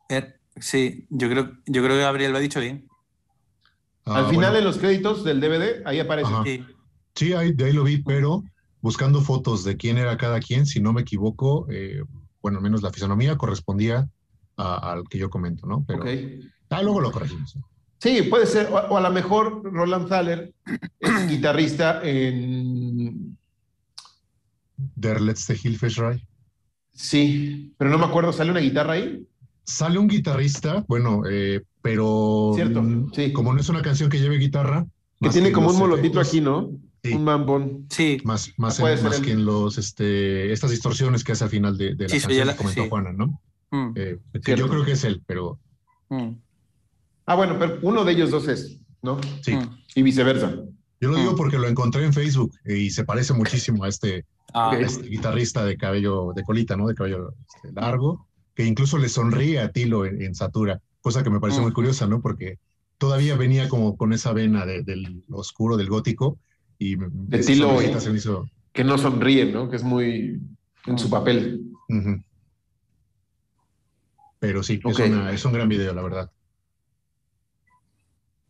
Eh, 0.10 0.34
sí, 0.58 1.08
yo 1.10 1.30
creo, 1.30 1.51
yo 1.65 1.84
creo 1.84 1.95
que 1.95 2.01
Gabriel 2.01 2.32
lo 2.32 2.38
ha 2.38 2.41
dicho 2.41 2.60
bien. 2.60 2.88
Ah, 4.06 4.19
Al 4.19 4.25
final, 4.27 4.51
bueno, 4.51 4.58
en 4.60 4.63
los 4.65 4.77
créditos 4.77 5.23
del 5.23 5.39
DVD, 5.41 5.82
ahí 5.86 5.99
aparece. 5.99 6.32
Sí. 6.45 6.65
Sí, 7.15 7.34
ahí, 7.34 7.51
de 7.53 7.65
ahí 7.65 7.73
lo 7.73 7.84
vi, 7.84 8.01
pero 8.03 8.43
buscando 8.82 9.21
fotos 9.21 9.63
de 9.63 9.75
quién 9.75 9.97
era 9.97 10.17
cada 10.17 10.39
quien, 10.39 10.65
si 10.65 10.80
no 10.80 10.93
me 10.93 11.01
equivoco, 11.01 11.65
eh, 11.71 12.03
bueno, 12.41 12.60
al 12.60 12.63
menos 12.63 12.82
la 12.84 12.91
fisonomía 12.91 13.36
correspondía 13.38 14.08
a- 14.56 14.91
al 14.91 15.03
que 15.10 15.17
yo 15.17 15.30
comento, 15.30 15.65
¿no? 15.67 15.84
Pero 15.88 16.01
Ok. 16.01 16.08
Ah, 16.69 16.82
luego 16.82 16.99
lo 17.01 17.12
corregimos. 17.12 17.58
Sí, 17.99 18.21
puede 18.23 18.45
ser. 18.45 18.67
O, 18.67 18.75
o 18.75 18.97
a 18.97 19.01
lo 19.01 19.12
mejor 19.12 19.62
Roland 19.63 20.08
Thaler 20.08 20.53
es 20.99 21.27
guitarrista 21.30 22.01
en. 22.03 23.38
Der 24.95 25.19
letzte 25.21 25.56
Hilfeschrei. 25.62 26.21
Sí, 26.93 27.73
pero 27.77 27.89
no 27.89 27.97
me 27.97 28.06
acuerdo, 28.06 28.32
¿sale 28.34 28.51
una 28.51 28.60
guitarra 28.60 28.93
ahí? 28.93 29.27
Sale 29.63 29.99
un 29.99 30.08
guitarrista, 30.08 30.86
bueno, 30.88 31.23
eh, 31.30 31.63
pero 31.82 32.51
Cierto, 32.56 32.82
mm, 32.82 33.12
sí. 33.13 33.34
como 33.34 33.53
no 33.53 33.60
es 33.60 33.69
una 33.69 33.82
canción 33.82 34.10
que 34.10 34.19
lleve 34.19 34.38
guitarra, 34.38 34.86
Que 35.19 35.30
tiene 35.30 35.47
en 35.49 35.53
como 35.53 35.69
un 35.69 35.77
molotito 35.77 36.19
aquí, 36.19 36.41
¿no? 36.41 36.71
Sí. 37.03 37.13
Un 37.13 37.23
mambón. 37.23 37.86
Sí, 37.89 38.17
Más, 38.23 38.51
más, 38.58 38.80
en- 38.80 39.03
más 39.03 39.17
el- 39.19 39.25
que 39.25 39.32
en 39.32 39.45
los, 39.45 39.77
este, 39.77 40.51
estas 40.51 40.71
distorsiones 40.71 41.23
que 41.23 41.32
hace 41.34 41.43
al 41.43 41.49
final 41.49 41.77
de, 41.77 41.95
de 41.95 42.03
la 42.03 42.10
Sí, 42.10 42.19
canción 42.21 42.47
que 42.49 42.56
comentó 42.56 42.84
sí. 42.84 42.89
Juana, 42.89 43.13
¿no? 43.13 43.41
Mm, 43.71 43.91
Eh, 43.95 44.19
que 44.43 44.56
yo 44.56 44.67
creo 44.67 44.86
que 44.86 44.93
es 44.93 45.03
él, 45.03 45.21
pero 45.25 45.60
mm, 46.10 46.30
Ah, 47.27 47.35
bueno, 47.35 47.57
pero 47.59 47.77
uno 47.83 48.03
de 48.03 48.13
ellos 48.13 48.31
dos 48.31 48.47
es, 48.47 48.79
¿no? 49.03 49.19
sí. 49.41 49.53
mm. 49.55 49.77
Y 49.95 50.01
viceversa. 50.01 50.55
Yo 50.99 51.09
lo 51.11 51.17
digo 51.17 51.33
Mm. 51.33 51.35
porque 51.35 51.59
lo 51.59 51.67
encontré 51.67 52.03
en 52.05 52.13
Facebook 52.13 52.51
eh, 52.65 52.77
y 52.77 52.89
se 52.89 53.03
parece 53.05 53.33
muchísimo 53.33 53.83
a 53.83 53.89
este, 53.89 54.25
Ah, 54.53 54.71
a 54.71 54.79
este 54.79 55.07
guitarrista 55.09 55.63
de 55.65 55.75
cabello, 55.77 56.31
de 56.33 56.41
colita, 56.43 56.75
¿no? 56.77 56.87
De 56.87 56.95
cabello 56.95 57.33
este, 57.55 57.73
largo, 57.79 58.27
que 58.55 58.63
incluso 58.65 58.97
le 58.97 59.09
sonríe 59.09 59.59
a 59.59 59.71
Tilo 59.71 60.05
en, 60.05 60.21
en 60.21 60.33
Satura, 60.33 60.81
cosa 61.01 61.21
que 61.21 61.29
me 61.29 61.39
pareció 61.39 61.61
muy 61.61 61.71
Mm. 61.71 61.75
curiosa, 61.75 62.07
¿no? 62.07 62.21
Porque 62.21 62.57
todavía 62.97 63.35
venía 63.35 63.67
como 63.69 63.97
con 63.97 64.13
esa 64.13 64.31
vena 64.33 64.65
de- 64.65 64.83
del 64.83 65.23
oscuro, 65.29 65.75
del 65.77 65.89
gótico, 65.89 66.39
y 66.79 66.95
De 66.95 67.39
Tilo, 67.39 67.79
¿eh? 67.81 67.99
se 67.99 68.11
hizo... 68.11 68.49
Que 68.71 68.83
no 68.85 68.97
sonríe, 68.97 69.51
¿no? 69.51 69.69
Que 69.69 69.75
es 69.75 69.83
muy 69.83 70.39
en 70.85 70.97
su 70.97 71.09
papel. 71.09 71.61
Pero 74.39 74.63
sí, 74.63 74.79
es, 74.83 74.99
una- 74.99 75.31
es 75.31 75.43
un 75.45 75.53
gran 75.53 75.67
video, 75.67 75.93
la 75.93 76.01
verdad. 76.03 76.31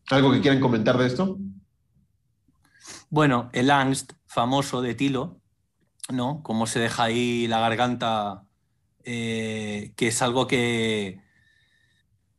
¿Algo 0.10 0.32
que 0.32 0.41
quieran 0.41 0.60
comentar 0.60 0.98
de 0.98 1.08
esto? 1.08 1.38
Bueno, 3.10 3.50
el 3.54 3.70
angst 3.72 4.13
famoso 4.26 4.82
de 4.82 4.95
Tilo, 4.95 5.41
¿no? 6.12 6.41
Cómo 6.43 6.68
se 6.68 6.80
deja 6.80 7.03
ahí 7.03 7.47
la 7.47 7.60
garganta, 7.60 8.43
eh, 9.03 9.93
que 9.95 10.08
es 10.08 10.22
algo 10.22 10.47
que, 10.47 11.22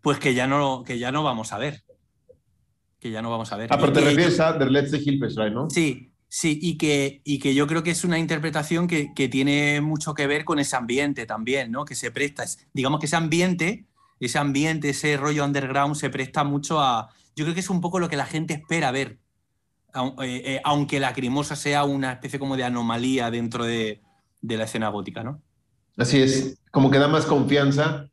pues 0.01 0.19
que 0.19 0.35
ya 0.35 0.47
no, 0.47 0.83
que 0.85 0.99
ya 0.99 1.12
no 1.12 1.23
vamos 1.23 1.53
a 1.53 1.59
ver. 1.59 1.85
Que 3.01 3.11
ya 3.11 3.23
no 3.23 3.31
vamos 3.31 3.53
a 3.53 3.57
ver. 3.57 3.73
Ah, 3.73 3.79
pero 3.79 3.93
te 3.93 4.01
refieres 4.01 4.41
a 4.41 4.59
The 4.59 4.66
Let's 4.66 4.93
Hilfeschrei, 4.95 5.51
¿no? 5.53 5.69
Sí, 5.71 6.12
sí, 6.29 6.59
y 6.61 6.77
que, 6.79 7.21
y 7.25 7.39
que 7.39 7.55
yo 7.55 7.66
creo 7.66 7.83
que 7.83 7.91
es 7.91 8.05
una 8.05 8.19
interpretación 8.19 8.89
que, 8.89 9.12
que 9.14 9.29
tiene 9.29 9.81
mucho 9.81 10.14
que 10.14 10.27
ver 10.27 10.45
con 10.45 10.59
ese 10.59 10.77
ambiente 10.77 11.27
también, 11.27 11.71
¿no? 11.71 11.85
Que 11.85 11.95
se 11.95 12.11
presta, 12.11 12.43
es- 12.45 12.66
digamos 12.73 12.99
que 13.01 13.07
ese 13.07 13.16
ambiente, 13.16 13.87
ese 14.27 14.39
ambiente, 14.39 14.91
ese 14.91 15.16
rollo 15.16 15.45
underground 15.45 15.95
se 15.97 16.11
presta 16.11 16.45
mucho 16.45 16.81
a... 16.81 17.09
Yo 17.37 17.45
creo 17.45 17.55
que 17.55 17.61
es 17.61 17.71
un 17.71 17.81
poco 17.81 17.99
lo 18.01 18.09
que 18.09 18.16
la 18.16 18.27
gente 18.27 18.55
espera 18.55 18.91
ver, 18.91 19.19
eh, 19.95 20.43
eh, 20.45 20.61
aunque 20.64 21.01
la 21.01 21.12
Crimosa 21.14 21.57
sea 21.57 21.85
una 21.85 22.12
especie 22.12 22.39
como 22.39 22.57
de 22.57 22.64
anomalía 22.64 23.31
dentro 23.31 23.64
de, 23.64 24.03
de 24.41 24.57
la 24.57 24.64
escena 24.64 24.89
gótica, 24.89 25.23
¿no? 25.23 25.41
Así 25.97 26.21
es, 26.21 26.59
como 26.71 26.91
que 26.91 26.99
da 26.99 27.09
más 27.09 27.27
confianza 27.27 28.09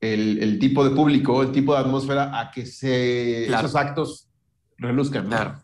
el, 0.00 0.42
el 0.42 0.58
tipo 0.58 0.84
de 0.88 0.94
público, 0.94 1.42
el 1.42 1.52
tipo 1.52 1.72
de 1.74 1.80
atmósfera 1.80 2.38
a 2.38 2.50
que 2.50 2.66
se, 2.66 3.44
Claro. 3.46 3.66
esos 3.66 3.76
actos 3.76 4.28
reluzcan. 4.78 5.24
¿no? 5.24 5.30
Claro, 5.30 5.58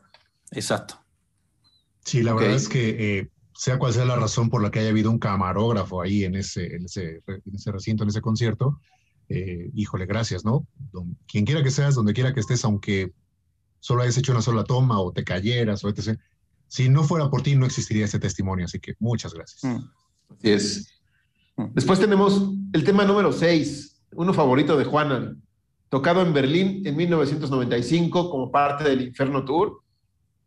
exacto. 0.50 0.98
Sí, 2.04 2.22
la 2.22 2.34
Ok. 2.34 2.40
verdad 2.40 2.56
es 2.56 2.68
que 2.68 3.18
eh, 3.18 3.28
sea 3.54 3.78
cual 3.78 3.92
sea 3.92 4.04
la 4.04 4.16
razón 4.16 4.48
por 4.50 4.62
la 4.62 4.70
que 4.70 4.80
haya 4.80 4.88
habido 4.90 5.10
un 5.10 5.18
camarógrafo 5.18 6.00
ahí 6.00 6.24
en 6.24 6.34
ese, 6.36 6.74
en 6.74 6.86
ese, 6.86 7.22
en 7.26 7.54
ese 7.54 7.70
recinto, 7.72 8.02
en 8.02 8.08
ese 8.08 8.20
concierto, 8.20 8.80
eh, 9.34 9.70
híjole, 9.74 10.06
gracias, 10.06 10.44
¿no? 10.44 10.66
Don- 10.92 11.16
quien 11.26 11.44
quiera 11.44 11.62
que 11.62 11.70
seas, 11.70 11.94
donde 11.94 12.12
quiera 12.12 12.32
que 12.34 12.40
estés, 12.40 12.64
aunque 12.64 13.12
solo 13.80 14.02
hayas 14.02 14.16
hecho 14.18 14.32
una 14.32 14.42
sola 14.42 14.64
toma 14.64 15.00
o 15.00 15.12
te 15.12 15.24
cayeras 15.24 15.82
o 15.84 15.88
etc. 15.88 16.18
Si 16.68 16.88
no 16.88 17.02
fuera 17.04 17.28
por 17.30 17.42
ti, 17.42 17.54
no 17.56 17.66
existiría 17.66 18.04
ese 18.04 18.18
testimonio, 18.18 18.64
así 18.66 18.78
que 18.78 18.94
muchas 18.98 19.34
gracias. 19.34 19.64
Mm. 19.64 19.84
Así 20.38 20.50
es. 20.50 20.88
Después 21.74 22.00
tenemos 22.00 22.50
el 22.72 22.82
tema 22.84 23.04
número 23.04 23.30
6, 23.32 24.02
uno 24.12 24.32
favorito 24.32 24.76
de 24.76 24.84
Juanan, 24.84 25.42
tocado 25.90 26.22
en 26.22 26.32
Berlín 26.32 26.86
en 26.86 26.96
1995 26.96 28.30
como 28.30 28.50
parte 28.50 28.84
del 28.84 29.02
Inferno 29.02 29.44
Tour, 29.44 29.80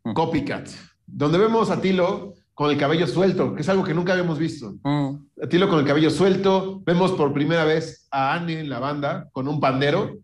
Mm. 0.04 0.12
Copycat, 0.12 0.68
donde 1.04 1.36
vemos 1.38 1.68
a 1.70 1.80
Tilo 1.80 2.34
con 2.56 2.70
el 2.70 2.78
cabello 2.78 3.06
suelto, 3.06 3.54
que 3.54 3.60
es 3.60 3.68
algo 3.68 3.84
que 3.84 3.92
nunca 3.92 4.14
habíamos 4.14 4.38
visto. 4.38 4.76
Mm. 4.82 5.16
A 5.42 5.46
Tilo 5.46 5.68
con 5.68 5.78
el 5.78 5.84
cabello 5.84 6.08
suelto, 6.08 6.80
vemos 6.86 7.12
por 7.12 7.34
primera 7.34 7.66
vez 7.66 8.08
a 8.10 8.32
Anne 8.32 8.60
en 8.60 8.70
la 8.70 8.78
banda 8.78 9.28
con 9.30 9.46
un 9.46 9.60
pandero, 9.60 10.16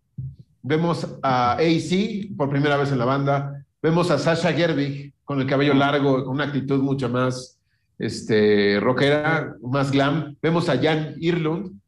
vemos 0.63 1.07
a 1.23 1.53
AC 1.53 2.35
por 2.35 2.49
primera 2.49 2.79
vez 2.79 2.91
en 2.91 2.99
la 2.99 3.05
banda, 3.05 3.63
vemos 3.83 4.11
a 4.11 4.19
Sasha 4.19 4.51
Gerbig 4.55 5.13
con 5.27 5.43
el 5.43 5.47
cabello 5.47 5.75
largo, 5.75 6.25
con 6.25 6.37
una 6.37 6.45
actitud 6.45 6.81
mucho 6.83 7.11
más 7.11 7.59
este, 7.99 8.81
rockera, 8.81 9.55
más 9.61 9.91
glam, 9.91 10.35
vemos 10.41 10.71
a 10.71 10.81
Jan 10.81 11.17
Irlund 11.19 11.79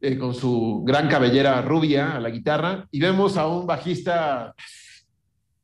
eh, 0.00 0.16
con 0.18 0.34
su 0.34 0.84
gran 0.86 1.08
cabellera 1.08 1.60
rubia 1.62 2.14
a 2.14 2.20
la 2.20 2.30
guitarra 2.30 2.86
y 2.92 3.00
vemos 3.00 3.36
a 3.36 3.48
un 3.48 3.66
bajista 3.66 4.54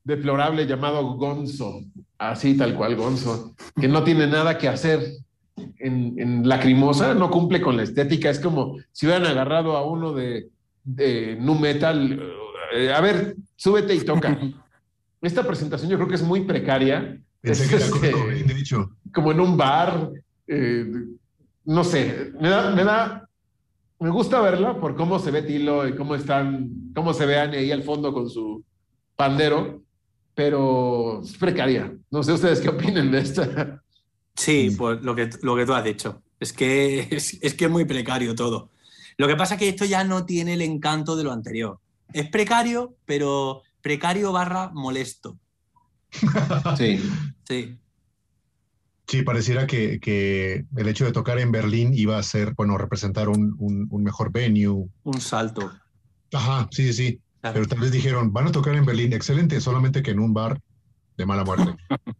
deplorable 0.08 0.66
llamado 0.66 1.16
Gonzo, 1.16 1.82
así 2.16 2.56
tal 2.56 2.74
cual 2.74 2.96
Gonzo, 2.96 3.54
que 3.78 3.88
no 3.88 4.02
tiene 4.02 4.26
nada 4.26 4.56
que 4.56 4.66
hacer 4.66 5.00
en, 5.78 6.14
en 6.18 6.48
Lacrimosa, 6.48 7.12
no 7.12 7.30
cumple 7.30 7.60
con 7.60 7.76
la 7.76 7.82
estética, 7.82 8.30
es 8.30 8.40
como 8.40 8.78
si 8.90 9.04
hubieran 9.04 9.26
agarrado 9.26 9.76
a 9.76 9.86
uno 9.86 10.14
de, 10.14 10.48
de 10.82 11.36
nu 11.38 11.54
metal, 11.56 12.18
eh, 12.74 12.90
a 12.90 13.00
ver, 13.02 13.36
súbete 13.54 13.94
y 13.94 14.00
toca. 14.00 14.36
Esta 15.20 15.42
presentación 15.42 15.90
yo 15.90 15.98
creo 15.98 16.08
que 16.08 16.14
es 16.14 16.22
muy 16.22 16.40
precaria, 16.44 17.20
Pensé 17.42 17.64
es 17.64 17.68
que 17.68 18.08
este, 18.08 18.44
de 18.44 18.60
hecho. 18.60 18.90
como 19.12 19.32
en 19.32 19.40
un 19.40 19.58
bar, 19.58 20.10
eh, 20.46 20.86
no 21.66 21.84
sé, 21.84 22.32
me 22.40 22.48
da, 22.48 22.70
me 22.70 22.82
da, 22.82 23.28
me 24.00 24.08
gusta 24.08 24.40
verla 24.40 24.80
por 24.80 24.96
cómo 24.96 25.18
se 25.18 25.30
ve 25.30 25.42
Tilo 25.42 25.86
y 25.86 25.94
cómo 25.94 26.14
están, 26.14 26.70
cómo 26.94 27.12
se 27.12 27.26
vean 27.26 27.50
ahí 27.50 27.70
al 27.70 27.82
fondo 27.82 28.14
con 28.14 28.30
su 28.30 28.64
pandero, 29.16 29.82
pero 30.38 31.20
es 31.24 31.36
precaria. 31.36 31.92
No 32.12 32.22
sé 32.22 32.32
ustedes 32.32 32.60
qué 32.60 32.68
opinen 32.68 33.10
de 33.10 33.18
esta. 33.18 33.82
Sí, 34.36 34.72
pues 34.78 35.02
lo 35.02 35.16
que, 35.16 35.28
lo 35.42 35.56
que 35.56 35.66
tú 35.66 35.74
has 35.74 35.82
dicho. 35.82 36.22
Es 36.38 36.52
que 36.52 37.00
es, 37.10 37.36
es 37.42 37.54
que 37.54 37.64
es 37.64 37.70
muy 37.70 37.84
precario 37.84 38.36
todo. 38.36 38.70
Lo 39.16 39.26
que 39.26 39.34
pasa 39.34 39.54
es 39.54 39.58
que 39.60 39.68
esto 39.68 39.84
ya 39.84 40.04
no 40.04 40.24
tiene 40.26 40.54
el 40.54 40.62
encanto 40.62 41.16
de 41.16 41.24
lo 41.24 41.32
anterior. 41.32 41.80
Es 42.12 42.28
precario, 42.30 42.94
pero 43.04 43.62
precario 43.82 44.30
barra 44.30 44.70
molesto. 44.72 45.36
Sí. 46.76 47.00
Sí. 47.48 47.76
Sí, 49.08 49.22
pareciera 49.22 49.66
que, 49.66 49.98
que 49.98 50.66
el 50.76 50.86
hecho 50.88 51.04
de 51.04 51.10
tocar 51.12 51.40
en 51.40 51.50
Berlín 51.50 51.90
iba 51.94 52.16
a 52.16 52.22
ser, 52.22 52.54
bueno, 52.54 52.78
representar 52.78 53.28
un, 53.28 53.56
un- 53.58 53.88
un 53.90 54.02
mejor 54.04 54.30
venue. 54.30 54.86
Un 55.02 55.20
salto. 55.20 55.72
Ajá, 56.32 56.68
sí, 56.70 56.84
sí, 56.86 56.92
sí. 56.92 57.20
Claro. 57.40 57.54
Pero 57.54 57.66
tal 57.68 57.80
vez 57.80 57.92
dijeron, 57.92 58.32
van 58.32 58.48
a 58.48 58.52
tocar 58.52 58.74
en 58.74 58.84
Berlín, 58.84 59.12
excelente, 59.12 59.60
solamente 59.60 60.02
que 60.02 60.10
en 60.10 60.18
un 60.20 60.34
bar 60.34 60.60
de 61.16 61.26
mala 61.26 61.44
muerte. 61.44 61.76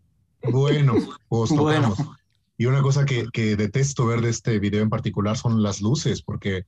bueno, 0.53 0.95
pues 1.29 1.51
Bueno. 1.51 1.95
tocamos. 1.95 2.17
Y 2.57 2.67
una 2.67 2.83
cosa 2.83 3.05
que, 3.05 3.27
que 3.33 3.57
detesto 3.57 4.07
ver 4.07 4.21
de 4.21 4.31
este 4.31 4.59
video 4.59 4.83
en 4.83 4.91
particular 4.91 5.37
son 5.37 5.63
las 5.63 5.81
luces, 5.81 6.23
porque 6.23 6.65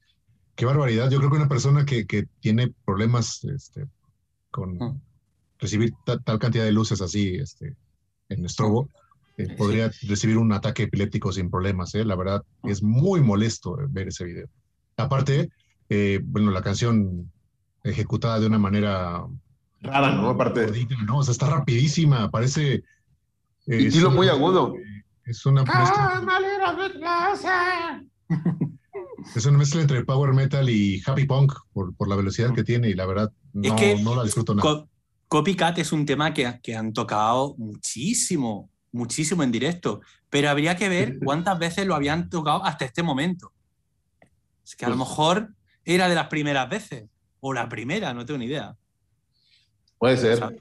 qué 0.55 0.65
barbaridad. 0.65 1.11
Yo 1.11 1.19
creo 1.19 1.31
que 1.31 1.37
una 1.37 1.49
persona 1.49 1.85
que, 1.85 2.07
que 2.07 2.27
tiene 2.41 2.73
problemas 2.85 3.43
este, 3.45 3.87
con 4.53 5.01
recibir 5.59 5.93
ta- 6.05 6.19
tal 6.19 6.39
cantidad 6.39 6.65
de 6.65 6.73
luces 6.73 7.01
así 7.01 7.35
este, 7.37 7.75
en 8.29 8.45
estrobo, 8.45 8.89
eh, 9.37 9.47
Sí. 9.49 9.55
podría 9.57 9.91
recibir 10.03 10.39
un 10.39 10.53
ataque 10.53 10.85
epiléptico 10.85 11.33
sin 11.33 11.51
problemas. 11.51 11.95
¿eh? 11.95 12.05
La 12.05 12.15
verdad, 12.15 12.43
es 12.65 12.83
muy 12.83 13.21
molesto 13.21 13.77
ver 13.89 14.09
ese 14.09 14.25
video. 14.25 14.47
Aparte, 14.97 15.51
eh, 15.89 16.21
bueno, 16.23 16.51
la 16.53 16.63
canción 16.63 17.33
ejecutada 17.85 18.39
de 18.41 18.47
una 18.47 18.59
manera 18.59 19.25
Rara, 19.83 20.13
¿no? 20.15 20.29
Aparte. 20.31 20.67
gordita, 20.67 20.95
¿no? 21.05 21.19
O 21.19 21.23
sea, 21.23 21.33
está 21.33 21.49
rapidísima, 21.49 22.31
parece... 22.31 22.75
eh, 22.75 22.83
Y 23.67 23.87
es 23.87 23.95
Tilo 23.95 24.09
una 24.09 24.17
muy 24.17 24.29
agudo. 24.29 24.75
Es 25.25 25.47
una, 25.47 25.63
mezcla, 25.63 26.23
es 29.37 29.47
una 29.47 29.59
mezcla 29.59 29.81
entre 29.81 30.05
power 30.05 30.33
metal 30.33 30.69
y 30.69 31.01
happy 31.05 31.25
punk 31.25 31.53
por, 31.73 31.95
por 31.95 32.09
la 32.09 32.17
velocidad 32.17 32.53
que 32.55 32.65
tiene 32.65 32.89
y 32.89 32.95
la 32.95 33.07
verdad 33.07 33.33
no, 33.53 33.77
que 33.77 33.97
no 34.03 34.15
la 34.17 34.25
disfruto 34.25 34.55
nada. 34.55 34.69
Co- 34.69 34.89
Copycat 35.29 35.79
es 35.79 35.93
un 35.93 36.05
tema 36.05 36.35
que, 36.35 36.59
que 36.63 36.75
han 36.77 36.93
tocado 36.93 37.55
muchísimo, 37.57 38.69
muchísimo 38.93 39.43
en 39.45 39.53
directo, 39.53 40.01
pero 40.29 40.51
habría 40.51 40.75
que 40.77 40.89
ver 40.89 41.19
cuántas 41.23 41.59
veces 41.59 41.87
lo 41.87 41.95
habían 41.95 42.29
tocado 42.29 42.65
hasta 42.65 42.85
este 42.85 43.03
momento. 43.05 43.53
Es 44.65 44.75
que 44.75 44.85
a 44.85 44.89
lo 44.89 44.97
Pues- 44.97 45.09
mejor 45.09 45.55
era 45.85 46.09
de 46.09 46.15
las 46.17 46.27
primeras 46.27 46.69
veces, 46.69 47.05
o 47.41 47.53
la 47.53 47.69
primera, 47.69 48.15
no 48.15 48.25
tengo 48.25 48.39
ni 48.39 48.47
idea. 48.47 48.77
Puede 49.99 50.17
ser, 50.17 50.59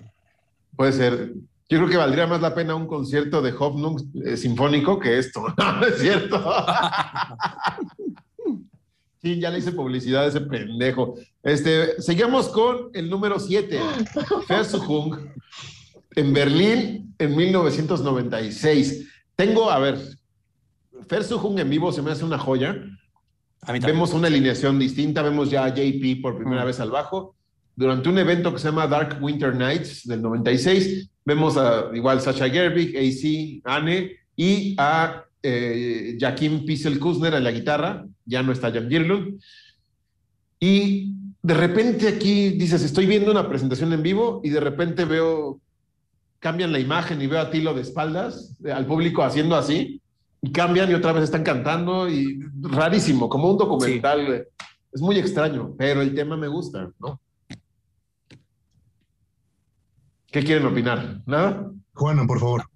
puede 0.75 0.91
ser. 0.91 1.33
Yo 1.69 1.77
creo 1.77 1.89
que 1.89 1.97
valdría 1.97 2.25
más 2.25 2.41
la 2.41 2.55
pena 2.55 2.73
un 2.73 2.87
concierto 2.87 3.41
de 3.41 3.53
Hoffnung 3.53 4.01
eh, 4.25 4.35
sinfónico 4.35 4.99
que 4.99 5.19
esto, 5.19 5.45
¿no? 5.57 5.85
es 5.85 5.99
cierto. 5.99 6.41
Sí, 9.21 9.37
ya 9.37 9.49
le 9.49 9.59
hice 9.59 9.73
publicidad 9.73 10.23
a 10.23 10.27
ese 10.27 10.39
pendejo. 10.39 11.15
Este, 11.43 12.01
seguimos 12.01 12.47
con 12.47 12.89
el 12.93 13.09
número 13.09 13.37
7, 13.37 13.77
Versuchung, 14.47 15.13
en 16.15 16.33
Berlín 16.33 17.13
en 17.17 17.35
1996. 17.35 19.09
Tengo, 19.35 19.69
a 19.69 19.79
ver, 19.79 19.99
Versuchung 21.09 21.59
en 21.59 21.69
vivo 21.69 21.91
se 21.91 22.01
me 22.01 22.11
hace 22.11 22.23
una 22.23 22.39
joya. 22.39 22.81
A 23.61 23.73
mí 23.73 23.79
también. 23.79 23.97
Vemos 23.97 24.13
una 24.13 24.27
alineación 24.27 24.79
distinta, 24.79 25.21
vemos 25.21 25.49
ya 25.49 25.65
a 25.65 25.69
JP 25.73 26.21
por 26.21 26.37
primera 26.37 26.63
Mm. 26.63 26.67
vez 26.67 26.79
al 26.79 26.91
bajo. 26.91 27.35
Durante 27.75 28.09
un 28.09 28.17
evento 28.17 28.51
que 28.53 28.59
se 28.59 28.67
llama 28.67 28.87
Dark 28.87 29.17
Winter 29.21 29.55
Nights 29.55 30.05
del 30.07 30.21
96, 30.21 31.09
vemos 31.25 31.55
a 31.57 31.89
igual 31.93 32.19
Sasha 32.21 32.49
Gerbig, 32.49 32.95
AC, 32.97 33.61
Anne 33.63 34.17
y 34.35 34.75
a 34.77 35.23
eh, 35.41 36.17
Jakim 36.19 36.65
Pissel-Kusner 36.65 37.33
en 37.33 37.43
la 37.43 37.51
guitarra, 37.51 38.05
ya 38.25 38.43
no 38.43 38.51
está 38.51 38.71
Jan 38.71 38.89
Girlund. 38.89 39.39
Y 40.59 41.13
de 41.41 41.53
repente 41.53 42.09
aquí 42.09 42.49
dices, 42.49 42.83
estoy 42.83 43.05
viendo 43.05 43.31
una 43.31 43.47
presentación 43.47 43.93
en 43.93 44.03
vivo 44.03 44.41
y 44.43 44.49
de 44.49 44.59
repente 44.59 45.05
veo, 45.05 45.61
cambian 46.39 46.73
la 46.73 46.79
imagen 46.79 47.21
y 47.21 47.27
veo 47.27 47.39
a 47.39 47.49
Tilo 47.51 47.73
de 47.73 47.81
espaldas, 47.81 48.57
eh, 48.65 48.71
al 48.73 48.85
público 48.85 49.23
haciendo 49.23 49.55
así, 49.55 50.01
y 50.41 50.51
cambian 50.51 50.89
y 50.89 50.93
otra 50.93 51.11
vez 51.11 51.23
están 51.23 51.43
cantando 51.43 52.09
y 52.09 52.39
rarísimo, 52.61 53.27
como 53.29 53.51
un 53.51 53.57
documental. 53.57 54.47
Es 54.91 55.01
muy 55.01 55.17
extraño, 55.17 55.75
pero 55.77 56.01
el 56.01 56.15
tema 56.15 56.37
me 56.37 56.47
gusta, 56.47 56.89
¿no? 56.99 57.21
¿Qué 60.31 60.43
quieren 60.43 60.65
opinar? 60.65 61.21
¿Nada? 61.25 61.71
Juana, 61.93 62.25
por 62.25 62.39
favor. 62.39 62.69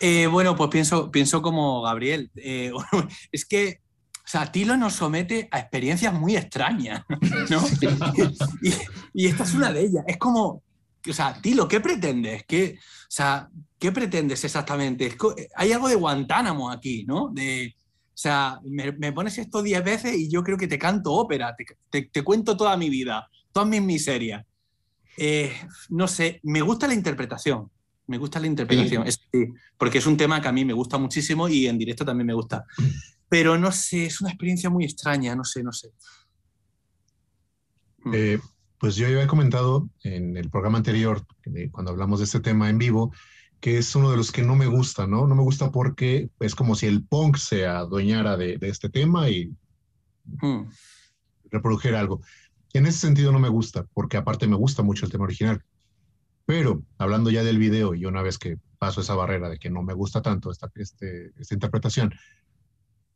Eh, 0.00 0.26
bueno, 0.26 0.56
pues 0.56 0.70
pienso, 0.70 1.10
pienso 1.10 1.40
como 1.40 1.82
Gabriel. 1.82 2.30
Eh, 2.34 2.72
es 3.32 3.44
que, 3.44 3.80
o 4.18 4.26
sea, 4.26 4.50
Tilo 4.50 4.76
nos 4.76 4.94
somete 4.94 5.48
a 5.52 5.60
experiencias 5.60 6.12
muy 6.12 6.36
extrañas, 6.36 7.04
¿no? 7.48 7.62
y, 8.62 8.72
y 9.14 9.26
esta 9.26 9.44
es 9.44 9.54
una 9.54 9.72
de 9.72 9.82
ellas. 9.82 10.04
Es 10.08 10.18
como, 10.18 10.63
o 11.08 11.12
sea, 11.12 11.40
Tilo, 11.40 11.68
¿qué 11.68 11.80
pretendes? 11.80 12.44
¿Qué, 12.46 12.76
o 12.78 13.06
sea, 13.10 13.48
¿qué 13.78 13.92
pretendes 13.92 14.44
exactamente? 14.44 15.06
Es 15.06 15.16
co- 15.16 15.34
hay 15.56 15.72
algo 15.72 15.88
de 15.88 15.94
Guantánamo 15.96 16.70
aquí, 16.70 17.04
¿no? 17.04 17.30
De, 17.32 17.74
o 17.78 18.16
sea, 18.16 18.58
me, 18.64 18.92
me 18.92 19.12
pones 19.12 19.36
esto 19.38 19.62
diez 19.62 19.82
veces 19.84 20.16
y 20.16 20.30
yo 20.30 20.42
creo 20.42 20.56
que 20.56 20.68
te 20.68 20.78
canto 20.78 21.12
ópera, 21.12 21.54
te, 21.56 21.64
te- 21.90 22.08
te 22.10 22.22
cuento 22.22 22.56
toda 22.56 22.76
mi 22.76 22.88
vida, 22.88 23.28
todas 23.52 23.68
mis 23.68 23.82
miserias. 23.82 24.44
Eh, 25.16 25.52
no 25.90 26.08
sé, 26.08 26.40
me 26.42 26.60
gusta 26.60 26.86
la 26.88 26.94
interpretación. 26.94 27.70
Me 28.06 28.18
gusta 28.18 28.38
la 28.40 28.46
interpretación, 28.46 29.06
es- 29.06 29.20
sí, 29.32 29.46
porque 29.78 29.98
es 29.98 30.06
un 30.06 30.16
tema 30.16 30.40
que 30.40 30.48
a 30.48 30.52
mí 30.52 30.64
me 30.64 30.72
gusta 30.74 30.98
muchísimo 30.98 31.48
y 31.48 31.66
en 31.66 31.78
directo 31.78 32.04
también 32.04 32.26
me 32.26 32.34
gusta. 32.34 32.64
Pero 33.28 33.56
no 33.58 33.72
sé, 33.72 34.06
es 34.06 34.20
una 34.20 34.30
experiencia 34.30 34.68
muy 34.70 34.84
extraña, 34.84 35.34
no 35.34 35.42
sé, 35.44 35.62
no 35.62 35.72
sé. 35.72 35.88
Mm. 38.04 38.12
Eh, 38.14 38.38
pues 38.78 38.96
yo 38.96 39.06
había 39.06 39.26
comentado 39.26 39.88
en 40.02 40.36
el 40.36 40.50
programa 40.50 40.78
anterior, 40.78 41.24
eh, 41.54 41.70
cuando 41.70 41.92
hablamos 41.92 42.18
de 42.18 42.24
este 42.24 42.40
tema 42.40 42.68
en 42.68 42.78
vivo, 42.78 43.12
que 43.60 43.78
es 43.78 43.94
uno 43.94 44.10
de 44.10 44.16
los 44.16 44.30
que 44.30 44.42
no 44.42 44.56
me 44.56 44.66
gusta, 44.66 45.06
¿no? 45.06 45.26
No 45.26 45.34
me 45.34 45.42
gusta 45.42 45.70
porque 45.70 46.28
es 46.40 46.54
como 46.54 46.74
si 46.74 46.86
el 46.86 47.04
punk 47.04 47.36
se 47.36 47.66
adueñara 47.66 48.36
de, 48.36 48.58
de 48.58 48.68
este 48.68 48.88
tema 48.88 49.30
y 49.30 49.50
Mm. 50.24 50.68
reprodujera 51.50 52.00
algo. 52.00 52.20
En 52.72 52.86
ese 52.86 52.98
sentido 52.98 53.30
no 53.32 53.38
me 53.38 53.48
gusta, 53.48 53.86
porque 53.94 54.16
aparte 54.16 54.46
me 54.46 54.56
gusta 54.56 54.82
mucho 54.82 55.06
el 55.06 55.12
tema 55.12 55.24
original. 55.24 55.62
Pero 56.46 56.82
hablando 56.98 57.30
ya 57.30 57.44
del 57.44 57.58
video 57.58 57.94
y 57.94 58.04
una 58.04 58.22
vez 58.22 58.38
que 58.38 58.58
paso 58.78 59.00
esa 59.00 59.14
barrera 59.14 59.48
de 59.48 59.58
que 59.58 59.70
no 59.70 59.82
me 59.82 59.94
gusta 59.94 60.20
tanto 60.22 60.50
esta, 60.50 60.70
este, 60.74 61.32
esta 61.38 61.54
interpretación, 61.54 62.12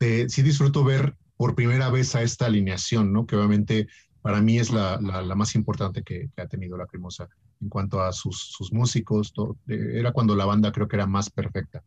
eh, 0.01 0.27
sí 0.29 0.43
disfruto 0.43 0.85
ver 0.85 1.17
por 1.37 1.55
primera 1.55 1.91
vez 1.91 2.15
a 2.15 2.23
esta 2.23 2.47
alineación, 2.47 3.13
¿no? 3.13 3.27
Que 3.27 3.37
obviamente 3.37 3.89
para 4.29 4.43
mí 4.43 4.59
es 4.59 4.71
la, 4.71 5.01
la, 5.01 5.35
más 5.35 5.55
importante 5.55 6.03
que, 6.03 6.29
ha 6.37 6.47
tenido 6.47 6.77
la 6.77 6.85
Cremosa 6.85 7.27
en 7.63 7.71
cuanto 7.71 8.03
a 8.03 8.13
sus, 8.13 8.39
sus 8.39 8.75
músicos. 8.75 9.33
Eh, 9.67 9.93
era 9.95 10.13
cuando 10.13 10.37
la 10.37 10.45
banda 10.45 10.71
creo 10.71 10.87
que 10.87 10.97
era 10.97 11.07
más 11.07 11.31
perfecta. 11.31 11.83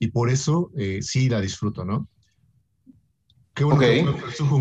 Y 0.00 0.08
por 0.08 0.30
eso 0.30 0.72
eh, 0.76 0.98
sí 1.00 1.28
la 1.28 1.40
disfruto, 1.40 1.84
¿no? 1.84 2.08
Qué 3.54 3.62
bueno 3.62 3.78
que 3.78 4.04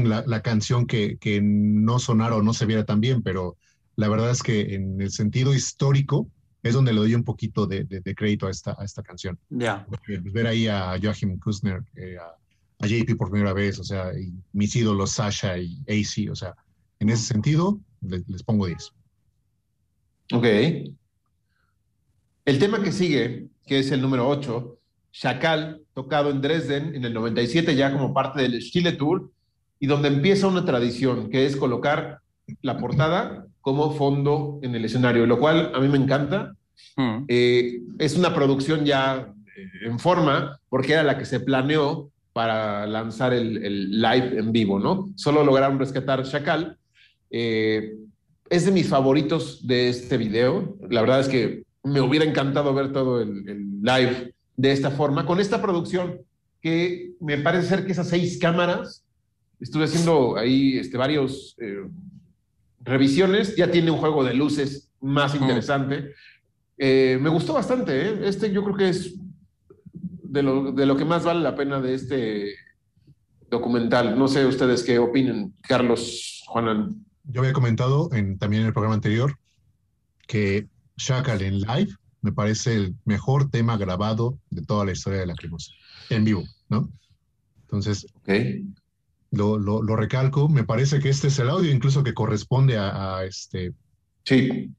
la, 0.07 0.24
la, 0.28 0.41
canción 0.43 0.86
que, 0.86 1.18
que 1.18 1.41
no 1.41 1.97
sonara 1.97 2.36
o 2.36 2.43
no 2.43 2.53
se 2.53 2.68
viera 2.68 2.86
tan 2.86 3.01
bien, 3.01 3.24
pero 3.24 3.57
la 3.95 4.07
verdad 4.07 4.30
es 4.30 4.43
que 4.43 4.76
en 4.76 5.01
el 5.01 5.10
sentido 5.10 5.55
histórico 5.55 6.30
es 6.62 6.76
donde 6.76 6.93
le 6.93 6.99
doy 6.99 7.16
un 7.16 7.24
poquito 7.24 7.66
de, 7.66 7.86
de, 7.86 8.14
crédito 8.14 8.45
a 8.45 8.51
esta, 8.51 8.76
a 8.78 8.86
esta 8.86 9.01
canción. 9.01 9.39
Ya. 9.49 9.84
Pues, 9.88 10.22
ver 10.32 10.45
ahí 10.45 10.68
a 10.68 10.95
Joachim 11.01 11.39
Kusner, 11.39 11.82
eh, 11.95 12.18
a, 12.20 12.86
a, 12.86 12.88
JP 12.88 13.18
por 13.18 13.32
primera 13.32 13.53
vez, 13.53 13.80
o 13.80 13.84
sea, 13.84 14.14
y 14.14 14.32
mis 14.53 14.76
ídolos 14.76 15.14
Sasha 15.14 15.57
y 15.57 15.82
AC, 15.88 16.30
o 16.30 16.36
sea, 16.36 16.53
en 17.00 17.10
ese 17.10 17.24
sentido 17.24 17.80
les, 18.02 18.28
les 18.28 18.43
pongo 18.43 18.68
10. 18.68 18.91
Ok. 20.34 20.45
El 22.45 22.60
tema 22.60 22.82
que 22.82 22.91
sigue, 22.91 23.47
que 23.66 23.80
es 23.80 23.91
el 23.91 24.02
número 24.02 24.28
8, 24.28 24.80
Chacal, 25.12 25.82
tocado 25.93 26.30
en 26.30 26.41
Dresden 26.41 26.95
en 26.95 27.04
el 27.04 27.14
97 27.14 27.76
ya 27.76 27.91
como 27.91 28.14
parte 28.14 28.41
del 28.41 28.60
Chile 28.60 28.93
Tour, 28.93 29.32
y 29.80 29.88
donde 29.88 30.10
empieza 30.10 30.47
una 30.47 30.66
tradición, 30.66 31.30
que 31.30 31.45
es 31.45 31.56
colocar 31.56 32.20
la 32.62 32.78
portada 32.78 33.45
como 33.62 33.93
fondo 33.93 34.60
en 34.62 34.76
el 34.76 34.86
escenario, 34.86 35.26
lo 35.26 35.39
cual 35.39 35.72
a 35.74 35.80
mí 35.80 35.88
me 35.88 35.97
encanta. 35.97 36.54
Mm. 36.95 37.26
Eh, 37.28 37.82
es 37.97 38.18
una 38.18 38.34
producción 38.34 38.86
ya 38.86 39.34
eh, 39.56 39.88
en 39.88 40.00
forma, 40.00 40.60
porque 40.70 40.93
era 40.93 41.04
la 41.04 41.18
que 41.18 41.26
se 41.26 41.39
planeó 41.39 42.12
para 42.34 42.86
lanzar 42.88 43.34
el, 43.34 44.02
live 44.02 44.38
en 44.38 44.52
vivo, 44.52 44.80
¿no? 44.80 45.12
Solo 45.16 45.43
lograron 45.43 45.80
rescatar 45.80 46.24
Chacal. 46.24 46.78
Eh, 47.30 47.95
es 48.49 48.65
de 48.65 48.71
mis 48.71 48.88
favoritos 48.88 49.65
de 49.67 49.89
este 49.89 50.17
video. 50.17 50.77
La 50.89 51.01
verdad 51.01 51.19
es 51.19 51.27
que 51.27 51.63
me 51.84 52.01
hubiera 52.01 52.25
encantado 52.25 52.73
ver 52.73 52.91
todo 52.91 53.21
el, 53.21 53.47
el 53.47 53.82
live 53.82 54.34
de 54.57 54.71
esta 54.71 54.91
forma, 54.91 55.25
con 55.25 55.39
esta 55.39 55.61
producción 55.61 56.19
que 56.61 57.13
me 57.19 57.38
parece 57.38 57.67
ser 57.67 57.86
que 57.86 57.93
esas 57.93 58.09
seis 58.09 58.38
cámaras, 58.39 59.05
estuve 59.59 59.86
haciendo 59.86 60.38
ahí 60.38 60.77
este, 60.77 60.97
varios 60.97 61.55
eh, 61.59 61.88
revisiones, 62.82 63.55
ya 63.55 63.71
tiene 63.71 63.91
un 63.91 63.97
juego 63.97 64.23
de 64.23 64.34
luces 64.34 64.89
más 64.99 65.36
interesante. 65.36 66.13
Eh, 66.77 67.17
me 67.21 67.30
gustó 67.30 67.53
bastante, 67.53 68.09
¿eh? 68.09 68.19
este 68.23 68.51
yo 68.51 68.63
creo 68.63 68.75
que 68.75 68.89
es 68.89 69.15
de 69.93 70.43
lo, 70.43 70.71
de 70.71 70.86
lo 70.86 70.95
que 70.95 71.05
más 71.05 71.23
vale 71.23 71.41
la 71.41 71.55
pena 71.55 71.82
de 71.82 71.93
este 71.93 72.53
documental. 73.49 74.17
No 74.17 74.27
sé 74.27 74.45
ustedes 74.45 74.84
qué 74.84 74.99
opinen, 74.99 75.53
Carlos, 75.61 76.43
Juanan. 76.47 77.05
Yo 77.32 77.41
había 77.41 77.53
comentado 77.53 78.09
en, 78.13 78.38
también 78.38 78.61
en 78.61 78.67
el 78.67 78.73
programa 78.73 78.95
anterior 78.95 79.38
que 80.27 80.67
Shackle 80.97 81.45
en 81.45 81.61
live 81.61 81.95
me 82.21 82.32
parece 82.32 82.75
el 82.75 82.95
mejor 83.05 83.49
tema 83.49 83.77
grabado 83.77 84.38
de 84.49 84.61
toda 84.63 84.86
la 84.86 84.91
historia 84.91 85.19
de 85.19 85.25
la 85.27 85.34
Lacrimosa, 85.34 85.71
en 86.09 86.25
vivo, 86.25 86.43
¿no? 86.67 86.89
Entonces, 87.61 88.07
lo, 89.32 89.57
lo, 89.59 89.95
recalco, 89.95 90.49
me 90.49 90.63
parece 90.63 90.99
que 90.99 91.09
este 91.09 91.27
es 91.27 91.39
el 91.39 91.49
audio 91.49 91.71
incluso 91.71 92.03
que 92.03 92.13
corresponde 92.13 92.77
a, 92.77 93.23
este, 93.23 93.73
sí. 94.25 94.73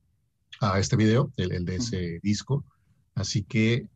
a 0.60 0.78
este 0.78 0.96
video, 0.96 1.32
el, 1.36 1.64
de 1.64 1.76
ese 1.76 2.20
disco. 2.22 2.64
Así 3.14 3.44
que 3.44 3.86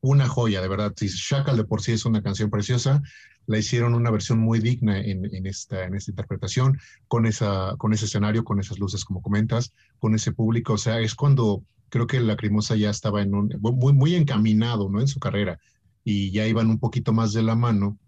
una 0.00 0.28
joya, 0.28 0.60
de 0.60 0.68
verdad. 0.68 0.92
Si 0.96 1.08
Shackle 1.08 1.56
de 1.56 1.64
por 1.64 1.82
sí 1.82 1.92
es 1.92 2.04
una 2.04 2.22
canción 2.22 2.48
preciosa, 2.48 3.02
la 3.46 3.58
hicieron 3.58 3.94
una 3.94 4.10
versión 4.10 4.38
muy 4.38 4.58
digna 4.58 4.98
en, 4.98 5.46
esta, 5.46 5.84
en 5.84 5.94
esta 5.94 6.10
interpretación, 6.10 6.78
con, 7.08 7.26
esa, 7.26 7.74
con 7.76 7.92
ese 7.92 8.06
escenario, 8.06 8.44
con 8.44 8.60
esas 8.60 8.78
luces, 8.78 9.04
como 9.04 9.22
comentas, 9.22 9.72
con 9.98 10.14
ese 10.14 10.32
público. 10.32 10.74
O 10.74 10.78
sea, 10.78 11.00
es 11.00 11.14
cuando 11.14 11.62
creo 11.88 12.06
que 12.06 12.20
Lacrimosa 12.20 12.76
ya 12.76 12.90
estaba 12.90 13.22
en 13.22 13.34
un, 13.34 13.54
muy, 13.60 13.92
muy 13.92 14.14
encaminado 14.14 14.88
¿no? 14.88 15.00
en 15.00 15.08
su 15.08 15.20
carrera 15.20 15.58
y 16.02 16.30
ya 16.30 16.46
iban 16.46 16.68
un 16.68 16.78
poquito 16.78 17.12
más 17.12 17.32
de 17.32 17.42
la 17.42 17.54
mano 17.54 17.98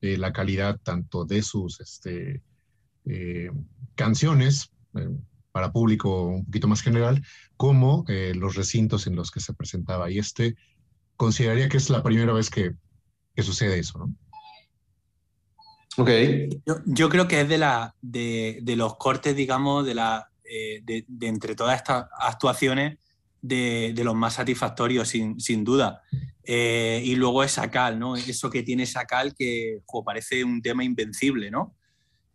eh, 0.00 0.16
la 0.18 0.32
calidad 0.32 0.78
tanto 0.82 1.24
de 1.24 1.42
sus 1.42 1.80
este, 1.80 2.42
eh, 3.06 3.50
canciones 3.94 4.70
eh, 4.94 5.08
para 5.50 5.72
público 5.72 6.26
un 6.26 6.44
poquito 6.44 6.68
más 6.68 6.82
general, 6.82 7.24
como 7.56 8.04
los 8.08 8.56
recintos 8.56 9.06
en 9.06 9.14
los 9.14 9.30
que 9.30 9.38
se 9.38 9.54
presentaba. 9.54 10.10
Y 10.10 10.18
este 10.18 10.56
consideraría 11.16 11.68
que 11.68 11.76
es 11.76 11.90
la 11.90 12.02
primera 12.02 12.32
vez 12.32 12.50
que, 12.50 12.74
que 13.36 13.42
sucede 13.44 13.78
eso, 13.78 13.98
¿no? 14.00 14.14
Ok. 15.96 16.10
Yo, 16.86 17.08
creo 17.08 17.28
que 17.28 17.42
es 17.42 17.48
de, 17.48 17.58
la, 17.58 17.94
de, 18.02 18.58
de 18.62 18.76
los 18.76 18.96
cortes, 18.96 19.36
digamos, 19.36 19.86
de, 19.86 19.94
la, 19.94 20.28
de, 20.44 21.04
de 21.06 21.26
entre 21.26 21.54
todas 21.54 21.76
estas 21.76 22.06
actuaciones, 22.18 22.98
de, 23.44 24.02
los 24.04 24.14
más 24.14 24.34
satisfactorios, 24.34 25.08
sin, 25.08 25.64
duda. 25.64 26.02
Eh, 26.44 27.02
y 27.04 27.14
luego 27.14 27.42
es 27.44 27.52
Sacal, 27.52 27.98
¿no? 27.98 28.16
Eso 28.16 28.50
que 28.50 28.62
tiene 28.62 28.86
Sacal 28.86 29.34
que 29.34 29.80
parece 30.04 30.44
un 30.44 30.62
tema 30.62 30.82
invencible, 30.82 31.50
¿no? 31.50 31.74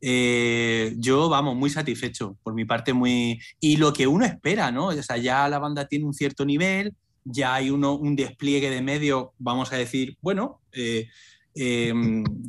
Eh, 0.02 0.94
yo, 0.98 1.28
vamos, 1.28 1.56
muy 1.56 1.70
satisfecho, 1.70 2.38
por 2.44 2.54
mi 2.54 2.64
parte, 2.64 2.94
muy... 2.94 3.40
Y 3.60 3.78
lo 3.78 3.92
que 3.92 4.08
uno 4.08 4.26
espera, 4.26 4.72
¿no? 4.72 4.88
O 4.88 5.04
sea, 5.04 5.18
ya 5.18 5.50
la 5.50 5.60
banda 5.60 5.88
tiene 5.88 6.06
un 6.06 6.14
cierto 6.14 6.46
nivel, 6.46 6.94
ya 7.24 7.56
hay 7.56 7.70
uno, 7.70 7.96
un 7.96 8.16
despliegue 8.16 8.70
de 8.70 8.82
medios, 8.82 9.30
vamos 9.40 9.74
a 9.74 9.78
decir, 9.78 10.16
bueno, 10.22 10.62
eh, 11.56 11.94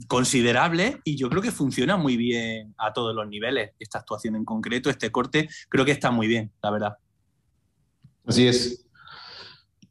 considerable 0.06 1.00
y 1.04 1.16
yo 1.16 1.28
creo 1.28 1.42
que 1.42 1.50
funciona 1.50 1.96
muy 1.96 2.16
bien 2.16 2.74
a 2.78 2.92
todos 2.92 3.14
los 3.14 3.28
niveles. 3.28 3.70
Esta 3.78 3.98
actuación 3.98 4.36
en 4.36 4.44
concreto, 4.44 4.90
este 4.90 5.10
corte, 5.10 5.48
creo 5.68 5.84
que 5.84 5.92
está 5.92 6.10
muy 6.10 6.26
bien, 6.26 6.50
la 6.62 6.70
verdad. 6.70 6.96
Así 8.26 8.46
es. 8.46 8.86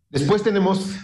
Después 0.09 0.43
tenemos 0.43 0.95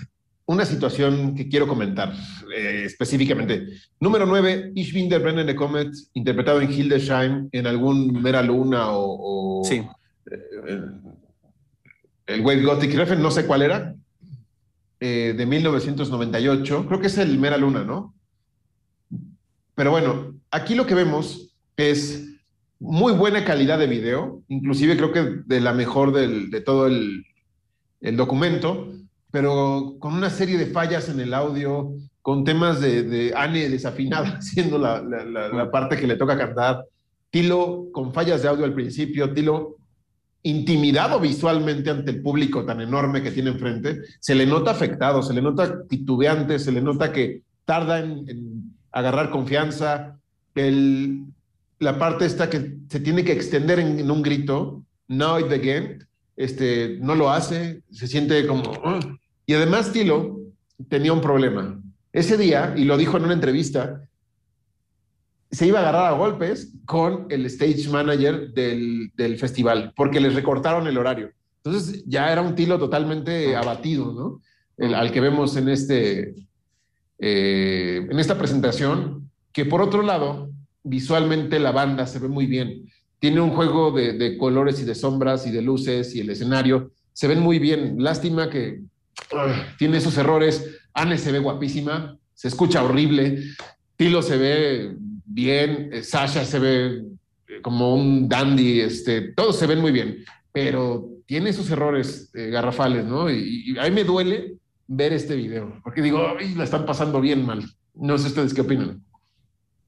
una 0.45 0.65
situación 0.65 1.35
que 1.35 1.49
quiero 1.49 1.67
comentar 1.67 2.13
eh, 2.55 2.83
específicamente. 2.85 3.67
Número 3.99 4.25
9, 4.25 4.71
Ich 4.75 4.93
bin 4.93 5.09
der 5.09 5.21
brennende 5.21 5.55
Comet, 5.55 5.89
interpretado 6.13 6.61
en 6.61 6.71
Hildesheim 6.71 7.49
en 7.51 7.67
algún 7.67 8.21
Mera 8.21 8.41
Luna 8.41 8.89
o, 8.89 9.63
sí. 9.65 9.83
Eh, 10.31 10.81
el 12.27 12.41
Wave 12.41 12.63
Gothic 12.63 12.93
Reference, 12.95 13.21
no 13.21 13.31
sé 13.31 13.45
cuál 13.45 13.61
era, 13.61 13.95
eh, 14.99 15.33
de 15.35 15.45
1998. 15.45 16.85
Creo 16.87 16.99
que 16.99 17.07
es 17.07 17.17
el 17.17 17.37
Mera 17.37 17.57
Luna, 17.57 17.83
¿no? 17.83 18.13
Pero 19.75 19.91
bueno, 19.91 20.35
aquí 20.51 20.73
lo 20.73 20.85
que 20.85 20.95
vemos 20.95 21.53
es 21.75 22.29
muy 22.79 23.13
buena 23.13 23.43
calidad 23.43 23.79
de 23.79 23.87
video, 23.87 24.41
inclusive 24.47 24.95
creo 24.97 25.11
que 25.11 25.41
de 25.45 25.59
la 25.59 25.73
mejor 25.73 26.13
de 26.13 26.61
todo 26.61 26.87
el, 26.87 27.25
documento, 28.13 28.93
pero 29.31 29.95
con 29.99 30.13
una 30.13 30.29
serie 30.29 30.59
de 30.59 30.67
fallas 30.67 31.09
en 31.09 31.19
el 31.19 31.33
audio, 31.33 31.93
con 32.21 32.43
temas 32.43 32.79
de, 32.79 33.01
de 33.03 33.33
Anne 33.35 33.67
desafinada 33.69 34.27
haciendo 34.37 34.77
la, 34.77 35.01
la, 35.01 35.71
parte 35.71 35.97
que 35.97 36.05
le 36.05 36.15
toca 36.15 36.37
cantar, 36.37 36.85
Tilo 37.31 37.87
con 37.91 38.13
fallas 38.13 38.43
de 38.43 38.47
audio 38.47 38.63
al 38.63 38.73
principio, 38.73 39.33
Tilo 39.33 39.77
intimidado 40.45 41.19
visualmente 41.19 41.89
ante 41.89 42.11
el 42.11 42.21
público 42.21 42.63
tan 42.65 42.79
enorme 42.79 43.23
que 43.23 43.31
tiene 43.31 43.49
enfrente, 43.49 44.01
se 44.19 44.35
le 44.35 44.45
nota 44.45 44.69
afectado, 44.69 45.23
se 45.23 45.33
le 45.33 45.41
nota 45.41 45.81
titubeante, 45.87 46.59
se 46.59 46.71
le 46.71 46.81
nota 46.81 47.11
que 47.11 47.41
tarda 47.65 47.99
en, 47.99 48.75
agarrar 48.91 49.31
confianza, 49.31 50.19
la 50.53 51.99
parte 51.99 52.25
esta 52.25 52.47
que 52.47 52.77
se 52.87 52.99
tiene 52.99 53.23
que 53.23 53.31
extender 53.31 53.79
en, 53.79 54.09
un 54.09 54.21
grito, 54.21 54.83
now 55.07 55.39
it 55.39 55.51
again, 55.51 56.07
este, 56.37 56.99
no 57.01 57.15
lo 57.15 57.31
hace, 57.31 57.81
se 57.91 58.07
siente 58.07 58.45
como... 58.45 58.71
Y 59.47 59.53
además 59.53 59.91
Tilo 59.91 60.39
tenía 60.89 61.11
un 61.11 61.21
problema. 61.21 61.81
Ese 62.13 62.37
día, 62.37 62.73
y 62.77 62.85
lo 62.85 62.97
dijo 62.97 63.17
en 63.17 63.25
una 63.25 63.33
entrevista, 63.33 64.07
se 65.55 65.67
iba 65.67 65.79
a 65.79 65.81
agarrar 65.81 66.13
a 66.13 66.17
golpes 66.17 66.73
con 66.85 67.27
el 67.29 67.45
stage 67.45 67.87
manager 67.89 68.51
del, 68.51 69.11
del 69.15 69.37
festival, 69.37 69.93
porque 69.95 70.19
les 70.19 70.35
recortaron 70.35 70.85
el 70.87 70.97
horario. 70.97 71.31
Entonces 71.63 72.03
ya 72.05 72.31
era 72.31 72.41
un 72.41 72.55
Tilo 72.55 72.77
totalmente 72.77 73.55
abatido, 73.55 74.13
¿no? 74.13 74.41
El, 74.77 74.93
al 74.93 75.11
que 75.11 75.21
vemos 75.21 75.55
en, 75.55 75.69
este, 75.69 76.35
eh, 77.17 78.07
en 78.09 78.19
esta 78.19 78.37
presentación, 78.37 79.31
que 79.51 79.65
por 79.65 79.81
otro 79.81 80.01
lado, 80.01 80.51
visualmente 80.83 81.59
la 81.59 81.71
banda 81.71 82.05
se 82.05 82.19
ve 82.19 82.27
muy 82.27 82.45
bien. 82.45 82.91
Tiene 83.19 83.41
un 83.41 83.51
juego 83.51 83.91
de, 83.91 84.37
colores 84.37 84.79
y 84.81 84.83
de 84.83 84.93
sombras 84.93 85.47
y 85.47 85.51
de 85.51 85.61
luces 85.61 86.13
y 86.13 86.19
el 86.19 86.29
escenario 86.29 86.91
se 87.13 87.27
ven 87.27 87.39
muy 87.39 87.57
bien. 87.57 87.95
Lástima 87.97 88.49
que 88.49 88.81
tiene 89.77 89.97
esos 89.97 90.17
errores. 90.17 90.81
Anne 90.93 91.17
se 91.17 91.31
ve 91.31 91.39
guapísima, 91.39 92.17
se 92.33 92.49
escucha 92.49 92.83
horrible. 92.83 93.41
Tilo 93.95 94.21
se 94.21 94.37
ve 94.37 94.95
bien, 95.25 95.89
eh, 95.91 96.03
Sasha 96.03 96.45
se 96.45 96.59
ve 96.59 97.05
eh, 97.47 97.61
como 97.61 97.95
un 97.95 98.29
dandy, 98.29 98.81
este, 98.81 99.33
todos 99.33 99.57
se 99.57 99.67
ven 99.67 99.81
muy 99.81 99.91
bien. 99.91 100.23
pero 100.51 101.09
tiene 101.25 101.51
sus 101.51 101.69
errores 101.71 102.29
eh, 102.33 102.49
garrafales, 102.49 103.03
¿no? 103.05 103.29
Y, 103.29 103.73
y, 103.73 103.79
a 103.79 103.89
me 103.89 104.03
duele 104.03 104.55
ver 104.87 105.11
este 105.11 105.35
video, 105.35 105.81
porque 105.83 106.01
digo, 106.01 106.35
la 106.55 106.63
están 106.63 106.85
pasando 106.85 107.19
bien 107.19 107.45
mal. 107.45 107.65
No 107.93 108.17
sé 108.17 108.27
ustedes 108.27 108.53
qué 108.53 108.61
opinan. 108.61 109.03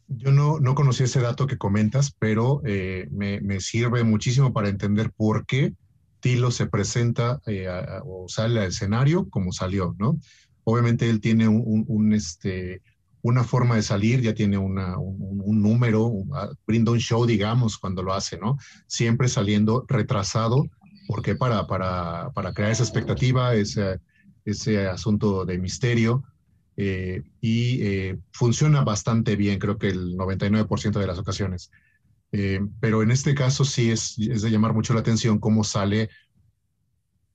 Yo 0.07 0.31
no, 0.31 0.59
no 0.59 0.75
conocí 0.75 1.03
ese 1.03 1.21
dato 1.21 1.47
que 1.47 1.57
comentas, 1.57 2.15
pero 2.17 2.61
me, 2.63 3.39
me, 3.41 3.59
sirve 3.59 4.03
muchísimo 4.03 4.53
para 4.53 4.69
entender 4.69 5.11
por 5.11 5.45
qué 5.45 5.73
Tilo 6.19 6.51
se 6.51 6.67
presenta 6.67 7.39
eh, 7.45 7.67
o 8.03 8.27
sale 8.27 8.59
al 8.59 8.67
escenario 8.67 9.29
como 9.29 9.51
salió, 9.51 9.95
¿no? 9.99 10.19
Obviamente 10.63 11.09
él 11.09 11.21
tiene 11.21 11.47
un, 11.47 11.63
un, 11.65 11.85
un 11.87 12.13
este, 12.13 12.81
una 13.27 13.43
forma 13.43 13.75
de 13.75 13.83
salir, 13.83 14.21
ya 14.21 14.33
tiene 14.33 14.57
una, 14.57 14.97
un, 14.97 15.41
un, 15.43 15.61
número, 15.61 16.11
ah, 16.33 16.49
brinda 16.65 16.91
un 16.91 16.99
show, 16.99 17.25
digamos, 17.25 17.77
cuando 17.77 18.01
lo 18.01 18.13
hace, 18.13 18.37
¿no? 18.37 18.57
Siempre 18.87 19.27
saliendo 19.27 19.85
retrasado, 19.87 20.65
porque 21.07 21.35
para, 21.35 21.67
para, 21.67 22.31
para 22.31 22.53
crear 22.53 22.71
esa 22.71 22.83
expectativa, 22.83 23.53
ese, 23.53 23.99
ese 24.45 24.87
asunto 24.87 25.45
de 25.45 25.57
misterio, 25.57 26.23
eh, 26.77 27.23
y 27.41 27.81
eh, 27.81 28.19
funciona 28.31 28.83
bastante 28.83 29.35
bien, 29.35 29.59
creo 29.59 29.77
que 29.77 29.89
el 29.89 30.15
99% 30.15 30.99
de 30.99 31.07
las 31.07 31.17
ocasiones. 31.17 31.71
Eh, 32.31 32.59
pero 32.79 33.03
en 33.03 33.11
este 33.11 33.33
caso 33.33 33.65
sí 33.65 33.89
es, 33.89 34.17
es, 34.19 34.41
de 34.41 34.51
llamar 34.51 34.73
mucho 34.73 34.93
la 34.93 34.99
atención 34.99 35.39
cómo 35.39 35.63
sale 35.63 36.09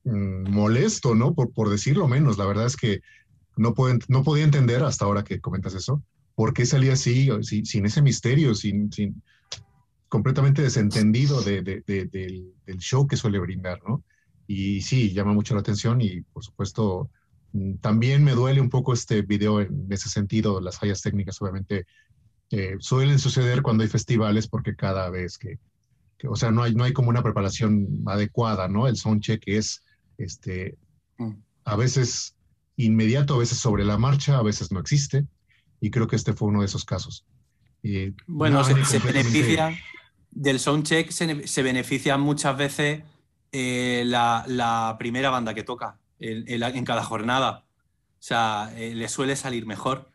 mmm, 0.05 0.49
molesto, 0.49 1.13
¿no? 1.13 1.33
Por, 1.35 1.51
por 1.51 1.69
decirlo 1.69 2.07
menos. 2.07 2.37
La 2.37 2.45
verdad 2.45 2.65
es 2.65 2.77
que 2.77 3.01
no, 3.55 3.73
puedo, 3.73 3.97
no 4.07 4.23
podía 4.23 4.43
entender 4.43 4.83
hasta 4.83 5.05
ahora 5.05 5.23
que 5.23 5.39
comentas 5.39 5.73
eso, 5.73 6.03
por 6.35 6.53
qué 6.53 6.65
salía 6.65 6.93
así, 6.93 7.29
sin, 7.41 7.65
sin 7.65 7.85
ese 7.85 8.01
misterio, 8.01 8.55
sin, 8.55 8.91
sin, 8.91 9.21
completamente 10.09 10.61
desentendido 10.61 11.41
de, 11.41 11.61
de, 11.61 11.83
de, 11.85 12.05
del, 12.05 12.53
del, 12.65 12.77
show 12.77 13.07
que 13.07 13.17
suele 13.17 13.39
brindar, 13.39 13.79
¿no? 13.87 14.03
Y 14.47 14.81
sí, 14.81 15.13
llama 15.13 15.33
mucho 15.33 15.53
la 15.53 15.61
atención 15.61 16.01
y 16.01 16.21
por 16.21 16.43
supuesto 16.43 17.09
mm, 17.53 17.75
también 17.75 18.23
me 18.23 18.33
duele 18.33 18.61
un 18.61 18.69
poco 18.69 18.93
este 18.93 19.21
video 19.21 19.61
en 19.61 19.87
ese 19.89 20.09
sentido, 20.09 20.61
las 20.61 20.77
fallas 20.77 21.01
técnicas 21.01 21.41
obviamente 21.41 21.85
eh, 22.51 22.75
suelen 22.79 23.17
suceder 23.17 23.63
cuando 23.63 23.83
hay 23.83 23.89
festivales 23.89 24.47
porque 24.47 24.75
cada 24.75 25.09
vez 25.09 25.37
que, 25.39 25.57
que, 26.17 26.27
o 26.27 26.35
sea, 26.35 26.51
no 26.51 26.61
hay, 26.61 26.75
no 26.75 26.83
hay 26.83 26.93
como 26.93 27.09
una 27.09 27.23
preparación 27.23 28.03
adecuada, 28.05 28.67
¿no? 28.67 28.87
El 28.87 28.97
soundcheck 28.97 29.41
es, 29.47 29.81
este, 30.19 30.77
a 31.63 31.75
veces 31.75 32.35
inmediato, 32.77 33.35
a 33.35 33.39
veces 33.39 33.57
sobre 33.57 33.83
la 33.83 33.97
marcha, 33.97 34.37
a 34.37 34.43
veces 34.43 34.71
no 34.71 34.79
existe. 34.79 35.25
Y 35.79 35.91
creo 35.91 36.07
que 36.07 36.15
este 36.15 36.33
fue 36.33 36.47
uno 36.47 36.61
de 36.61 36.65
esos 36.67 36.85
casos. 36.85 37.25
Bueno, 38.27 38.59
no 38.59 38.63
se, 38.63 38.85
se, 38.85 38.99
beneficia 38.99 39.77
del 40.31 40.59
soundcheck, 40.59 41.11
se, 41.11 41.47
se 41.47 41.63
beneficia 41.63 42.17
muchas 42.17 42.57
veces 42.57 43.03
eh, 43.51 44.03
la, 44.05 44.45
la, 44.47 44.95
primera 44.97 45.29
banda 45.29 45.53
que 45.53 45.63
toca 45.63 45.99
en, 46.19 46.45
en, 46.47 46.85
cada 46.85 47.03
jornada. 47.03 47.65
O 47.65 48.25
sea, 48.25 48.73
eh, 48.77 48.95
le 48.95 49.09
suele 49.09 49.35
salir 49.35 49.65
mejor. 49.65 50.09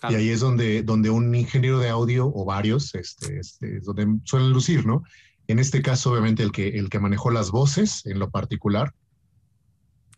Claro. 0.00 0.14
Y 0.14 0.18
ahí 0.18 0.28
es 0.30 0.40
donde, 0.40 0.82
donde 0.82 1.10
un 1.10 1.34
ingeniero 1.34 1.80
de 1.80 1.90
audio 1.90 2.32
o 2.34 2.44
varios, 2.44 2.94
este, 2.94 3.38
este, 3.38 3.80
donde 3.80 4.06
suelen 4.24 4.50
lucir, 4.50 4.86
¿no? 4.86 5.02
En 5.48 5.58
este 5.58 5.82
caso, 5.82 6.12
obviamente, 6.12 6.42
el 6.42 6.52
que, 6.52 6.68
el 6.78 6.88
que 6.88 6.98
manejó 6.98 7.30
las 7.30 7.50
voces 7.50 8.06
en 8.06 8.18
lo 8.18 8.30
particular. 8.30 8.94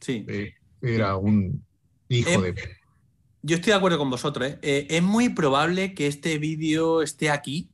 Sí. 0.00 0.24
Eh, 0.28 0.54
era 0.82 1.16
un 1.16 1.64
hijo 2.08 2.44
eh, 2.44 2.52
de... 2.52 2.80
Yo 3.42 3.56
estoy 3.56 3.70
de 3.70 3.76
acuerdo 3.76 3.98
con 3.98 4.10
vosotros. 4.10 4.48
¿eh? 4.48 4.58
Eh, 4.62 4.86
es 4.90 5.02
muy 5.02 5.30
probable 5.30 5.94
que 5.94 6.06
este 6.06 6.38
vídeo 6.38 7.02
esté 7.02 7.30
aquí 7.30 7.70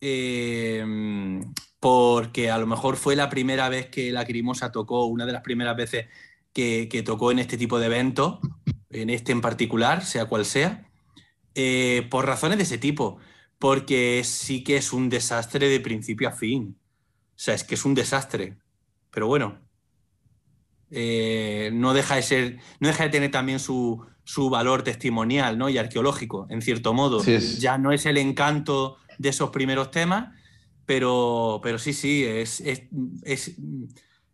eh, 0.00 0.84
porque 1.80 2.50
a 2.50 2.58
lo 2.58 2.66
mejor 2.66 2.96
fue 2.96 3.16
la 3.16 3.28
primera 3.28 3.68
vez 3.68 3.86
que 3.86 4.12
la 4.12 4.24
Crimosa 4.24 4.70
tocó, 4.70 5.06
una 5.06 5.26
de 5.26 5.32
las 5.32 5.42
primeras 5.42 5.76
veces 5.76 6.06
que, 6.52 6.88
que 6.88 7.02
tocó 7.02 7.32
en 7.32 7.40
este 7.40 7.58
tipo 7.58 7.78
de 7.78 7.86
eventos, 7.86 8.38
en 8.90 9.10
este 9.10 9.32
en 9.32 9.40
particular, 9.40 10.04
sea 10.04 10.26
cual 10.26 10.44
sea, 10.44 10.88
por 12.10 12.26
razones 12.26 12.58
de 12.58 12.64
ese 12.64 12.78
tipo. 12.78 13.18
Porque 13.58 14.22
sí 14.24 14.62
que 14.62 14.76
es 14.76 14.92
un 14.92 15.08
desastre 15.08 15.68
de 15.68 15.80
principio 15.80 16.28
a 16.28 16.32
fin. 16.32 16.76
O 17.30 17.38
sea, 17.38 17.54
es 17.54 17.64
que 17.64 17.74
es 17.74 17.84
un 17.84 17.94
desastre. 17.94 18.56
Pero 19.10 19.26
bueno, 19.26 19.58
eh, 20.96 21.70
no, 21.72 21.92
deja 21.92 22.16
de 22.16 22.22
ser, 22.22 22.58
no 22.78 22.88
deja 22.88 23.04
de 23.04 23.10
tener 23.10 23.30
también 23.30 23.58
su, 23.58 24.04
su 24.22 24.48
valor 24.48 24.82
testimonial 24.82 25.58
¿no? 25.58 25.68
y 25.68 25.76
arqueológico, 25.76 26.46
en 26.50 26.62
cierto 26.62 26.94
modo. 26.94 27.20
Sí 27.20 27.32
es. 27.32 27.60
Ya 27.60 27.78
no 27.78 27.90
es 27.90 28.06
el 28.06 28.16
encanto 28.16 28.96
de 29.18 29.30
esos 29.30 29.50
primeros 29.50 29.90
temas, 29.90 30.32
pero, 30.86 31.60
pero 31.62 31.78
sí, 31.78 31.92
sí, 31.92 32.24
es, 32.24 32.60
es, 32.60 32.82
es, 33.24 33.48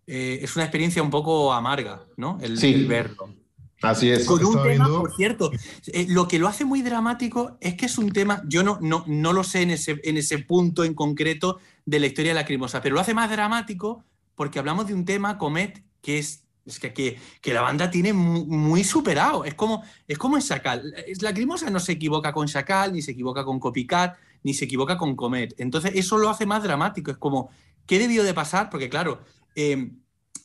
eh, 0.07 0.41
es 0.43 0.55
una 0.57 0.65
experiencia 0.65 1.03
un 1.03 1.11
poco 1.11 1.53
amarga, 1.53 2.05
¿no? 2.17 2.39
El, 2.43 2.59
sí. 2.59 2.75
el 2.75 2.87
verlo. 2.87 3.35
Así 3.83 4.11
es. 4.11 4.27
Con 4.27 4.45
un 4.45 4.57
tema, 4.57 4.67
viendo... 4.67 5.01
por 5.01 5.17
cierto, 5.17 5.51
eh, 5.87 6.07
lo 6.11 6.29
que 6.29 6.39
lo 6.39 6.49
hace 6.49 6.67
muy 6.67 6.83
dramático 6.83 7.57
es 7.61 7.75
que 7.75 7.87
es 7.87 7.97
un 7.97 8.13
tema, 8.13 8.43
yo 8.47 8.63
no, 8.63 8.79
no, 8.83 9.05
no 9.07 9.33
lo 9.33 9.45
sé 9.45 9.63
en 9.63 9.71
ese, 9.71 9.99
en 10.05 10.19
ese 10.19 10.39
punto 10.39 10.85
en 10.85 10.93
concreto 10.93 11.59
de 11.87 12.01
la 12.01 12.07
historia 12.07 12.33
de 12.33 12.35
la 12.35 12.45
crimosa, 12.45 12.83
pero 12.83 12.95
lo 12.95 13.01
hace 13.01 13.15
más 13.15 13.31
dramático 13.31 14.05
porque 14.35 14.59
hablamos 14.59 14.87
de 14.87 14.95
un 14.95 15.05
tema, 15.05 15.39
Comet, 15.39 15.83
que 16.03 16.19
es 16.19 16.45
es 16.67 16.79
que, 16.79 16.93
que, 16.93 17.19
que, 17.41 17.55
la 17.55 17.63
banda 17.63 17.91
tiene 17.91 18.13
muy, 18.13 18.85
superado. 18.85 19.45
Es 19.45 19.55
como, 19.55 19.83
es 20.07 20.19
como 20.19 20.37
en 20.37 20.43
Chacal. 20.43 20.95
La 21.21 21.35
Crimosa 21.35 21.71
no 21.71 21.81
se 21.81 21.93
equivoca 21.93 22.33
con 22.33 22.47
Chacal, 22.47 22.93
ni 22.93 23.03
se 23.03 23.13
equivoca 23.13 23.45
con 23.45 23.59
Copycat, 23.59 24.17
ni 24.43 24.55
se 24.55 24.67
equivoca 24.67 24.97
con 24.97 25.17
Comet. 25.17 25.55
Entonces, 25.59 25.93
eso 25.95 26.19
lo 26.19 26.29
hace 26.29 26.47
más 26.47 26.63
dramático. 26.63 27.11
Es 27.11 27.19
como, 27.19 27.51
¿qué 27.87 27.99
debió 27.99 28.23
de 28.23 28.35
pasar? 28.35 28.71
Porque, 28.71 28.89
claro, 28.89 29.23
eh, 29.55 29.91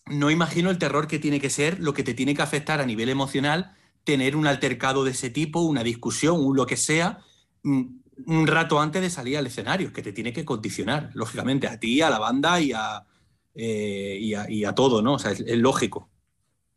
no 0.07 0.31
imagino 0.31 0.69
el 0.69 0.77
terror 0.77 1.07
que 1.07 1.19
tiene 1.19 1.39
que 1.39 1.49
ser, 1.49 1.79
lo 1.79 1.93
que 1.93 2.03
te 2.03 2.13
tiene 2.13 2.35
que 2.35 2.41
afectar 2.41 2.79
a 2.79 2.85
nivel 2.85 3.09
emocional, 3.09 3.75
tener 4.03 4.35
un 4.35 4.47
altercado 4.47 5.03
de 5.03 5.11
ese 5.11 5.29
tipo, 5.29 5.61
una 5.61 5.83
discusión, 5.83 6.39
lo 6.55 6.65
que 6.65 6.77
sea, 6.77 7.19
mm, 7.63 7.83
un 8.27 8.47
rato 8.47 8.79
antes 8.79 9.01
de 9.01 9.09
salir 9.09 9.37
al 9.37 9.47
escenario, 9.47 9.91
que 9.91 10.01
te 10.01 10.13
tiene 10.13 10.31
que 10.31 10.45
condicionar, 10.45 11.09
lógicamente, 11.13 11.67
a 11.67 11.79
ti, 11.79 12.01
a 12.01 12.09
la 12.09 12.19
banda 12.19 12.61
y 12.61 12.71
a, 12.71 13.03
eh, 13.55 14.17
y, 14.21 14.33
a, 14.33 14.49
y, 14.49 14.65
a, 14.65 14.73
todo, 14.73 15.01
¿no? 15.01 15.13
O 15.13 15.19
sea, 15.19 15.31
es, 15.31 15.39
es, 15.39 15.57
lógico. 15.57 16.09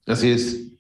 Así 0.06 0.30
es. 0.30 0.72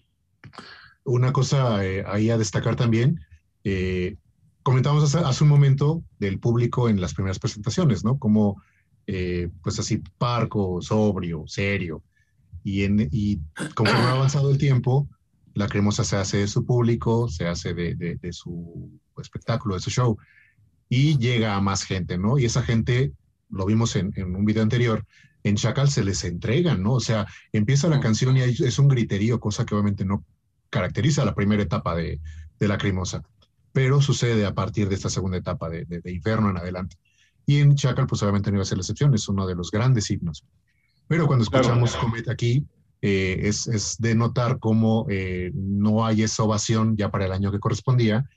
Una 1.04 1.32
cosa 1.32 1.84
eh, 1.84 2.04
ahí 2.06 2.30
a 2.30 2.38
destacar 2.38 2.76
también, 2.76 3.20
eh, 3.64 4.16
comentamos 4.62 5.02
hace, 5.02 5.24
hace, 5.24 5.44
un 5.44 5.50
momento 5.50 6.02
del 6.18 6.38
público 6.38 6.88
en 6.88 7.00
las 7.00 7.14
primeras 7.14 7.38
presentaciones, 7.38 8.04
¿no? 8.04 8.18
Como, 8.18 8.62
eh, 9.06 9.48
pues 9.62 9.78
así, 9.78 10.02
parco, 10.18 10.80
sobrio, 10.80 11.44
serio. 11.46 12.02
Y, 12.62 12.84
en, 12.84 13.08
y 13.10 13.40
conforme 13.74 14.04
ha 14.04 14.12
avanzado 14.12 14.50
el 14.50 14.58
tiempo, 14.58 15.08
la 15.54 15.68
cremosa 15.68 16.04
se 16.04 16.16
hace 16.16 16.38
de 16.38 16.48
su 16.48 16.64
público, 16.64 17.28
se 17.28 17.46
hace 17.46 17.74
de, 17.74 17.94
de, 17.94 18.16
de 18.16 18.32
su 18.32 18.90
espectáculo, 19.20 19.74
de 19.74 19.80
su 19.80 19.90
show, 19.90 20.16
y 20.88 21.18
llega 21.18 21.56
a 21.56 21.60
más 21.60 21.82
gente, 21.82 22.18
¿no? 22.18 22.38
Y 22.38 22.44
esa 22.44 22.62
gente, 22.62 23.12
lo 23.50 23.66
vimos 23.66 23.96
en, 23.96 24.12
en 24.16 24.36
un 24.36 24.44
video 24.44 24.62
anterior, 24.62 25.06
en 25.44 25.56
Chacal 25.56 25.90
se 25.90 26.04
les 26.04 26.24
entregan, 26.24 26.82
¿no? 26.82 26.94
O 26.94 27.00
sea, 27.00 27.26
empieza 27.52 27.88
la 27.88 28.00
canción 28.00 28.36
y 28.36 28.40
es 28.40 28.78
un 28.78 28.88
griterío, 28.88 29.40
cosa 29.40 29.64
que 29.64 29.74
obviamente 29.74 30.04
no 30.04 30.24
caracteriza 30.70 31.24
la 31.24 31.34
primera 31.34 31.62
etapa 31.62 31.94
de, 31.94 32.20
de 32.58 32.68
la 32.68 32.78
Crimosa, 32.78 33.22
pero 33.72 34.00
sucede 34.02 34.44
a 34.44 34.54
partir 34.54 34.88
de 34.88 34.94
esta 34.94 35.08
segunda 35.08 35.38
etapa 35.38 35.68
de, 35.68 35.84
de, 35.84 36.00
de, 36.00 36.12
Inferno 36.12 36.50
en 36.50 36.58
adelante. 36.58 36.96
Y 37.46 37.60
en 37.60 37.74
Chacal, 37.76 38.06
pues 38.06 38.22
obviamente 38.22 38.50
no 38.50 38.56
iba 38.56 38.62
a 38.62 38.66
ser 38.66 38.78
la 38.78 38.82
excepción, 38.82 39.14
es 39.14 39.28
uno 39.28 39.46
de 39.46 39.54
los 39.54 39.70
grandes 39.70 40.10
himnos. 40.10 40.44
Pero 41.06 41.26
cuando 41.26 41.44
escuchamos 41.44 41.92
claro. 41.92 42.06
Comet 42.06 42.28
aquí, 42.28 42.66
eh, 43.00 43.40
es, 43.44 43.66
es, 43.68 43.96
de 43.98 44.14
notar 44.14 44.58
cómo 44.58 45.06
eh, 45.08 45.50
no 45.54 46.04
hay 46.04 46.22
esa 46.22 46.42
ovación 46.42 46.96
ya 46.96 47.10
para 47.10 47.26
el 47.26 47.32
año 47.32 47.50
que 47.50 47.60
correspondía, 47.60 48.28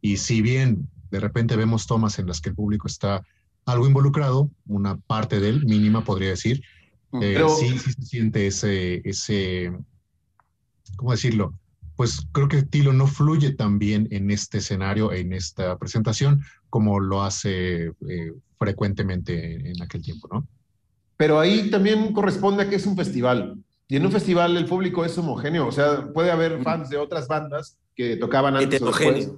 y 0.00 0.18
si 0.18 0.42
bien 0.42 0.88
de 1.10 1.20
repente 1.20 1.56
vemos 1.56 1.86
tomas 1.86 2.18
en 2.18 2.26
las 2.26 2.40
que 2.40 2.50
el 2.50 2.54
público 2.54 2.86
está 2.86 3.22
algo 3.68 3.86
involucrado, 3.86 4.50
una 4.66 4.96
parte 4.96 5.40
de 5.40 5.50
él, 5.50 5.66
mínima 5.66 6.04
podría 6.04 6.30
decir. 6.30 6.62
Eh, 7.12 7.34
Pero... 7.34 7.48
sí, 7.50 7.78
sí 7.78 7.92
se 7.92 8.02
siente 8.02 8.46
ese, 8.46 9.02
ese, 9.04 9.72
¿cómo 10.96 11.12
decirlo? 11.12 11.54
Pues 11.96 12.26
creo 12.32 12.48
que 12.48 12.62
Tilo 12.62 12.92
no 12.92 13.06
fluye 13.06 13.52
tan 13.52 13.78
bien 13.78 14.08
en 14.10 14.30
este 14.30 14.58
escenario, 14.58 15.12
en 15.12 15.32
esta 15.32 15.76
presentación, 15.78 16.42
como 16.70 17.00
lo 17.00 17.22
hace 17.22 17.92
eh, 18.08 18.32
frecuentemente 18.58 19.54
en, 19.54 19.66
en 19.66 19.82
aquel 19.82 20.02
tiempo, 20.02 20.28
¿no? 20.32 20.46
Pero 21.16 21.40
ahí 21.40 21.70
también 21.70 22.12
corresponde 22.12 22.62
a 22.62 22.70
que 22.70 22.76
es 22.76 22.86
un 22.86 22.96
festival. 22.96 23.58
Y 23.88 23.96
en 23.96 24.06
un 24.06 24.12
festival 24.12 24.56
el 24.56 24.66
público 24.66 25.04
es 25.04 25.16
homogéneo, 25.18 25.66
o 25.66 25.72
sea, 25.72 26.12
puede 26.12 26.30
haber 26.30 26.62
fans 26.62 26.90
de 26.90 26.98
otras 26.98 27.26
bandas 27.26 27.78
que 27.96 28.16
tocaban 28.16 28.54
antes 28.54 28.80
o 28.80 28.86
después. 28.86 29.30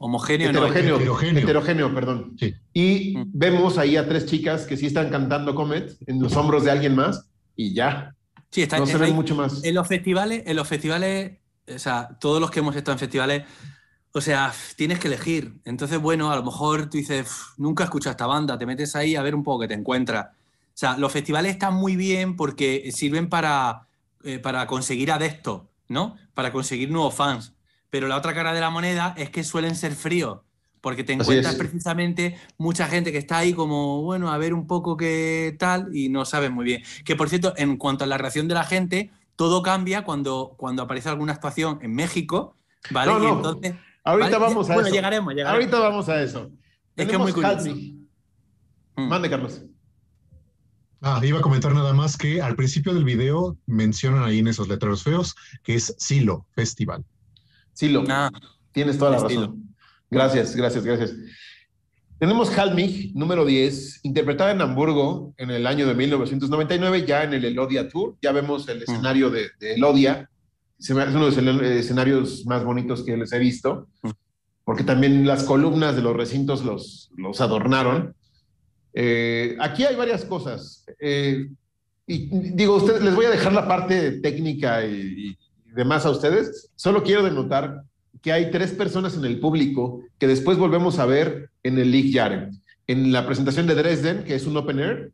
Homogéneo, 0.00 0.50
heterogéneo, 0.50 0.90
no, 0.90 0.96
heterogéneo. 0.96 1.42
heterogéneo, 1.42 1.94
perdón. 1.94 2.36
Sí. 2.38 2.54
Y 2.72 3.16
mm. 3.16 3.30
vemos 3.34 3.78
ahí 3.78 3.96
a 3.96 4.08
tres 4.08 4.26
chicas 4.26 4.64
que 4.64 4.76
sí 4.76 4.86
están 4.86 5.10
cantando 5.10 5.54
Comet 5.54 5.96
en 6.06 6.22
los 6.22 6.36
hombros 6.36 6.64
de 6.64 6.70
alguien 6.70 6.94
más 6.94 7.28
y 7.56 7.74
ya. 7.74 8.14
Sí, 8.50 8.62
está, 8.62 8.78
no 8.78 8.86
se 8.86 8.96
ve 8.96 9.10
mucho 9.12 9.34
más. 9.34 9.62
En 9.64 9.74
los 9.74 9.86
festivales, 9.86 10.44
en 10.46 10.56
los 10.56 10.68
festivales, 10.68 11.38
o 11.66 11.78
sea, 11.78 12.16
todos 12.20 12.40
los 12.40 12.50
que 12.50 12.60
hemos 12.60 12.76
estado 12.76 12.92
en 12.92 13.00
festivales, 13.00 13.42
o 14.12 14.20
sea, 14.20 14.52
tienes 14.76 15.00
que 15.00 15.08
elegir. 15.08 15.54
Entonces, 15.64 16.00
bueno, 16.00 16.30
a 16.30 16.36
lo 16.36 16.44
mejor 16.44 16.88
tú 16.88 16.96
dices, 16.96 17.28
nunca 17.56 17.82
he 17.82 17.86
escuchado 17.86 18.12
esta 18.12 18.26
banda, 18.26 18.56
te 18.56 18.66
metes 18.66 18.94
ahí 18.94 19.16
a 19.16 19.22
ver 19.22 19.34
un 19.34 19.42
poco 19.42 19.60
que 19.60 19.68
te 19.68 19.74
encuentras. 19.74 20.28
sea, 20.74 20.96
los 20.96 21.12
festivales 21.12 21.52
están 21.52 21.74
muy 21.74 21.96
bien 21.96 22.36
porque 22.36 22.90
sirven 22.92 23.28
para, 23.28 23.88
eh, 24.22 24.38
para 24.38 24.66
conseguir 24.68 25.10
adeptos, 25.10 25.62
¿no? 25.88 26.16
Para 26.34 26.52
conseguir 26.52 26.90
nuevos 26.90 27.14
fans. 27.14 27.52
Pero 27.90 28.08
la 28.08 28.16
otra 28.16 28.34
cara 28.34 28.52
de 28.52 28.60
la 28.60 28.70
moneda 28.70 29.14
es 29.16 29.30
que 29.30 29.44
suelen 29.44 29.74
ser 29.74 29.92
fríos, 29.94 30.40
porque 30.80 31.04
te 31.04 31.12
encuentras 31.14 31.54
precisamente 31.56 32.36
mucha 32.58 32.86
gente 32.86 33.12
que 33.12 33.18
está 33.18 33.38
ahí 33.38 33.52
como, 33.54 34.02
bueno, 34.02 34.30
a 34.30 34.38
ver 34.38 34.54
un 34.54 34.66
poco 34.66 34.96
qué 34.96 35.56
tal 35.58 35.94
y 35.94 36.08
no 36.08 36.24
sabes 36.24 36.50
muy 36.50 36.64
bien. 36.64 36.82
Que 37.04 37.16
por 37.16 37.28
cierto, 37.28 37.54
en 37.56 37.76
cuanto 37.76 38.04
a 38.04 38.06
la 38.06 38.18
reacción 38.18 38.46
de 38.48 38.54
la 38.54 38.64
gente, 38.64 39.10
todo 39.36 39.62
cambia 39.62 40.04
cuando, 40.04 40.54
cuando 40.56 40.82
aparece 40.82 41.08
alguna 41.08 41.32
actuación 41.32 41.78
en 41.82 41.94
México, 41.94 42.54
¿vale? 42.90 43.12
No, 43.12 43.18
Y 43.18 43.22
no. 43.26 43.36
entonces, 43.36 43.74
Ahorita 44.04 44.38
¿vale? 44.38 44.54
vamos 44.54 44.70
a 44.70 44.74
Bueno, 44.74 44.88
eso. 44.88 44.94
llegaremos, 44.96 45.34
llegaremos. 45.34 45.54
Ahorita 45.62 45.78
vamos 45.80 46.08
a 46.08 46.22
eso. 46.22 46.50
Es 46.96 47.06
que 47.06 47.12
es 47.12 47.18
muy 47.18 47.32
curioso. 47.32 47.74
Mm. 48.96 49.08
Mande, 49.08 49.30
Carlos. 49.30 49.62
Ah, 51.00 51.20
iba 51.22 51.38
a 51.38 51.42
comentar 51.42 51.72
nada 51.72 51.92
más 51.92 52.16
que 52.16 52.42
al 52.42 52.56
principio 52.56 52.92
del 52.92 53.04
video 53.04 53.56
mencionan 53.66 54.24
ahí 54.24 54.40
en 54.40 54.48
esos 54.48 54.66
letreros 54.68 55.04
feos 55.04 55.36
que 55.62 55.74
es 55.76 55.94
Silo 55.98 56.46
Festival. 56.56 57.04
Silo. 57.78 58.02
Ah, 58.08 58.28
Tienes 58.72 58.98
toda 58.98 59.12
la 59.12 59.16
Estilo. 59.18 59.40
razón. 59.42 59.74
Gracias, 60.10 60.56
gracias, 60.56 60.84
gracias. 60.84 61.14
Tenemos 62.18 62.50
Halmich, 62.58 63.14
número 63.14 63.44
10, 63.44 64.00
interpretada 64.02 64.50
en 64.50 64.60
Hamburgo 64.60 65.32
en 65.36 65.50
el 65.52 65.64
año 65.64 65.86
de 65.86 65.94
1999, 65.94 67.04
ya 67.06 67.22
en 67.22 67.34
el 67.34 67.44
Elodia 67.44 67.88
Tour. 67.88 68.16
Ya 68.20 68.32
vemos 68.32 68.68
el 68.68 68.82
escenario 68.82 69.30
de, 69.30 69.50
de 69.60 69.74
Elodia. 69.74 70.28
Es 70.80 70.90
uno 70.90 71.04
de 71.06 71.12
los 71.12 71.38
escen- 71.38 71.62
escenarios 71.62 72.44
más 72.46 72.64
bonitos 72.64 73.04
que 73.04 73.16
les 73.16 73.32
he 73.32 73.38
visto, 73.38 73.86
Mm. 74.02 74.10
porque 74.64 74.82
también 74.82 75.24
las 75.24 75.44
columnas 75.44 75.94
de 75.94 76.02
los 76.02 76.16
recintos 76.16 76.64
los, 76.64 77.10
los 77.16 77.40
adornaron. 77.40 78.12
Eh, 78.92 79.56
aquí 79.60 79.84
hay 79.84 79.94
varias 79.94 80.24
cosas. 80.24 80.84
Eh, 81.00 81.46
y 82.08 82.26
digo, 82.54 82.74
ustedes, 82.76 83.02
les 83.02 83.14
voy 83.14 83.26
a 83.26 83.30
dejar 83.30 83.52
la 83.52 83.68
parte 83.68 84.18
técnica 84.20 84.84
y, 84.84 84.94
y 85.30 85.38
demás 85.78 86.04
a 86.04 86.10
ustedes. 86.10 86.70
Solo 86.74 87.04
quiero 87.04 87.22
denotar 87.22 87.84
que 88.20 88.32
hay 88.32 88.50
tres 88.50 88.72
personas 88.72 89.16
en 89.16 89.24
el 89.24 89.38
público 89.38 90.02
que 90.18 90.26
después 90.26 90.58
volvemos 90.58 90.98
a 90.98 91.06
ver 91.06 91.50
en 91.62 91.78
el 91.78 91.92
League 91.92 92.10
Yare. 92.10 92.50
En 92.88 93.12
la 93.12 93.24
presentación 93.24 93.68
de 93.68 93.76
Dresden, 93.76 94.24
que 94.24 94.34
es 94.34 94.44
un 94.44 94.56
open 94.56 94.80
air, 94.80 95.12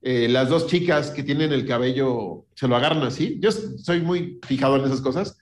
eh, 0.00 0.28
las 0.28 0.48
dos 0.48 0.66
chicas 0.66 1.10
que 1.10 1.22
tienen 1.22 1.52
el 1.52 1.66
cabello 1.66 2.46
se 2.54 2.66
lo 2.66 2.76
agarran 2.76 3.02
así. 3.02 3.38
Yo 3.40 3.50
soy 3.52 4.00
muy 4.00 4.40
fijado 4.46 4.76
en 4.76 4.86
esas 4.86 5.02
cosas. 5.02 5.36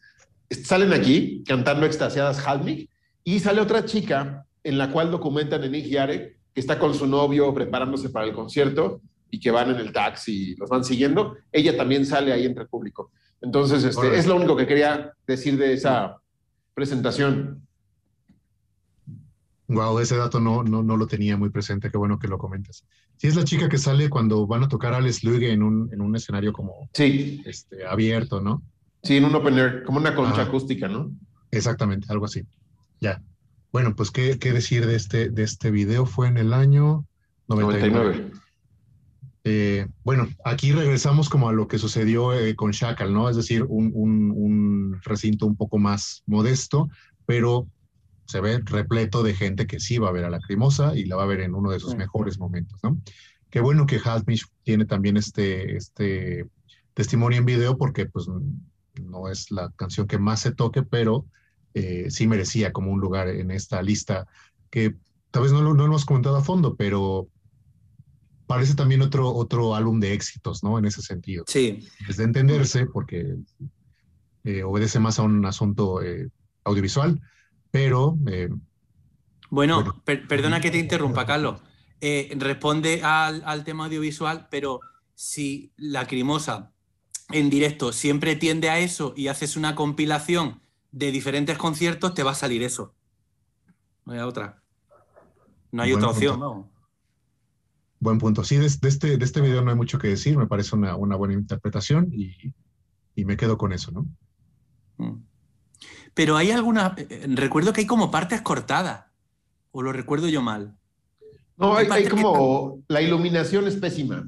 Salen 0.51 0.93
aquí 0.93 1.45
cantando 1.47 1.87
extasiadas 1.87 2.45
Halmich 2.45 2.91
y 3.23 3.39
sale 3.39 3.61
otra 3.61 3.85
chica 3.85 4.47
en 4.65 4.79
la 4.79 4.91
cual 4.91 5.13
documentan 5.13 5.63
en 5.63 5.75
Yare 5.75 6.39
que 6.53 6.61
está 6.61 6.77
con 6.81 6.93
su 6.93 7.07
novio 7.07 7.55
preparándose 7.55 8.11
para 8.11 8.27
el 8.27 8.33
concierto 8.33 9.01
y 9.31 9.39
que 9.39 9.53
van 9.53 9.71
en 9.71 9.77
el 9.77 9.93
taxi 9.93 10.57
los 10.57 10.69
van 10.69 10.83
siguiendo. 10.83 11.37
Ella 11.53 11.77
también 11.77 12.05
sale 12.05 12.33
ahí 12.33 12.47
entre 12.47 12.65
el 12.65 12.69
público. 12.69 13.13
Entonces, 13.41 13.85
este, 13.85 14.19
es 14.19 14.27
lo 14.27 14.37
único 14.37 14.57
que 14.57 14.67
quería 14.67 15.13
decir 15.27 15.57
de 15.59 15.73
esa 15.75 16.17
presentación. 16.75 17.67
Wow, 19.69 19.99
ese 19.99 20.17
dato 20.17 20.39
no, 20.39 20.63
no, 20.63 20.83
no 20.83 20.97
lo 20.97 21.07
tenía 21.07 21.37
muy 21.37 21.51
presente, 21.51 21.91
qué 21.91 21.99
bueno 21.99 22.19
que 22.19 22.29
lo 22.29 22.39
comentas. 22.39 22.85
Sí, 23.17 23.27
es 23.27 23.35
la 23.35 23.45
chica 23.45 23.69
que 23.69 23.79
sale 23.79 24.09
cuando 24.09 24.47
van 24.47 24.63
a 24.63 24.69
tocar 24.69 24.95
a 24.95 24.99
Alex 24.99 25.25
Lugue 25.25 25.51
en 25.51 25.63
un, 25.63 25.93
en 25.93 26.01
un 26.01 26.15
escenario 26.15 26.53
como 26.53 26.89
Sí, 26.93 27.43
este, 27.47 27.85
abierto, 27.85 28.41
¿no? 28.41 28.63
sí, 29.03 29.17
en 29.17 29.25
un 29.25 29.35
open 29.35 29.59
air, 29.59 29.83
como 29.85 29.99
una 29.99 30.15
concha 30.15 30.43
Ajá. 30.43 30.43
acústica, 30.43 30.89
¿no? 30.89 31.11
Exactamente, 31.51 32.07
algo 32.11 32.27
así. 32.27 32.45
Ya. 33.01 33.23
Bueno, 33.73 33.95
pues 33.97 34.11
qué, 34.11 34.39
qué 34.39 34.53
decir 34.53 34.87
de 34.87 34.97
este, 34.97 35.31
de 35.31 35.43
este 35.43 35.71
video. 35.71 36.07
Fue 36.07 36.29
en 36.29 36.39
el 36.39 36.53
año 36.53 37.05
99. 37.49 37.91
99. 37.91 38.31
Eh, 39.49 39.87
bueno, 40.03 40.27
aquí 40.45 40.73
regresamos 40.73 41.29
como 41.29 41.49
a 41.49 41.53
lo 41.53 41.69
que 41.69 41.79
sucedió 41.79 42.35
eh, 42.35 42.57
con 42.57 42.73
Shackle, 42.73 43.13
¿no? 43.13 43.29
Es 43.29 43.37
decir, 43.37 43.63
un, 43.63 43.93
un- 43.95 44.33
un 44.35 45.01
recinto 45.05 45.47
un 45.47 45.55
poco 45.57 45.79
más 45.79 46.25
modesto, 46.27 46.89
pero 47.27 47.69
se 48.27 48.41
ve 48.41 48.61
repleto 48.65 49.23
de 49.23 49.35
gente 49.35 49.69
que 49.69 49.79
sí 49.79 49.99
va 49.99 50.09
a 50.09 50.13
ver 50.13 50.25
a 50.25 50.31
la 50.31 50.39
Lacrimosa 50.39 50.97
y 50.97 51.05
la 51.05 51.15
va 51.15 51.23
a 51.23 51.27
ver 51.27 51.43
en 51.43 51.55
uno 51.55 51.71
de 51.71 51.79
sus 51.79 51.93
Sí. 51.93 51.97
mejores 51.97 52.41
momentos, 52.41 52.81
¿no? 52.83 53.01
Qué 53.49 53.61
bueno 53.61 53.87
que 53.87 54.01
Haltmish 54.05 54.47
tiene 54.65 54.85
también 54.85 55.17
este, 55.17 55.77
este 55.77 56.47
testimonio 56.95 57.39
en 57.39 57.45
video 57.47 57.79
porque 57.79 58.07
pues 58.07 58.27
no 59.01 59.29
es 59.29 59.53
la 59.53 59.71
canción 59.77 60.09
que 60.09 60.19
más 60.19 60.41
se 60.41 60.53
toque, 60.57 60.83
pero 60.83 61.25
eh, 61.73 62.07
sí 62.11 62.27
merecía 62.27 62.73
como 62.73 62.91
un 62.91 62.99
lugar 63.01 63.29
en 63.29 63.53
esta 63.53 63.81
lista 63.81 64.27
que 64.71 64.97
tal 65.31 65.45
vez 65.45 65.53
no 65.53 65.63
lo, 65.63 65.69
no 65.75 65.83
lo 65.83 65.85
hemos 65.85 66.05
comentado 66.05 66.37
a 66.37 66.43
fondo, 66.43 66.75
pero 66.75 67.29
parece 68.47 68.75
también 68.75 69.03
otro, 69.03 69.33
otro 69.35 69.75
álbum 69.75 70.01
de 70.01 70.13
éxitos, 70.13 70.63
¿no? 70.63 70.79
En 70.79 70.85
ese 70.85 71.03
sentido. 71.03 71.45
sí. 71.47 71.89
Es 72.09 72.17
de 72.17 72.25
entenderse 72.25 72.87
porque 72.87 73.37
eh, 74.45 74.63
obedece 74.63 74.99
más 75.01 75.19
a 75.19 75.23
un 75.23 75.45
asunto 75.45 76.03
eh, 76.03 76.29
audiovisual, 76.65 77.21
pero 77.71 78.17
eh, 78.29 78.49
Bueno, 79.51 79.77
Bueno. 79.83 80.03
per- 80.05 80.27
perdona 80.29 80.61
que 80.61 80.71
te 80.71 80.79
interrumpa, 80.79 81.27
Carlos. 81.27 81.61
Responde 82.01 83.03
al, 83.03 83.43
al 83.45 83.65
tema 83.65 83.87
audiovisual, 83.87 84.49
pero 84.51 84.81
si 85.15 85.73
Lacrimosa 85.77 86.73
en 87.31 87.51
directo 87.51 87.93
siempre 87.93 88.37
tiende 88.37 88.69
a 88.71 88.79
eso 88.79 89.13
y 89.17 89.29
haces 89.29 89.57
una 89.57 89.75
compilación 89.75 90.61
de 90.93 91.11
diferentes 91.11 91.59
conciertos, 91.59 92.15
te 92.15 92.23
va 92.23 92.31
a 92.33 92.35
salir 92.37 92.63
eso. 92.63 92.95
No 94.05 94.13
hay 94.13 94.21
otra. 94.21 94.63
No 95.73 95.83
hay 95.83 95.93
otra 95.93 96.09
opción, 96.11 96.39
punto. 96.39 96.71
Buen 98.01 98.19
punto. 98.19 98.45
Sí, 98.45 98.57
de, 98.57 98.69
de 98.69 98.89
este, 98.89 99.17
de 99.17 99.25
este 99.25 99.41
video 99.41 99.63
no 99.63 99.71
hay 99.71 99.77
mucho 99.77 99.99
que 99.99 100.09
decir, 100.09 100.37
me 100.37 100.47
parece 100.47 100.75
una, 100.77 100.97
una 100.97 101.17
buena 101.17 101.35
interpretación 101.35 102.09
y, 102.13 102.35
y 103.15 103.25
me 103.25 103.37
quedo 103.37 103.57
con 103.59 103.73
eso, 103.73 103.91
¿no? 103.91 104.07
Mm. 104.99 105.23
Pero 106.15 106.37
hay 106.37 106.51
alguna. 106.51 106.95
eh, 106.97 107.27
Recuerdo 107.29 107.73
que 107.73 107.83
hay 107.83 107.87
como 107.87 108.11
partes 108.11 108.41
cortadas. 108.41 109.05
¿O 109.73 109.83
lo 109.83 109.93
recuerdo 109.93 110.29
yo 110.29 110.41
mal? 110.41 110.75
No, 111.59 111.77
hay, 111.77 111.87
Hay 111.87 111.93
hay 111.93 112.05
parte 112.05 112.23
como 112.23 112.83
la 112.89 113.03
iluminación 113.03 113.67
es 113.67 113.77
pésima. 113.77 114.27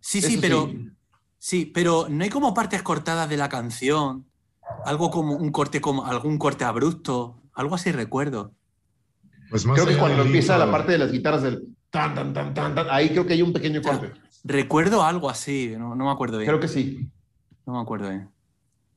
Sí, 0.00 0.20
sí, 0.20 0.34
Eso 0.34 0.40
pero. 0.40 0.66
sí. 0.66 0.90
Sí, 1.38 1.66
pero 1.66 2.08
no 2.08 2.24
hay 2.24 2.30
como 2.30 2.52
partes 2.54 2.82
cortadas 2.82 3.28
de 3.28 3.36
la 3.36 3.48
canción. 3.48 4.26
Algo 4.84 5.10
como 5.10 5.36
un 5.36 5.52
corte, 5.52 5.80
como 5.80 6.04
algún 6.04 6.38
corte 6.38 6.64
abrupto. 6.64 7.40
Algo 7.54 7.74
así 7.76 7.92
recuerdo. 7.92 8.52
Pues 9.50 9.64
más 9.64 9.76
Creo 9.80 9.86
que 9.86 9.98
cuando 9.98 10.22
empieza 10.22 10.58
la 10.58 10.70
parte 10.70 10.92
de 10.92 10.98
las 10.98 11.12
guitarras 11.12 11.42
del 11.42 11.75
tan, 11.96 12.14
tan, 12.14 12.34
tan, 12.34 12.52
tan, 12.52 12.74
tan, 12.74 12.86
ahí 12.90 13.08
creo 13.08 13.26
que 13.26 13.32
hay 13.32 13.40
un 13.40 13.54
pequeño 13.54 13.80
corte. 13.80 14.12
Recuerdo 14.44 15.02
algo 15.02 15.30
así, 15.30 15.74
no, 15.78 15.94
no 15.94 16.04
me 16.04 16.10
acuerdo 16.10 16.36
bien. 16.36 16.48
Creo 16.48 16.60
que 16.60 16.68
sí. 16.68 17.08
No 17.64 17.72
me 17.72 17.80
acuerdo 17.80 18.10
bien. 18.10 18.28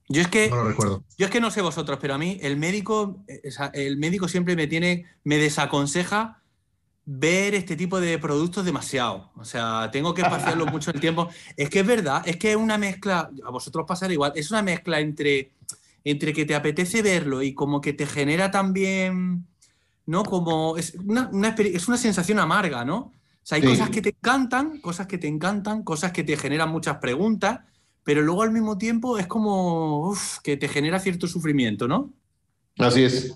Yo 0.09 0.21
es 0.21 0.27
que. 0.27 0.49
No 0.49 0.57
lo 0.57 0.63
recuerdo. 0.65 1.03
Yo 1.17 1.25
es 1.25 1.31
que 1.31 1.39
no 1.39 1.49
sé 1.49 1.61
vosotros, 1.61 1.97
pero 2.01 2.15
a 2.15 2.17
mí 2.17 2.37
el 2.41 2.57
médico, 2.57 3.23
eh, 3.27 3.41
el 3.73 3.97
médico 3.97 4.27
siempre 4.27 4.57
me 4.57 4.67
tiene, 4.67 5.05
me 5.23 5.37
desaconseja 5.37 6.41
ver 7.05 7.55
este 7.55 7.77
tipo 7.77 8.01
de 8.01 8.19
productos 8.19 8.65
demasiado. 8.65 9.31
O 9.37 9.45
sea, 9.45 9.89
tengo 9.91 10.13
que 10.13 10.21
espaciarlo 10.21 10.65
mucho 10.71 10.91
el 10.91 10.99
tiempo. 10.99 11.29
Es 11.55 11.69
que 11.69 11.79
es 11.79 11.87
verdad, 11.87 12.21
es 12.25 12.35
que 12.35 12.51
es 12.51 12.57
una 12.57 12.77
mezcla, 12.77 13.29
a 13.45 13.49
vosotros 13.49 13.85
pasará 13.87 14.11
igual, 14.11 14.33
es 14.35 14.51
una 14.51 14.61
mezcla 14.61 14.99
entre, 14.99 15.53
entre 16.03 16.33
que 16.33 16.45
te 16.45 16.53
apetece 16.53 17.01
verlo 17.01 17.41
y 17.41 17.53
como 17.53 17.79
que 17.79 17.93
te 17.93 18.05
genera 18.05 18.51
también, 18.51 19.47
¿no? 20.09 20.23
Como 20.23 20.75
es 20.77 20.95
una, 20.95 21.29
es 21.57 21.87
una 21.87 21.97
sensación 21.97 22.39
amarga, 22.39 22.83
¿no? 22.83 22.97
O 22.97 23.13
sea, 23.43 23.57
hay 23.57 23.61
Sí. 23.61 23.67
cosas 23.69 23.89
que 23.91 24.01
te 24.01 24.09
encantan, 24.09 24.79
cosas 24.81 25.07
que 25.07 25.17
te 25.17 25.27
encantan, 25.27 25.83
cosas 25.83 26.11
que 26.11 26.23
te 26.23 26.35
generan 26.35 26.69
muchas 26.71 26.97
preguntas, 26.97 27.59
pero 28.03 28.21
luego 28.21 28.41
al 28.43 28.51
mismo 28.51 28.77
tiempo 28.77 29.17
es 29.19 29.27
como 29.27 30.09
uf, 30.09 30.39
que 30.39 30.57
te 30.57 30.67
genera 30.67 30.99
cierto 30.99 31.27
sufrimiento, 31.27 31.87
¿no? 31.87 32.11
Así 32.77 33.03
es. 33.03 33.33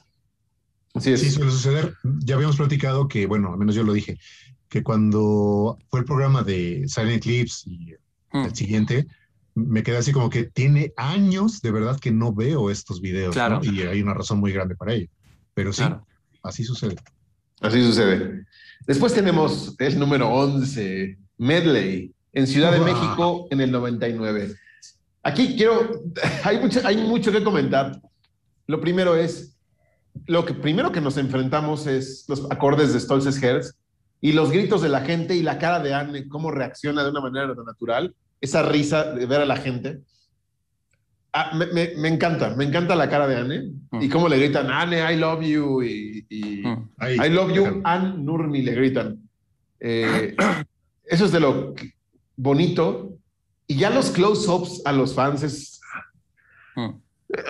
Así 0.95 1.11
es. 1.11 1.19
Sí, 1.21 1.30
suele 1.32 1.51
suceder. 1.51 1.93
Ya 2.26 2.36
habíamos 2.36 2.57
platicado 2.57 3.07
que, 3.07 3.26
bueno, 3.28 3.51
al 3.53 3.57
menos 3.59 3.76
yo 3.76 3.84
lo 3.84 3.93
dije, 3.93 4.17
que 4.69 4.82
cuando 4.84 5.78
fue 5.89 5.99
el 5.99 6.05
programa 6.05 6.41
de 6.43 6.86
Silent 6.88 7.21
Clips 7.24 7.67
y 7.67 7.93
Mm, 8.32 8.45
el 8.45 8.55
siguiente, 8.55 9.05
me 9.53 9.84
quedé 9.84 9.97
así 9.97 10.11
como 10.11 10.28
que 10.32 10.45
tiene 10.45 10.91
años 10.97 11.61
de 11.61 11.71
verdad 11.71 11.99
que 11.99 12.11
no 12.11 12.34
veo 12.34 12.71
estos 12.71 12.99
videos, 12.99 13.34
Claro. 13.36 13.59
¿no? 13.63 13.71
Y 13.71 13.82
hay 13.84 14.01
una 14.01 14.15
razón 14.15 14.39
muy 14.39 14.51
grande 14.51 14.76
para 14.76 14.93
ello. 14.93 15.07
Pero 15.53 15.71
sí, 15.71 15.84
Claro. 15.84 16.07
Así 16.44 16.64
sucede. 16.64 16.96
Así 17.62 17.84
sucede. 17.84 18.46
Después 18.86 19.14
tenemos 19.14 19.76
el 19.80 19.98
número 19.98 20.30
11, 20.30 21.18
Medley, 21.38 22.14
en 22.34 22.48
Ciudad 22.48 22.72
de. 22.72 22.80
México 22.80 23.48
en 23.50 23.62
el 23.62 23.72
99. 23.72 24.56
Aquí 25.24 25.56
quiero, 25.56 26.04
hay 26.44 26.60
mucho, 26.60 26.82
hay 26.84 26.98
mucho 26.98 27.32
que 27.32 27.44
comentar. 27.44 28.00
Lo 28.68 28.82
primero 28.82 29.16
es, 29.16 29.58
lo 30.26 30.46
que 30.46 30.54
primero 30.54 30.91
que 30.91 31.02
nos 31.02 31.18
enfrentamos 31.18 31.88
es 31.88 32.26
los 32.28 32.50
acordes 32.52 32.94
de 32.94 33.00
Stolzes 33.00 33.41
Herz 33.41 33.76
y 34.20 34.34
los 34.34 34.52
gritos 34.52 34.82
de 34.82 34.89
la 34.89 35.02
gente 35.02 35.36
y 35.36 35.44
la 35.44 35.58
cara 35.58 35.80
de 35.80 35.94
Anne, 35.94 36.28
cómo 36.28 36.52
reacciona 36.52 37.04
de 37.04 37.10
una 37.10 37.22
manera 37.22 37.48
natural, 37.48 38.14
esa 38.41 38.64
risa 38.64 39.14
de 39.14 39.26
ver 39.26 39.41
a 39.41 39.46
la 39.46 39.58
gente. 39.58 40.02
Ah, 41.36 41.51
me, 41.55 41.65
me- 41.67 41.93
me 41.97 42.07
encanta, 42.09 42.55
me 42.55 42.63
encanta 42.63 42.95
la 42.95 43.09
cara 43.09 43.27
de 43.27 43.36
Anne 43.38 43.71
y 43.99 44.07
Mm. 44.07 44.11
cómo 44.11 44.29
le 44.29 44.38
gritan, 44.38 44.69
Anne, 44.69 44.99
I 45.11 45.17
love 45.17 45.41
you, 45.43 45.81
y, 45.81 46.25
y- 46.29 46.61
Mm. 46.63 46.89
Ahí, 46.97 47.15
I 47.15 47.29
love 47.29 47.51
you, 47.51 47.63
déjalo. 47.63 47.81
Ann 47.86 48.23
Nurmi 48.25 48.61
le 48.61 48.73
gritan. 48.75 49.17
Eh, 49.79 50.36
eso 51.05 51.25
es 51.25 51.31
de 51.31 51.39
lo, 51.39 51.73
bonito, 52.38 53.17
y 53.67 53.75
ya 53.75 53.89
los 53.89 54.11
close-ups 54.11 54.81
a 54.86 54.91
los 54.91 55.13
fans 55.15 55.43
es... 55.43 55.81
Mm. 56.75 56.89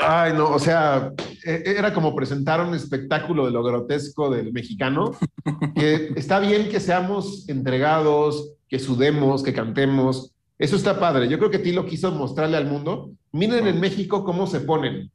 Ay, 0.01 0.31
no, 0.33 0.49
o 0.49 0.59
sea, 0.59 1.11
e- 1.45 1.63
era 1.65 1.93
como 1.93 2.15
presentar 2.15 2.65
un 2.65 2.73
espectáculo 2.73 3.45
de 3.45 3.51
lo 3.51 3.63
grotesco 3.63 4.29
del 4.29 4.53
mexicano, 4.53 5.11
que 5.75 6.13
está 6.15 6.39
bien 6.39 6.69
que 6.69 6.79
seamos 6.79 7.49
entregados, 7.49 8.53
que 8.69 8.79
sudemos, 8.79 9.43
que 9.43 9.51
cantemos, 9.53 10.31
eso 10.57 10.77
está 10.77 10.97
padre. 10.99 11.27
Yo 11.27 11.37
creo 11.37 11.51
que 11.51 11.59
Tilo 11.59 11.85
quiso 11.85 12.11
mostrarle 12.13 12.55
al 12.55 12.67
mundo, 12.67 13.11
miren 13.33 13.67
en 13.67 13.79
México 13.79 14.23
cómo 14.23 14.47
se 14.47 14.61
ponen, 14.61 15.11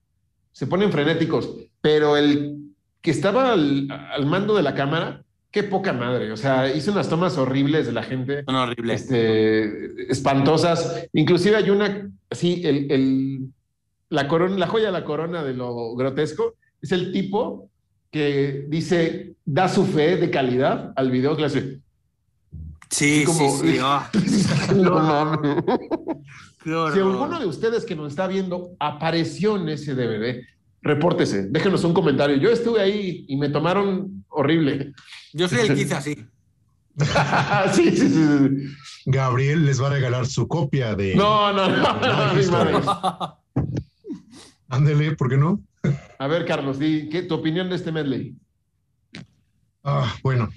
se 0.52 0.66
ponen 0.66 0.92
frenéticos, 0.92 1.50
pero 1.80 2.16
el 2.16 2.56
que 3.00 3.10
estaba 3.10 3.52
al, 3.52 3.88
al 3.90 4.26
mando 4.26 4.54
de 4.56 4.62
la 4.62 4.74
cámara, 4.74 5.22
qué 5.50 5.62
poca 5.62 5.92
madre, 5.94 6.30
o 6.32 6.36
sea, 6.36 6.74
hizo 6.74 6.92
unas 6.92 7.08
tomas 7.08 7.38
horribles 7.38 7.86
de 7.86 7.92
la 7.92 8.02
gente 8.02 8.44
Son 8.44 8.54
horribles. 8.56 9.02
este, 9.02 10.10
espantosas. 10.12 11.06
Inclusive 11.14 11.56
hay 11.56 11.70
una, 11.70 12.10
así, 12.28 12.60
el, 12.66 12.90
el- 12.92 13.48
la, 14.10 14.26
corona, 14.28 14.56
la 14.58 14.66
joya 14.66 14.86
de 14.86 14.92
la 14.92 15.04
corona 15.04 15.42
de 15.44 15.54
lo 15.54 15.94
grotesco 15.94 16.54
es 16.82 16.92
el 16.92 17.12
tipo 17.12 17.70
que 18.10 18.66
dice, 18.68 19.34
da 19.44 19.68
su 19.68 19.84
fe 19.86 20.16
de 20.16 20.30
calidad 20.30 20.92
al 20.96 21.10
video 21.10 21.32
hace. 21.44 21.78
Sí, 22.90 23.24
como- 23.24 23.58
sí, 23.58 23.72
sí. 23.72 23.78
ah, 23.82 24.10
No 24.74 24.94
mames. 24.94 25.64
Si 26.64 26.70
alguno 26.70 27.38
de 27.38 27.46
ustedes 27.46 27.84
que 27.84 27.94
nos 27.94 28.08
está 28.12 28.26
viendo 28.26 28.74
apareció 28.78 29.56
en 29.56 29.68
ese 29.68 29.94
DVD, 29.94 30.44
repórtese, 30.82 31.46
déjenos 31.48 31.84
un 31.84 31.94
comentario. 31.94 32.36
Yo 32.36 32.50
estuve 32.50 32.80
ahí 32.80 33.24
y 33.28 33.36
me 33.36 33.48
tomaron 33.48 34.24
horrible. 34.28 34.92
Yo 35.32 35.48
soy 35.48 35.60
el 35.60 35.92
así. 35.92 36.26
sí, 37.72 37.90
sí, 37.92 37.96
sí, 37.96 38.08
sí. 38.08 38.74
Gabriel 39.06 39.64
les 39.64 39.80
va 39.80 39.86
a 39.86 39.90
regalar 39.90 40.26
su 40.26 40.48
copia 40.48 40.94
de. 40.94 41.14
No, 41.14 41.52
no, 41.52 41.68
no. 41.68 43.38
Ándele, 44.68 45.14
¿por 45.16 45.30
qué 45.30 45.36
no? 45.36 45.62
A 46.18 46.26
ver, 46.26 46.44
Carlos, 46.44 46.78
di, 46.78 47.08
¿qué, 47.08 47.22
tu 47.22 47.34
opinión 47.34 47.70
de 47.70 47.76
este 47.76 47.92
medley? 47.92 48.36
Ah, 49.84 50.12
bueno, 50.22 50.48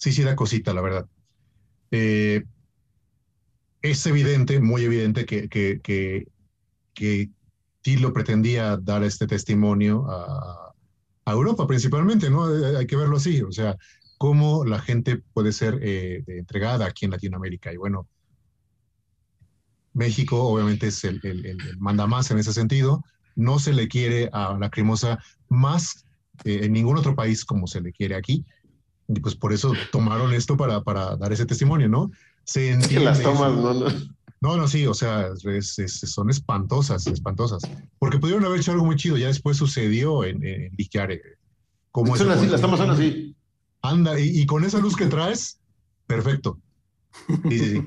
sí, 0.00 0.12
sí 0.12 0.22
da 0.22 0.34
cosita, 0.34 0.72
la 0.72 0.80
verdad. 0.80 1.06
Eh, 1.90 2.42
es 3.82 4.06
evidente, 4.06 4.60
muy 4.60 4.84
evidente, 4.84 5.26
que, 5.26 5.48
que, 5.48 5.80
que, 6.94 7.30
Tilo 7.82 8.12
pretendía 8.12 8.76
dar 8.76 9.02
este 9.04 9.26
testimonio 9.26 10.06
a, 10.10 10.74
Europa 11.26 11.66
principalmente, 11.66 12.28
¿no? 12.28 12.52
Eh, 12.52 12.76
Hay 12.76 12.86
que 12.86 12.96
verlo 12.96 13.16
así, 13.16 13.40
o 13.40 13.52
sea, 13.52 13.76
cómo 14.18 14.64
la 14.64 14.80
gente 14.80 15.22
puede 15.32 15.52
ser 15.52 15.78
eh, 15.80 16.24
entregada 16.26 16.86
aquí 16.86 17.04
en 17.04 17.12
Latinoamérica. 17.12 17.72
Y 17.72 17.76
bueno, 17.76 18.08
México 19.92 20.42
obviamente 20.42 20.88
es 20.88 21.04
el, 21.04 21.20
el, 21.22 21.46
el, 21.46 21.60
el 21.68 21.78
manda 21.78 22.06
más 22.08 22.30
en 22.32 22.38
ese 22.38 22.52
sentido. 22.52 23.04
No 23.36 23.60
se 23.60 23.72
le 23.72 23.86
quiere 23.86 24.28
a 24.32 24.58
Lacrimosa 24.58 25.18
más 25.48 26.04
eh, 26.44 26.60
en 26.64 26.72
ningún 26.72 26.96
otro 26.96 27.14
país 27.14 27.44
como 27.44 27.66
se 27.66 27.80
le 27.80 27.92
quiere 27.92 28.14
aquí. 28.14 28.44
Y 29.12 29.20
pues 29.20 29.34
por 29.34 29.52
eso 29.52 29.72
tomaron 29.90 30.32
esto 30.32 30.56
para, 30.56 30.82
para 30.82 31.16
dar 31.16 31.32
ese 31.32 31.44
testimonio, 31.46 31.88
¿no? 31.88 32.10
Se 32.44 32.70
Es 32.70 32.86
que 32.88 33.00
las 33.00 33.18
entiende 33.18 33.38
tomas, 33.40 33.52
eso. 33.52 33.74
no, 33.74 33.90
no. 33.90 34.10
No, 34.42 34.56
no, 34.56 34.68
sí, 34.68 34.86
o 34.86 34.94
sea, 34.94 35.28
es- 35.44 35.78
es- 35.78 36.00
son 36.10 36.30
espantosas, 36.30 37.06
espantosas. 37.06 37.62
Porque 37.98 38.18
pudieron 38.18 38.44
haber 38.46 38.60
hecho 38.60 38.72
algo 38.72 38.84
muy 38.86 38.96
chido, 38.96 39.18
ya 39.18 39.26
después 39.26 39.56
sucedió 39.58 40.24
en, 40.24 40.42
en 40.46 40.72
Liquiare. 40.78 41.20
Como 41.92 42.16
Son 42.16 42.30
así, 42.30 42.46
las 42.46 42.60
tomas 42.60 42.78
son 42.78 42.90
así. 42.90 43.36
Anda, 43.82 44.18
y, 44.18 44.40
y 44.40 44.46
con 44.46 44.64
esa 44.64 44.78
luz 44.78 44.96
que 44.96 45.06
traes, 45.06 45.60
perfecto. 46.06 46.58
Sí, 47.50 47.58
sí, 47.58 47.70
sí. 47.72 47.82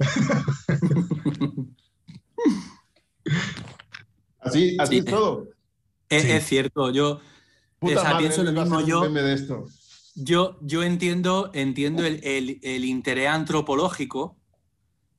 Así, 4.40 4.76
así 4.78 4.92
Sí. 4.94 4.98
es 5.00 5.04
todo. 5.04 5.48
Es, 6.08 6.22
Sí. 6.22 6.30
es 6.30 6.46
cierto, 6.46 6.90
yo, 6.90 7.20
Puta 7.78 8.00
sea, 8.00 8.10
madre, 8.10 8.18
pienso 8.28 8.42
lo 8.44 8.52
mismo 8.52 8.80
yo. 8.80 9.00
meme 9.02 9.22
de 9.22 9.34
esto. 9.34 9.66
Yo, 10.20 10.58
yo 10.62 10.82
entiendo, 10.82 11.50
entiendo 11.54 12.04
el, 12.04 12.20
el- 12.24 12.58
el 12.62 12.84
interés 12.84 13.28
antropológico 13.28 14.36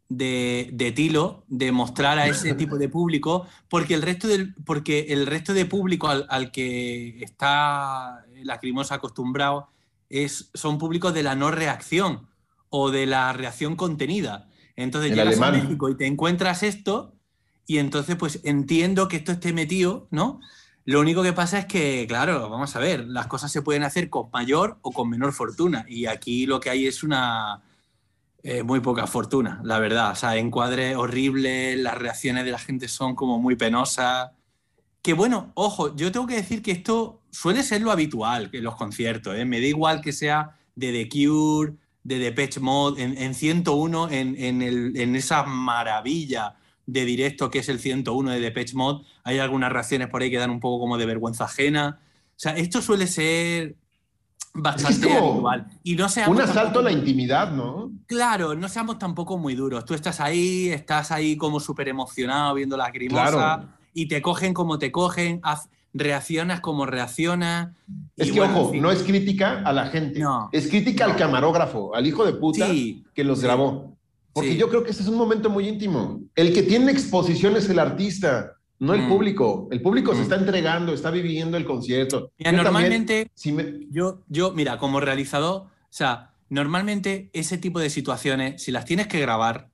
de, 0.09 0.69
de 0.73 0.91
Tilo 0.91 1.45
de 1.47 1.71
mostrar 1.71 2.17
a 2.17 2.27
ese 2.27 2.53
tipo 2.55 2.77
de 2.77 2.89
público, 2.89 3.45
porque 3.69 3.93
el 3.93 4.01
resto 4.01 4.27
del, 4.27 4.55
porque 4.65 5.05
el 5.09 5.25
resto 5.27 5.53
de 5.53 5.65
público 5.65 6.07
al, 6.07 6.25
al 6.29 6.51
que 6.51 7.23
está 7.23 8.25
Lacrimosa 8.43 8.95
acostumbrado 8.95 9.69
es, 10.09 10.49
son 10.53 10.77
públicos 10.79 11.13
de 11.13 11.23
la 11.23 11.35
no 11.35 11.51
reacción 11.51 12.27
o 12.69 12.89
de 12.91 13.05
la 13.05 13.31
reacción 13.33 13.75
contenida. 13.75 14.49
Entonces 14.75 15.11
El 15.11 15.17
llegas 15.17 15.39
a. 15.39 15.51
México 15.51 15.89
y 15.89 15.95
te 15.95 16.07
encuentras 16.07 16.63
esto, 16.63 17.13
y 17.67 17.77
entonces 17.77 18.15
pues 18.15 18.39
entiendo 18.43 19.07
que 19.07 19.17
esto 19.17 19.31
esté 19.31 19.53
metido, 19.53 20.07
¿no? 20.09 20.39
Lo 20.89 20.99
único 21.01 21.21
que 21.21 21.33
pasa 21.33 21.59
es 21.59 21.65
que, 21.67 22.05
claro, 22.07 22.49
vamos 22.49 22.75
a 22.75 22.79
ver, 22.79 23.05
las 23.07 23.27
cosas 23.27 23.51
se 23.51 23.61
pueden 23.61 23.83
hacer 23.83 24.09
con 24.09 24.31
mayor 24.33 24.79
o 24.81 24.91
con 24.91 25.07
menor 25.07 25.33
fortuna. 25.33 25.85
Y 25.87 26.07
aquí 26.07 26.47
lo 26.47 26.59
que 26.59 26.71
hay 26.71 26.87
es 26.87 27.03
una 27.03 27.61
eh, 28.41 28.63
muy 28.63 28.79
poca 28.79 29.05
fortuna, 29.05 29.61
la 29.63 29.77
verdad. 29.77 30.13
O 30.13 30.15
sea, 30.15 30.35
encuadres 30.37 30.95
horribles, 30.95 31.77
las 31.77 31.95
reacciones 31.95 32.43
de 32.43 32.49
la 32.51 32.57
gente 32.57 32.87
son 32.87 33.13
como 33.13 33.37
muy 33.37 33.55
penosas. 33.55 34.31
Que 35.03 35.13
bueno, 35.13 35.51
ojo, 35.53 35.95
yo 35.95 36.11
tengo 36.11 36.25
que 36.25 36.37
decir 36.37 36.63
que 36.63 36.71
esto 36.71 37.21
suele 37.29 37.61
ser 37.61 37.81
lo 37.83 37.91
habitual 37.91 38.49
en 38.51 38.63
los 38.63 38.75
conciertos. 38.75 39.35
¿eh? 39.37 39.45
Me 39.45 39.59
da 39.61 39.67
igual 39.67 40.01
que 40.01 40.11
sea 40.11 40.57
de 40.75 40.91
The 40.91 41.07
Cure, 41.07 41.73
de 42.03 42.17
Depeche 42.17 42.59
Mode, 42.61 43.03
en, 43.03 43.15
en 43.15 43.35
101, 43.35 44.09
en, 44.09 44.35
en, 44.43 44.61
el- 44.63 44.97
en 44.97 45.15
esa 45.15 45.43
maravilla 45.43 46.55
de 46.91 47.05
directo 47.05 47.49
que 47.49 47.59
es 47.59 47.69
el 47.69 47.79
101 47.79 48.31
de 48.31 48.39
Depeche 48.39 48.75
Mode, 48.75 49.05
hay 49.23 49.39
algunas 49.39 49.71
reacciones 49.71 50.07
por 50.09 50.21
ahí 50.21 50.31
que 50.31 50.37
dan 50.37 50.49
un 50.49 50.59
poco 50.59 50.79
como 50.79 50.97
de 50.97 51.05
vergüenza 51.05 51.45
ajena. 51.45 51.99
O 52.01 52.33
sea, 52.35 52.53
esto 52.57 52.81
suele 52.81 53.05
ser 53.07 53.75
bastante 54.53 55.11
habitual. 55.11 55.67
Y 55.83 55.95
no 55.95 56.09
seamos 56.09 56.35
Un 56.35 56.41
asalto 56.43 56.79
a 56.79 56.83
la 56.83 56.91
intimidad, 56.91 57.51
¿no? 57.51 57.91
Claro, 58.07 58.55
no 58.55 58.67
seamos 58.67 58.97
tampoco 58.97 59.37
muy 59.37 59.55
duros. 59.55 59.85
Tú 59.85 59.93
estás 59.93 60.19
ahí, 60.19 60.69
estás 60.69 61.11
ahí 61.11 61.37
como 61.37 61.59
súper 61.59 61.87
emocionado 61.89 62.55
viendo 62.55 62.75
la 62.75 62.89
grimosa 62.89 63.29
Claro. 63.31 63.69
y 63.93 64.07
te 64.07 64.21
cogen 64.21 64.53
como 64.53 64.79
te 64.79 64.91
cogen, 64.91 65.39
haz- 65.43 65.69
reaccionas 65.93 66.61
como 66.61 66.85
reaccionas. 66.85 67.75
Es 68.15 68.29
y 68.29 68.31
que, 68.33 68.39
bueno, 68.39 68.59
ojo, 68.61 68.71
no 68.75 68.91
es 68.91 69.03
crítica 69.03 69.61
a 69.65 69.73
la 69.73 69.87
gente, 69.87 70.19
No. 70.19 70.49
es 70.51 70.67
crítica 70.67 71.05
al 71.05 71.15
camarógrafo, 71.15 71.93
al 71.95 72.05
hijo 72.07 72.25
de 72.25 72.33
puta 72.33 72.67
Sí, 72.67 73.03
que 73.13 73.23
los 73.23 73.41
grabó. 73.41 73.97
Porque 74.33 74.51
Sí. 74.51 74.57
yo 74.57 74.69
creo 74.69 74.83
que 74.83 74.91
ese 74.91 75.01
es 75.03 75.07
un 75.09 75.17
momento 75.17 75.49
muy 75.49 75.67
íntimo. 75.67 76.21
El 76.35 76.53
que 76.53 76.63
tiene 76.63 76.91
exposición 76.91 77.55
es 77.57 77.69
el 77.69 77.79
artista, 77.79 78.53
no 78.79 78.93
el 78.93 79.03
Mm. 79.03 79.09
público. 79.09 79.67
El 79.71 79.81
público 79.81 80.13
se 80.13 80.19
Mm. 80.19 80.23
está 80.23 80.35
entregando, 80.35 80.93
está 80.93 81.11
viviendo 81.11 81.57
el 81.57 81.65
concierto. 81.65 82.31
Mira, 82.37 82.51
Yo 82.51 82.57
también, 82.57 82.63
normalmente 82.63 83.31
si 83.33 83.51
me- 83.51 83.87
Yo, 83.89 84.21
yo, 84.27 84.51
mira, 84.53 84.77
como 84.77 84.99
realizador, 84.99 85.63
o 85.63 85.69
sea, 85.89 86.31
normalmente 86.49 87.29
ese 87.33 87.57
tipo 87.57 87.79
de 87.79 87.89
situaciones, 87.89 88.61
si 88.63 88.71
las 88.71 88.85
tienes 88.85 89.07
que 89.07 89.19
grabar, 89.19 89.69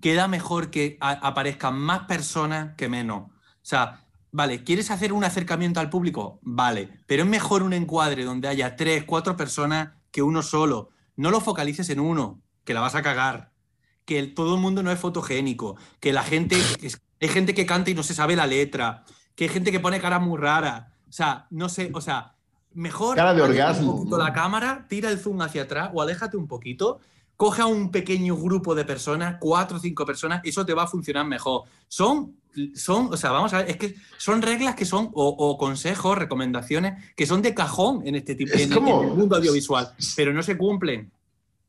queda 0.00 0.28
mejor 0.28 0.70
que 0.70 0.96
aparezcan 1.00 1.78
más 1.78 2.00
personas 2.00 2.74
que 2.76 2.88
menos. 2.88 3.30
O 3.30 3.32
sea, 3.62 4.04
vale, 4.30 4.62
¿quieres 4.64 4.90
hacer 4.90 5.12
un 5.12 5.24
acercamiento 5.24 5.80
al 5.80 5.88
público? 5.90 6.38
Vale, 6.42 6.90
pero 7.06 7.22
es 7.22 7.28
mejor 7.28 7.62
un 7.62 7.72
encuadre 7.72 8.24
donde 8.24 8.48
haya 8.48 8.76
tres, 8.76 9.04
cuatro 9.04 9.36
personas 9.36 9.92
que 10.10 10.22
uno 10.22 10.42
solo. 10.42 10.90
No 11.16 11.30
lo 11.30 11.40
focalices 11.40 11.88
en 11.90 12.00
uno, 12.00 12.40
que 12.64 12.74
la 12.74 12.80
vas 12.80 12.94
a 12.94 13.02
cagar. 13.02 13.50
Que 14.04 14.18
el- 14.18 14.34
todo 14.34 14.54
el 14.56 14.60
mundo 14.60 14.82
no 14.82 14.90
es 14.90 14.98
fotogénico, 14.98 15.76
que 16.00 16.12
la 16.12 16.22
gente, 16.22 16.56
que 16.80 16.86
es- 16.88 17.00
hay 17.20 17.28
gente 17.28 17.54
que 17.54 17.64
canta 17.66 17.90
y 17.90 17.94
no 17.94 18.02
se 18.02 18.14
sabe 18.14 18.36
la 18.36 18.46
letra, 18.46 19.04
que 19.34 19.44
hay 19.44 19.50
gente 19.50 19.72
que 19.72 19.80
pone 19.80 20.00
cara 20.00 20.18
muy 20.18 20.38
rara. 20.38 20.92
O 21.08 21.12
sea, 21.12 21.46
no 21.50 21.68
sé, 21.68 21.90
o 21.94 22.00
sea, 22.00 22.34
mejor 22.74 23.16
Cara 23.16 23.34
de 23.34 23.40
orgasmo, 23.42 23.92
un 23.92 23.98
poquito 24.00 24.18
¿no? 24.18 24.24
la 24.24 24.32
cámara, 24.32 24.86
tira 24.88 25.10
el 25.10 25.18
zoom 25.18 25.40
hacia 25.42 25.62
atrás 25.62 25.90
o 25.94 26.02
aléjate 26.02 26.36
un 26.36 26.46
poquito, 26.48 26.98
coge 27.36 27.62
a 27.62 27.66
un 27.66 27.90
pequeño 27.90 28.36
grupo 28.36 28.74
de 28.74 28.84
personas, 28.84 29.36
cuatro 29.40 29.76
o 29.76 29.80
cinco 29.80 30.04
personas, 30.04 30.40
eso 30.44 30.66
te 30.66 30.74
va 30.74 30.82
a 30.84 30.86
funcionar 30.86 31.24
mejor. 31.26 31.62
Son, 31.88 32.36
son, 32.74 33.12
o 33.12 33.16
sea, 33.16 33.30
vamos 33.30 33.52
a 33.54 33.58
ver, 33.58 33.70
es 33.70 33.76
que 33.76 33.94
son 34.18 34.42
reglas 34.42 34.74
que 34.74 34.84
son, 34.84 35.06
o, 35.14 35.28
o 35.28 35.56
consejos, 35.56 36.18
recomendaciones, 36.18 37.12
que 37.16 37.26
son 37.26 37.42
de 37.42 37.54
cajón 37.54 38.02
en 38.06 38.16
este 38.16 38.34
tipo, 38.34 38.52
Es 38.54 38.62
en, 38.62 38.72
como- 38.72 39.02
en 39.02 39.08
el 39.10 39.14
mundo 39.14 39.36
audiovisual, 39.36 39.92
pero 40.16 40.32
no 40.32 40.42
se 40.42 40.56
cumplen. 40.58 41.10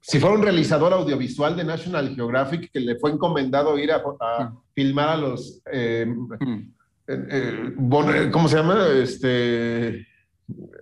Si 0.07 0.19
fuera 0.19 0.35
un 0.35 0.43
realizador 0.43 0.93
audiovisual 0.93 1.55
de 1.57 1.63
National 1.63 2.13
Geographic 2.15 2.69
que 2.71 2.79
le 2.79 2.95
fue 2.99 3.09
encomendado 3.11 3.77
ir 3.79 3.91
a, 3.91 4.03
a 4.19 4.43
Mm. 4.45 4.57
filmar 4.75 5.09
a 5.09 5.17
los, 5.17 5.61
eh, 5.71 6.05
Mm. 6.07 6.31
eh, 7.07 7.27
eh, 7.29 7.73
eh, 7.77 8.29
¿cómo 8.31 8.47
se 8.47 8.55
llama? 8.57 8.87
Este, 8.89 10.05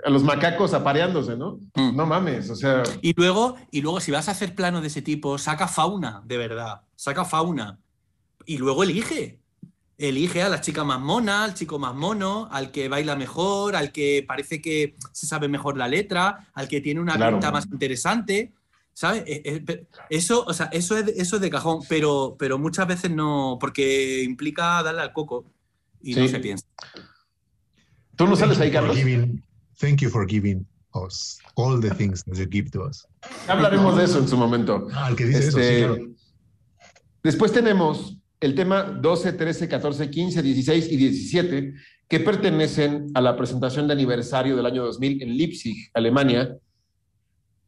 a 0.05 0.09
los 0.09 0.23
macacos 0.23 0.73
apareándose, 0.73 1.37
¿no? 1.37 1.57
Mm. 1.73 1.95
No 1.95 2.05
mames, 2.05 2.49
o 2.49 2.55
sea, 2.55 2.83
Y 3.01 3.13
luego, 3.15 3.55
y 3.71 3.81
luego, 3.81 4.01
si 4.01 4.11
vas 4.11 4.27
a 4.27 4.31
hacer 4.31 4.55
planos 4.55 4.81
de 4.81 4.87
ese 4.89 5.01
tipo, 5.01 5.37
saca 5.37 5.69
fauna, 5.69 6.21
de 6.25 6.37
verdad. 6.37 6.81
Saca 6.97 7.23
fauna. 7.23 7.79
Y 8.45 8.57
luego 8.57 8.83
elige. 8.83 9.39
Elige 9.97 10.41
a 10.43 10.49
la 10.49 10.59
chica 10.59 10.83
más 10.83 10.99
mona, 10.99 11.45
al 11.45 11.53
chico 11.53 11.79
más 11.79 11.95
mono, 11.95 12.49
al 12.51 12.71
que 12.71 12.89
baila 12.89 13.15
mejor, 13.15 13.77
al 13.77 13.93
que 13.93 14.25
parece 14.27 14.61
que 14.61 14.95
se 15.13 15.27
sabe 15.27 15.47
mejor 15.47 15.77
la 15.77 15.87
letra, 15.87 16.49
al 16.53 16.67
que 16.67 16.81
tiene 16.81 16.99
una 16.99 17.15
Claro. 17.15 17.37
pinta 17.37 17.51
más 17.51 17.65
interesante. 17.71 18.51
¿Sabes? 18.93 19.23
Eh, 19.25 19.63
eh, 19.67 19.87
eso, 20.09 20.45
o 20.45 20.53
sea, 20.53 20.67
eso, 20.67 20.97
es, 20.97 21.07
eso 21.07 21.35
es 21.37 21.41
de 21.41 21.49
cajón, 21.49 21.79
pero, 21.89 22.35
pero 22.37 22.59
muchas 22.59 22.87
veces 22.87 23.09
no, 23.11 23.57
porque 23.59 24.23
implica 24.23 24.83
darle 24.83 25.01
al 25.01 25.13
coco 25.13 25.45
y 26.01 26.13
no 26.15 26.27
se 26.27 26.39
piensa. 26.39 26.65
¿Tú 28.15 28.27
no 28.27 28.35
sales 28.35 28.59
ahí, 28.59 28.71
Carlos? 28.71 28.95
thank 29.79 30.01
you 30.01 30.09
for 30.09 30.27
giving 30.27 30.65
us 30.93 31.39
all 31.55 31.79
the 31.79 31.89
things 31.95 32.23
that 32.25 32.37
you 32.37 32.45
give 32.45 32.69
to 32.71 32.83
us. 32.83 33.07
Hablaremos 33.47 33.97
de 33.97 34.03
eso 34.03 34.19
en 34.19 34.27
su 34.27 34.37
momento. 34.37 34.87
Ah, 34.93 35.09
el 35.09 35.15
que 35.15 35.25
dice 35.25 35.39
eso, 35.39 35.57
sí, 35.57 35.63
este, 35.63 35.77
claro. 35.79 35.97
Después 37.23 37.51
tenemos 37.51 38.17
el 38.39 38.53
tema 38.53 38.83
12, 38.83 39.33
13, 39.33 39.67
14, 39.67 40.09
15, 40.09 40.41
16 40.41 40.91
y 40.91 40.97
17, 40.97 41.73
que 42.07 42.19
pertenecen 42.19 43.07
a 43.13 43.21
la 43.21 43.35
presentación 43.35 43.87
de 43.87 43.93
aniversario 43.93 44.55
del 44.55 44.65
año 44.65 44.83
2000 44.83 45.23
en 45.23 45.37
Leipzig, 45.37 45.89
Alemania. 45.93 46.55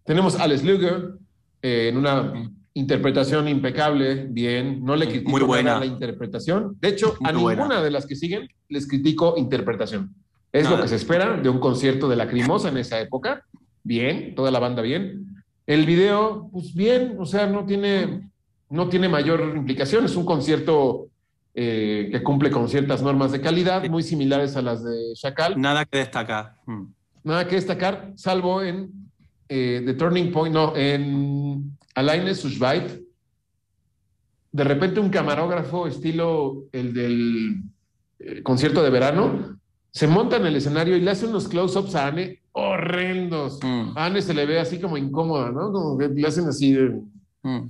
Tenemos 0.05 0.39
a 0.39 0.43
Alex 0.43 0.63
Luger 0.63 1.15
eh, 1.61 1.89
en 1.89 1.97
una 1.97 2.51
interpretación 2.75 3.47
impecable, 3.47 4.27
bien, 4.29 4.83
no 4.83 4.95
le 4.95 5.07
critico 5.07 5.31
Muy 5.31 5.41
buena. 5.41 5.79
la 5.79 5.85
interpretación. 5.85 6.77
De 6.79 6.89
hecho, 6.89 7.15
a 7.23 7.31
ninguna 7.31 7.81
de 7.81 7.89
las 7.89 8.05
que 8.05 8.15
siguen 8.15 8.47
les 8.69 8.87
critico 8.87 9.35
interpretación. 9.37 10.13
Es 10.51 10.69
lo 10.69 10.81
que 10.81 10.87
se 10.87 10.95
espera 10.95 11.37
de 11.37 11.49
un 11.49 11.59
concierto 11.59 12.07
de 12.07 12.15
Lacrimosa 12.15 12.69
en 12.69 12.77
esa 12.77 12.99
época. 12.99 13.43
Bien, 13.83 14.35
toda 14.35 14.51
la 14.51 14.59
banda 14.59 14.81
bien. 14.81 15.43
El 15.65 15.85
video, 15.85 16.49
pues 16.51 16.73
bien, 16.73 17.15
o 17.19 17.25
sea, 17.25 17.47
no 17.47 17.65
tiene, 17.65 18.29
no 18.69 18.87
tiene 18.87 19.09
mayor 19.09 19.53
implicación. 19.55 20.05
Es 20.05 20.15
un 20.15 20.25
concierto 20.25 21.07
eh, 21.53 22.09
que 22.11 22.23
cumple 22.23 22.51
con 22.51 22.69
ciertas 22.69 23.01
normas 23.01 23.31
de 23.31 23.41
calidad, 23.41 23.83
muy 23.89 24.03
similares 24.03 24.55
a 24.55 24.61
las 24.61 24.83
de 24.83 25.13
Chacal. 25.15 25.59
Nada 25.59 25.85
que 25.85 25.97
destacar. 25.97 26.55
Hmm. 26.65 26.85
Nada 27.23 27.47
que 27.47 27.55
destacar, 27.55 28.13
salvo 28.15 28.61
en 28.61 29.04
eh, 29.49 29.81
The 29.85 29.93
Turning 29.93 30.31
Point, 30.31 30.53
no, 30.53 30.75
en 30.75 31.77
Alaine 31.95 32.33
Sushbait. 32.35 33.03
De 34.51 34.63
repente 34.63 34.99
un 34.99 35.09
camarógrafo 35.09 35.87
estilo 35.87 36.65
el 36.71 36.93
del 36.93 37.61
eh, 38.19 38.41
concierto 38.41 38.81
de 38.81 38.89
verano 38.89 39.59
se 39.91 40.07
monta 40.07 40.37
en 40.37 40.45
el 40.45 40.55
escenario 40.55 40.95
y 40.97 41.01
le 41.01 41.11
hace 41.11 41.25
unos 41.25 41.47
close-ups 41.47 41.95
a 41.95 42.07
Anne 42.07 42.39
horrendos. 42.51 43.59
Mm. 43.63 43.97
A 43.97 44.05
Anne 44.05 44.21
se 44.21 44.33
le 44.33 44.45
ve 44.45 44.59
así 44.59 44.79
como 44.79 44.97
incómoda, 44.97 45.51
¿no? 45.51 45.71
Como 45.71 45.97
que 45.97 46.07
le 46.09 46.27
hacen 46.27 46.47
así 46.47 46.73
de... 46.73 47.01
Hmm. 47.43 47.69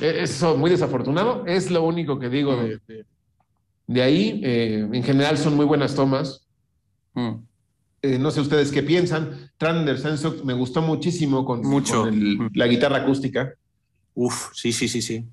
Eh, 0.00 0.18
Eso, 0.20 0.56
muy 0.56 0.70
desafortunado. 0.70 1.44
Es 1.46 1.70
lo 1.70 1.82
único 1.84 2.18
que 2.18 2.28
digo 2.28 2.56
de, 2.56 2.80
de, 2.86 3.04
de 3.86 4.02
ahí. 4.02 4.40
Eh, 4.42 4.88
en 4.92 5.02
general 5.02 5.38
son 5.38 5.54
muy 5.54 5.64
buenas 5.64 5.94
tomas. 5.94 6.46
Eh, 8.02 8.18
no 8.18 8.30
sé 8.30 8.40
ustedes 8.40 8.70
qué 8.70 8.82
piensan. 8.82 9.50
Trander 9.56 9.98
Sensok 9.98 10.44
me 10.44 10.52
gustó 10.52 10.82
muchísimo 10.82 11.44
con, 11.44 11.62
Mucho. 11.62 12.02
con 12.04 12.14
el- 12.14 12.50
la 12.54 12.66
guitarra 12.66 12.98
acústica. 12.98 13.54
Uf, 14.14 14.50
sí, 14.54 14.72
sí, 14.72 14.88
sí, 14.88 15.02
sí. 15.02 15.24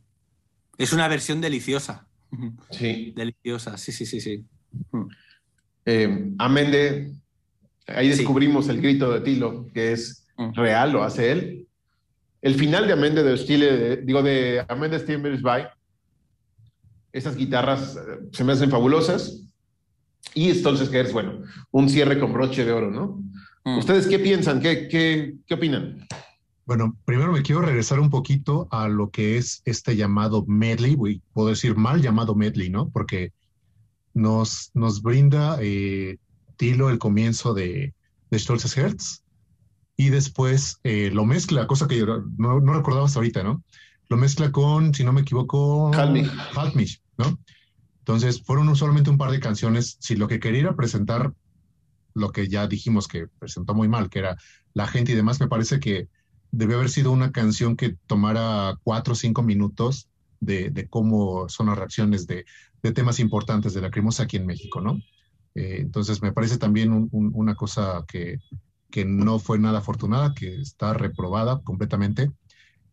Es 0.78 0.94
una 0.94 1.08
versión 1.08 1.40
deliciosa. 1.42 2.08
Sí. 2.72 3.14
Deliciosa, 3.16 3.78
sí, 3.78 3.92
sí, 3.92 4.06
sí, 4.06 4.20
sí. 4.20 4.44
Eh, 5.86 6.32
Amende, 6.40 7.12
ahí 7.88 8.12
Sí. 8.12 8.18
descubrimos 8.20 8.68
el 8.70 8.82
grito 8.82 9.12
de 9.12 9.22
Tilo, 9.22 9.68
que 9.74 9.92
es 9.92 10.26
Mm. 10.38 10.54
real, 10.54 10.92
lo 10.94 11.04
hace 11.04 11.32
él. 11.32 11.68
El 12.42 12.56
final 12.56 12.88
de 12.88 12.94
Amende 12.94 13.22
de 13.24 13.34
de- 13.38 13.98
digo, 13.98 14.24
de 14.24 14.66
Amende 14.68 14.98
Stimbers 15.00 15.42
by, 15.42 15.68
esas 17.12 17.36
guitarras 17.36 17.96
eh, 17.98 18.28
se 18.32 18.44
me 18.44 18.54
hacen 18.54 18.72
fabulosas. 18.72 19.44
Y 20.34 20.50
entonces, 20.50 20.90
que 20.90 21.02
es 21.02 21.14
bueno, 21.14 21.44
un 21.72 21.90
cierre 21.90 22.20
con 22.20 22.34
broche 22.34 22.66
de 22.66 22.72
oro, 22.72 22.90
¿no? 22.90 23.24
Hmm. 23.64 23.78
¿Ustedes 23.78 24.08
qué 24.08 24.20
piensan? 24.20 24.62
¿Qué, 24.62 24.88
qué, 24.88 25.36
qué 25.46 25.54
opinan? 25.54 26.08
Bueno, 26.66 26.98
primero 27.06 27.32
me 27.32 27.42
quiero 27.42 27.62
regresar 27.62 28.00
un 28.00 28.10
poquito 28.10 28.68
a 28.72 28.88
lo 28.88 29.10
que 29.10 29.38
es 29.38 29.62
este 29.66 29.96
llamado 29.96 30.46
medley, 30.48 30.96
puedo 31.34 31.50
decir 31.50 31.76
mal 31.76 32.02
llamado 32.02 32.36
medley, 32.36 32.70
¿no? 32.70 32.90
Porque 32.90 33.34
nos, 34.14 34.72
nos 34.74 35.02
brinda 35.02 35.58
eh, 35.62 36.18
Tilo 36.56 36.90
el 36.90 37.00
comienzo 37.00 37.54
de, 37.54 37.94
de 38.30 38.40
Stolzes 38.40 38.78
Herz 38.78 39.24
y 39.98 40.10
después 40.10 40.80
eh, 40.84 41.10
lo 41.14 41.26
mezcla, 41.26 41.68
cosa 41.68 41.88
que 41.88 41.98
yo 41.98 42.06
no, 42.38 42.60
no 42.60 42.74
recordaba 42.74 43.06
hasta 43.06 43.20
ahorita, 43.20 43.44
¿no? 43.44 43.64
Lo 44.10 44.18
mezcla 44.18 44.52
con, 44.52 44.94
si 44.94 45.04
no 45.04 45.12
me 45.12 45.22
equivoco, 45.22 45.94
Halmich. 45.94 46.30
Halmich, 46.56 47.02
¿no? 47.18 47.38
Entonces 48.04 48.44
fueron 48.44 48.76
solamente 48.76 49.10
un 49.10 49.18
par 49.18 49.32
de 49.32 49.40
canciones. 49.40 49.98
Si 50.00 50.16
lo 50.16 50.28
que 50.28 50.40
quería 50.40 50.62
era 50.62 50.76
presentar 50.76 51.34
lo 52.14 52.32
que 52.32 52.48
ya 52.48 52.68
dijimos 52.68 53.08
que 53.08 53.28
presentó 53.40 53.74
muy 53.74 53.88
mal, 53.88 54.10
que 54.10 54.20
era 54.20 54.38
la 54.74 54.88
gente 54.88 55.12
y 55.12 55.16
demás, 55.16 55.40
me 55.40 55.48
parece 55.48 55.80
que 55.80 56.10
debió 56.52 56.78
haber 56.78 56.90
sido 56.90 57.12
una 57.12 57.32
canción 57.32 57.76
que 57.76 57.98
tomara 58.08 58.76
cuatro 58.84 59.14
o 59.14 59.16
cinco 59.16 59.42
minutos 59.44 60.10
de, 60.40 60.88
cómo 60.90 61.48
son 61.50 61.68
las 61.68 61.78
reacciones 61.78 62.28
de, 62.28 62.46
temas 62.94 63.20
importantes 63.20 63.74
de 63.74 63.82
la 63.82 63.88
Lacrimosa 63.88 64.24
aquí 64.24 64.38
en 64.38 64.46
México, 64.46 64.82
¿no? 64.82 65.00
Eh, 65.56 65.78
entonces 65.80 66.22
me 66.22 66.34
parece 66.34 66.58
también 66.58 66.92
un- 66.92 67.08
un- 67.12 67.32
una 67.34 67.56
cosa 67.56 68.04
que 68.92 69.06
no 69.06 69.40
fue 69.40 69.58
nada 69.60 69.80
afortunada, 69.80 70.34
que 70.36 70.62
está 70.62 70.94
reprobada 70.94 71.62
completamente. 71.64 72.32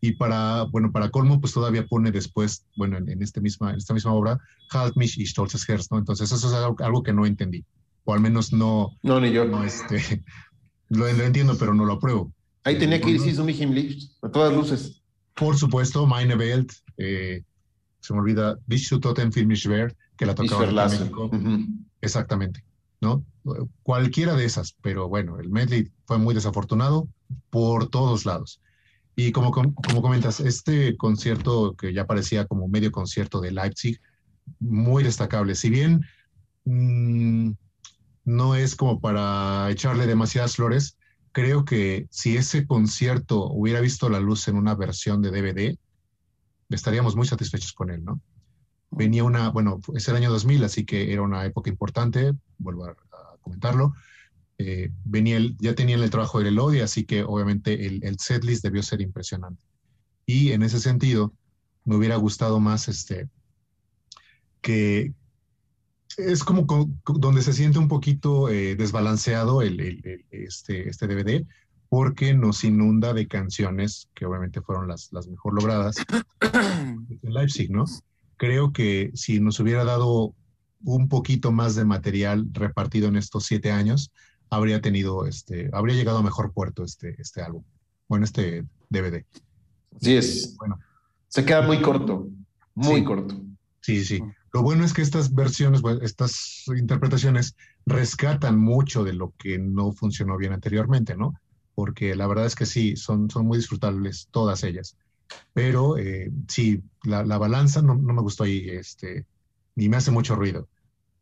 Y 0.03 0.13
para, 0.13 0.63
bueno, 0.63 0.91
para 0.91 1.09
colmo, 1.11 1.39
pues 1.39 1.53
todavía 1.53 1.85
pone 1.85 2.11
después, 2.11 2.65
bueno, 2.75 2.97
en, 2.97 3.07
en 3.07 3.21
este 3.21 3.39
misma, 3.39 3.69
en 3.69 3.77
esta 3.77 3.93
misma 3.93 4.13
obra, 4.13 4.39
Halt 4.71 4.95
mich 4.97 5.17
y 5.19 5.25
Stolzes 5.27 5.67
Herz, 5.69 5.91
¿no? 5.91 5.99
Entonces 5.99 6.31
eso 6.31 6.47
es 6.47 6.53
algo, 6.55 6.75
algo 6.83 7.03
que 7.03 7.13
no 7.13 7.25
entendí, 7.27 7.63
o 8.03 8.13
al 8.13 8.19
menos 8.19 8.51
no, 8.51 8.89
No, 9.03 9.19
ni 9.19 9.31
yo. 9.31 9.45
no 9.45 9.63
este, 9.63 10.23
lo, 10.89 11.05
lo 11.11 11.23
entiendo, 11.23 11.55
pero 11.57 11.73
no 11.75 11.85
lo 11.85 11.93
apruebo. 11.93 12.33
Ahí 12.63 12.79
tenía 12.79 12.99
que 12.99 13.11
ir 13.11 13.17
Bueno. 13.17 13.31
Sisu 13.31 13.43
Mich 13.43 13.61
im 13.61 13.71
Licht, 13.73 14.11
a 14.23 14.29
todas 14.29 14.53
luces. 14.53 15.03
Por 15.35 15.55
supuesto, 15.57 16.05
Meine 16.07 16.35
Welt, 16.35 16.71
eh, 16.97 17.43
se 17.99 18.13
me 18.13 18.19
olvida, 18.21 18.57
Bist 18.65 18.91
du 18.91 18.99
Totem 18.99 19.31
für 19.31 19.45
mich 19.45 19.67
wer, 19.67 19.95
que 20.17 20.25
la 20.25 20.33
tocaba 20.33 20.65
en. 20.65 20.75
México. 20.75 21.25
Ujú. 21.31 21.67
Exactamente, 22.01 22.63
¿no? 23.01 23.23
Cualquiera 23.83 24.35
de 24.35 24.45
esas, 24.45 24.75
pero 24.81 25.07
bueno, 25.07 25.39
el 25.39 25.49
medley 25.49 25.91
fue 26.05 26.17
muy 26.17 26.33
desafortunado 26.33 27.07
por 27.51 27.87
todos 27.89 28.25
lados. 28.25 28.59
Y 29.27 29.31
como, 29.31 29.51
com- 29.51 29.73
como 29.73 30.01
comentas, 30.01 30.39
este 30.39 30.97
concierto 30.97 31.75
que 31.75 31.93
ya 31.93 32.05
parecía 32.07 32.45
como 32.47 32.67
medio 32.67 32.91
concierto 32.91 33.39
de 33.39 33.51
Leipzig, 33.51 33.99
muy 34.59 35.03
destacable. 35.03 35.53
Si 35.55 35.69
bien 35.69 36.01
mm, 36.65 37.51
no 38.25 38.55
es 38.55 38.75
como 38.75 38.99
para 38.99 39.69
echarle 39.69 40.07
demasiadas 40.07 40.55
flores, 40.55 40.97
creo 41.31 41.65
que 41.65 42.07
si 42.09 42.35
ese 42.37 42.65
concierto 42.65 43.45
hubiera 43.51 43.79
visto 43.81 44.09
la 44.09 44.19
luz 44.19 44.47
en 44.47 44.55
una 44.57 44.75
versión 44.75 45.21
de 45.21 45.29
DVD, 45.31 45.77
estaríamos 46.69 47.15
muy 47.15 47.27
satisfechos 47.27 47.73
con 47.73 47.91
él, 47.91 48.03
¿no? 48.03 48.21
Venía 48.89 49.23
una, 49.23 49.49
bueno, 49.49 49.79
es 49.95 50.07
el 50.09 50.15
año 50.15 50.31
2000, 50.31 50.63
así 50.63 50.83
que 50.85 51.13
era 51.13 51.21
una 51.21 51.45
época 51.45 51.69
importante, 51.69 52.33
vuelvo 52.57 52.85
a, 52.85 52.91
a 52.91 53.37
comentarlo. 53.41 53.93
Eh, 54.63 54.91
venía 55.05 55.37
el, 55.37 55.55
ya 55.59 55.73
tenían 55.73 56.01
el 56.03 56.09
trabajo 56.11 56.37
del 56.37 56.49
Elodie, 56.49 56.83
así 56.83 57.03
que 57.03 57.23
obviamente 57.23 57.87
el, 57.87 58.03
el 58.03 58.19
setlist 58.19 58.63
debió 58.63 58.83
ser 58.83 59.01
impresionante. 59.01 59.63
Y 60.25 60.51
en 60.51 60.61
ese 60.61 60.79
sentido, 60.79 61.33
me 61.83 61.95
hubiera 61.95 62.15
gustado 62.17 62.59
más 62.59 62.87
este, 62.87 63.27
que 64.61 65.13
es 66.17 66.43
como 66.43 66.67
co- 66.67 66.89
co- 67.03 67.13
donde 67.17 67.41
se 67.41 67.53
siente 67.53 67.79
un 67.79 67.87
poquito 67.87 68.49
eh, 68.49 68.75
desbalanceado 68.75 69.61
el, 69.61 69.79
el- 69.79 70.01
el- 70.05 70.25
este, 70.29 70.89
este 70.89 71.07
DVD, 71.07 71.45
porque 71.89 72.33
nos 72.33 72.63
inunda 72.63 73.13
de 73.13 73.27
canciones 73.27 74.07
que 74.13 74.25
obviamente 74.25 74.61
fueron 74.61 74.87
las, 74.87 75.11
las 75.11 75.27
mejor 75.27 75.55
logradas 75.55 75.95
en 76.41 77.07
Leipzig, 77.33 77.71
¿no? 77.71 77.85
Creo 78.37 78.71
que 78.71 79.11
si 79.13 79.39
nos 79.39 79.59
hubiera 79.59 79.83
dado 79.83 80.33
un 80.83 81.09
poquito 81.09 81.51
más 81.51 81.75
de 81.75 81.85
material 81.85 82.47
repartido 82.53 83.07
en 83.07 83.15
estos 83.15 83.45
siete 83.45 83.71
años, 83.71 84.11
habría 84.51 84.81
tenido, 84.81 85.25
este, 85.25 85.69
habría 85.73 85.95
llegado 85.95 86.19
a 86.19 86.23
mejor 86.23 86.53
puerto 86.53 86.83
este, 86.83 87.15
este 87.19 87.41
álbum, 87.41 87.63
bueno, 88.07 88.25
este 88.25 88.65
DVD. 88.89 89.25
Así 89.95 90.15
es. 90.15 90.55
Bueno. 90.57 90.77
Se 91.27 91.43
queda 91.45 91.61
muy 91.63 91.81
corto, 91.81 92.27
muy 92.75 92.99
Sí. 92.99 93.03
corto. 93.05 93.35
Sí, 93.79 94.03
sí, 94.03 94.17
sí. 94.17 94.23
Lo 94.53 94.61
bueno 94.61 94.83
es 94.83 94.93
que 94.93 95.01
estas 95.01 95.33
versiones, 95.33 95.81
estas 96.01 96.65
interpretaciones 96.67 97.55
rescatan 97.85 98.59
mucho 98.59 99.03
de 99.05 99.13
lo 99.13 99.33
que 99.37 99.57
no 99.57 99.93
funcionó 99.93 100.37
bien 100.37 100.51
anteriormente, 100.53 101.15
¿no? 101.15 101.33
Porque 101.73 102.15
la 102.15 102.27
verdad 102.27 102.45
es 102.45 102.55
que 102.55 102.65
sí, 102.65 102.97
son, 102.97 103.29
son 103.29 103.47
muy 103.47 103.57
disfrutables 103.57 104.27
todas 104.29 104.63
ellas. 104.65 104.97
Pero 105.53 105.97
eh, 105.97 106.29
sí, 106.49 106.83
la, 107.03 107.23
la 107.23 107.37
balanza 107.37 107.81
no, 107.81 107.95
no 107.95 108.13
me 108.13 108.21
gustó 108.21 108.43
ahí, 108.43 108.67
este, 108.69 109.25
ni 109.75 109.87
me 109.87 109.95
hace 109.95 110.11
mucho 110.11 110.35
ruido. 110.35 110.67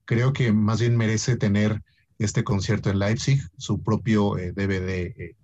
Creo 0.05 0.33
que 0.33 0.51
más 0.51 0.79
bien 0.81 0.97
merece 0.97 1.37
tener 1.37 1.83
este 2.19 2.43
concierto 2.43 2.89
en 2.89 2.99
Leipzig, 2.99 3.41
su 3.57 3.81
propio 3.81 4.37
eh, 4.37 4.51
DVD 4.51 4.89
eh, 4.89 5.35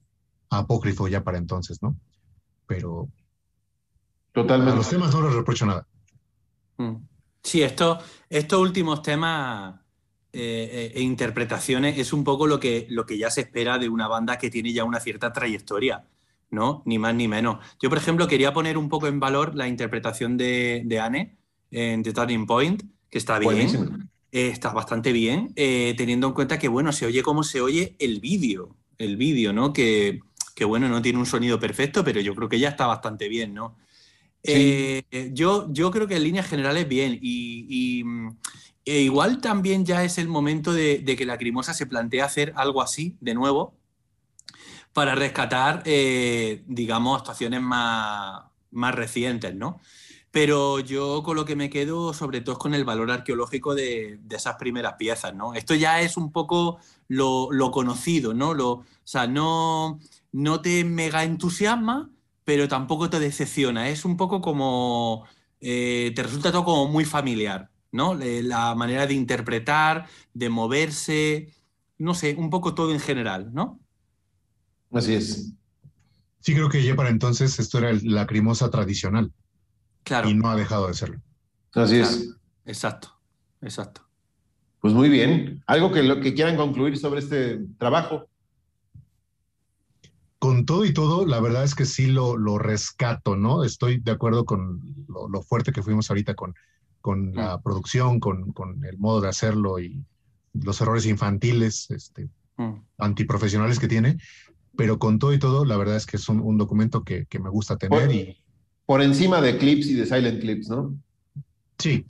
apócrifo 0.50 1.08
ya 1.08 1.24
para 1.24 1.38
entonces, 1.38 1.82
¿no? 1.82 1.96
Pero 2.68 3.04
a 3.04 4.34
Totalmente. 4.34 4.76
los 4.76 4.90
temas 4.90 5.14
no 5.14 5.22
les 5.22 5.34
reprocho 5.34 5.66
nada. 5.66 5.88
Mm. 6.78 6.96
Sí, 7.42 7.62
esto, 7.62 8.00
estos 8.30 8.60
últimos 8.60 9.02
temas 9.02 9.76
eh, 10.34 10.70
eh, 10.72 10.92
e 10.96 11.02
interpretaciones 11.02 11.98
es 11.98 12.12
un 12.12 12.24
poco 12.24 12.48
lo 12.48 12.60
que, 12.60 12.88
lo 12.90 13.06
que 13.06 13.18
ya 13.18 13.30
se 13.30 13.42
espera 13.42 13.78
de 13.78 13.88
una 13.88 14.08
banda 14.08 14.38
que 14.38 14.50
tiene 14.50 14.74
ya 14.74 14.84
una 14.84 15.00
cierta 15.00 15.32
trayectoria. 15.32 16.06
¿no? 16.52 16.84
Ni 16.86 17.00
más 17.00 17.14
ni 17.16 17.28
menos. 17.28 17.58
Yo, 17.82 17.90
por 17.90 17.98
ejemplo, 17.98 18.28
quería 18.28 18.54
poner 18.54 18.78
un 18.78 18.88
poco 18.88 19.08
en 19.08 19.20
valor 19.20 19.56
la 19.56 19.68
interpretación 19.68 20.38
de, 20.38 20.84
de 20.86 21.00
Anne 21.00 21.38
en 21.72 22.02
The 22.04 22.14
Turning 22.14 22.46
Point, 22.46 22.84
que 23.10 23.18
está 23.18 23.40
bien. 23.40 24.10
Eh, 24.36 24.50
está 24.50 24.74
bastante 24.74 25.14
bien, 25.14 25.54
eh, 25.56 25.94
teniendo 25.96 26.28
en 26.28 26.34
cuenta 26.34 26.60
que, 26.60 26.68
bueno, 26.68 26.92
se 26.92 27.06
oye 27.06 27.24
como 27.24 27.42
se 27.42 27.62
oye 27.62 27.96
el 28.00 28.20
vídeo, 28.20 28.76
el 28.98 29.16
vídeo, 29.16 29.54
¿no? 29.54 29.72
Que, 29.72 30.20
que, 30.54 30.66
bueno, 30.66 30.90
no 30.90 31.02
tiene 31.02 31.20
un 31.20 31.26
sonido 31.26 31.58
perfecto, 31.58 32.04
pero 32.04 32.20
yo 32.20 32.36
creo 32.36 32.50
que 32.50 32.60
ya 32.60 32.68
está 32.68 32.86
bastante 32.86 33.30
bien, 33.30 33.54
¿no? 33.54 33.78
Eh, 34.44 35.32
yo, 35.32 35.72
yo 35.72 35.90
creo 35.90 36.06
que 36.06 36.18
en 36.18 36.24
líneas 36.24 36.50
generales 36.50 36.86
bien, 36.86 37.18
y, 37.22 38.04
e 38.84 39.00
igual 39.00 39.40
también 39.40 39.86
ya 39.86 40.04
es 40.04 40.18
el 40.18 40.28
momento 40.28 40.74
de, 40.74 41.00
de, 41.00 41.16
que 41.16 41.24
la 41.24 41.38
Crimosa 41.38 41.74
se 41.74 41.86
plantea 41.86 42.26
hacer 42.26 42.52
algo 42.58 42.82
así, 42.82 43.16
de 43.22 43.36
nuevo, 43.36 43.78
para 44.92 45.16
rescatar, 45.16 45.82
digamos, 45.86 47.20
actuaciones 47.20 47.62
más, 47.62 48.44
más 48.72 48.94
recientes, 48.94 49.56
¿no? 49.56 49.80
Pero 50.36 50.82
yo 50.82 51.24
con 51.24 51.38
lo 51.38 51.46
que 51.46 51.56
me 51.56 51.70
quedo 51.70 52.14
sobre 52.14 52.42
todo 52.42 52.56
es 52.56 52.60
con 52.60 52.74
el 52.74 52.84
valor 52.84 53.10
arqueológico 53.10 53.74
de, 53.74 54.20
esas 54.30 54.58
primeras 54.58 54.96
piezas, 54.96 55.34
¿no? 55.34 55.54
Esto 55.54 55.76
ya 55.76 56.02
es 56.02 56.18
un 56.18 56.34
poco 56.34 56.78
lo, 57.08 57.48
conocido, 57.72 58.34
¿no? 58.34 58.54
Lo, 58.54 58.72
o 58.72 58.86
sea, 59.06 59.28
no, 59.28 59.98
no 60.34 60.60
te 60.60 60.84
mega 60.84 61.24
entusiasma, 61.24 62.10
pero 62.44 62.68
tampoco 62.68 63.10
te 63.10 63.22
decepciona. 63.22 63.88
Es 63.88 64.04
un 64.04 64.18
poco 64.18 64.42
como... 64.42 65.24
Eh, 65.62 66.12
te 66.14 66.24
resulta 66.24 66.52
todo 66.52 66.66
como 66.66 66.90
muy 66.90 67.06
familiar, 67.06 67.70
¿no? 67.94 68.14
La 68.14 68.76
manera 68.76 69.08
de 69.08 69.14
interpretar, 69.14 70.06
de 70.34 70.50
moverse, 70.50 71.54
no 71.98 72.14
sé, 72.14 72.36
un 72.38 72.50
poco 72.50 72.76
todo 72.76 72.92
en 72.92 73.00
general, 73.00 73.54
¿no? 73.54 73.80
Así 74.92 75.14
es. 75.14 75.54
Sí, 76.42 76.54
creo 76.54 76.68
que 76.68 76.84
ya 76.84 76.94
para 76.94 77.08
entonces 77.08 77.58
esto 77.58 77.78
era 77.78 77.94
la 78.04 78.28
crimosa 78.28 78.70
tradicional. 78.70 79.32
Claro. 80.06 80.30
Y 80.30 80.36
no 80.36 80.50
ha 80.50 80.56
dejado 80.56 80.88
de 80.88 80.94
serlo. 80.94 81.20
Así 81.74 81.98
es. 81.98 82.38
Exacto, 82.66 83.10
exacto. 83.62 84.02
Pues 84.80 84.94
muy 84.94 85.10
bien. 85.10 85.64
¿Algo 85.66 85.92
que, 85.92 86.04
lo, 86.04 86.22
que 86.22 86.36
quieran 86.36 86.56
concluir 86.56 86.96
sobre 86.98 87.20
este 87.20 87.60
trabajo? 87.80 88.30
Con 90.38 90.66
todo 90.68 90.86
y 90.86 90.94
todo, 90.94 91.26
la 91.26 91.40
verdad 91.40 91.64
es 91.64 91.74
que 91.74 91.86
sí 91.86 92.06
lo, 92.06 92.38
lo 92.38 92.60
rescato, 92.60 93.36
¿no? 93.36 93.64
Estoy 93.64 94.00
de 94.00 94.12
acuerdo 94.12 94.46
con 94.46 94.80
lo, 95.08 95.42
fuerte 95.42 95.72
que 95.72 95.82
fuimos 95.82 96.12
ahorita 96.12 96.36
con, 96.36 96.54
con 97.02 97.34
la 97.34 97.58
mm. 97.58 97.64
producción, 97.64 98.20
con, 98.20 98.52
con, 98.52 98.86
el 98.86 99.00
modo 99.00 99.22
de 99.22 99.30
hacerlo 99.30 99.80
y 99.80 100.06
los 100.54 100.80
errores 100.82 101.08
infantiles, 101.08 101.90
este, 101.90 102.30
mm. 102.58 102.74
antiprofesionales 103.00 103.80
que 103.80 103.88
tiene. 103.88 104.20
Pero 104.78 105.00
con 105.00 105.18
todo 105.18 105.34
y 105.34 105.40
todo, 105.40 105.66
la 105.66 105.78
verdad 105.78 105.96
es 105.96 106.06
que 106.06 106.18
es 106.18 106.30
un, 106.30 106.42
un 106.42 106.60
documento 106.60 107.04
que, 107.04 107.26
que, 107.26 107.40
me 107.40 107.50
gusta 107.50 107.78
tener 107.78 108.12
y, 108.12 108.38
por 108.86 109.02
encima 109.02 109.42
de 109.42 109.58
clips 109.58 109.88
y 109.88 109.94
de 109.94 110.06
silent 110.06 110.42
clips, 110.42 110.70
¿no? 110.70 110.96
Sí. 111.78 112.06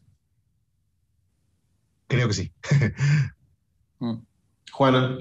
Creo 2.07 2.27
que 2.27 2.33
sí. 2.33 2.51
Mm. 3.97 4.15
Juana. 4.73 5.17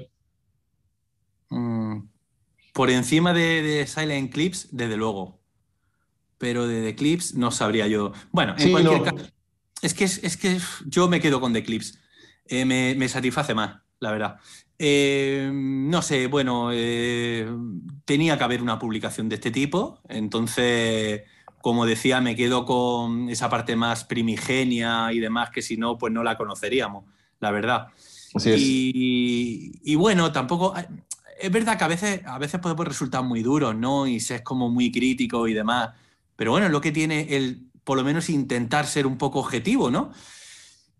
Mm. 1.49 2.09
por 2.73 2.89
encima 2.89 3.31
de, 3.31 3.85
silent 3.87 4.33
clips, 4.33 4.67
desde 4.69 4.97
luego. 4.97 5.39
Pero 6.37 6.67
de 6.67 6.83
The 6.83 6.95
Clips 6.95 7.35
no 7.35 7.51
sabría 7.51 7.87
yo. 7.87 8.11
Bueno, 8.33 8.53
en 8.57 8.71
cualquier 8.71 9.01
caso. 9.01 9.31
Es 9.81 9.93
que, 9.93 10.03
es 10.03 10.35
que 10.35 10.59
yo 10.87 11.07
me 11.07 11.21
quedo 11.21 11.39
con 11.39 11.53
The 11.53 11.63
Clips. 11.63 11.97
Eh, 12.47 12.65
me, 12.65 13.07
satisface 13.07 13.53
más, 13.53 13.81
la 14.01 14.11
verdad. 14.11 14.39
Eh, 14.77 15.49
no 15.53 16.01
sé, 16.01 16.27
bueno, 16.27 16.69
eh, 16.73 17.47
tenía 18.03 18.37
que 18.37 18.43
haber 18.43 18.61
una 18.61 18.77
publicación 18.77 19.29
de 19.29 19.35
este 19.35 19.51
tipo, 19.51 20.01
entonces 20.09 21.21
como 21.65 21.87
decía, 21.87 22.21
me 22.21 22.35
quedo 22.35 22.63
con 22.63 23.27
esa 23.27 23.49
parte 23.49 23.75
más 23.75 24.03
primigenia 24.03 25.11
y 25.11 25.19
demás, 25.19 25.49
que 25.49 25.63
si 25.63 25.77
no, 25.77 25.97
pues 25.97 26.13
no 26.13 26.21
la 26.21 26.37
conoceríamos, 26.37 27.05
la 27.39 27.49
verdad. 27.49 27.87
Así 28.35 28.51
es. 28.51 28.61
Y, 28.63 29.95
bueno, 29.95 30.31
tampoco. 30.31 30.75
Es 31.41 31.51
verdad 31.51 31.75
que 31.75 31.83
a 31.83 31.87
veces, 31.87 32.21
a 32.23 32.37
veces 32.37 32.61
puede 32.61 32.75
resultar 32.85 33.23
muy 33.23 33.41
duro, 33.41 33.73
¿no? 33.73 34.05
Y 34.05 34.19
se 34.19 34.35
es 34.35 34.41
como 34.43 34.69
muy 34.69 34.91
crítico 34.91 35.47
y 35.47 35.55
demás. 35.55 35.89
Pero 36.35 36.51
bueno, 36.51 36.67
es 36.67 36.71
lo 36.71 36.81
que 36.81 36.91
tiene 36.91 37.35
el, 37.35 37.67
por 37.83 37.97
lo 37.97 38.03
menos, 38.03 38.29
intentar 38.29 38.85
ser 38.85 39.07
un 39.07 39.17
poco 39.17 39.39
objetivo, 39.39 39.89
¿no? 39.89 40.11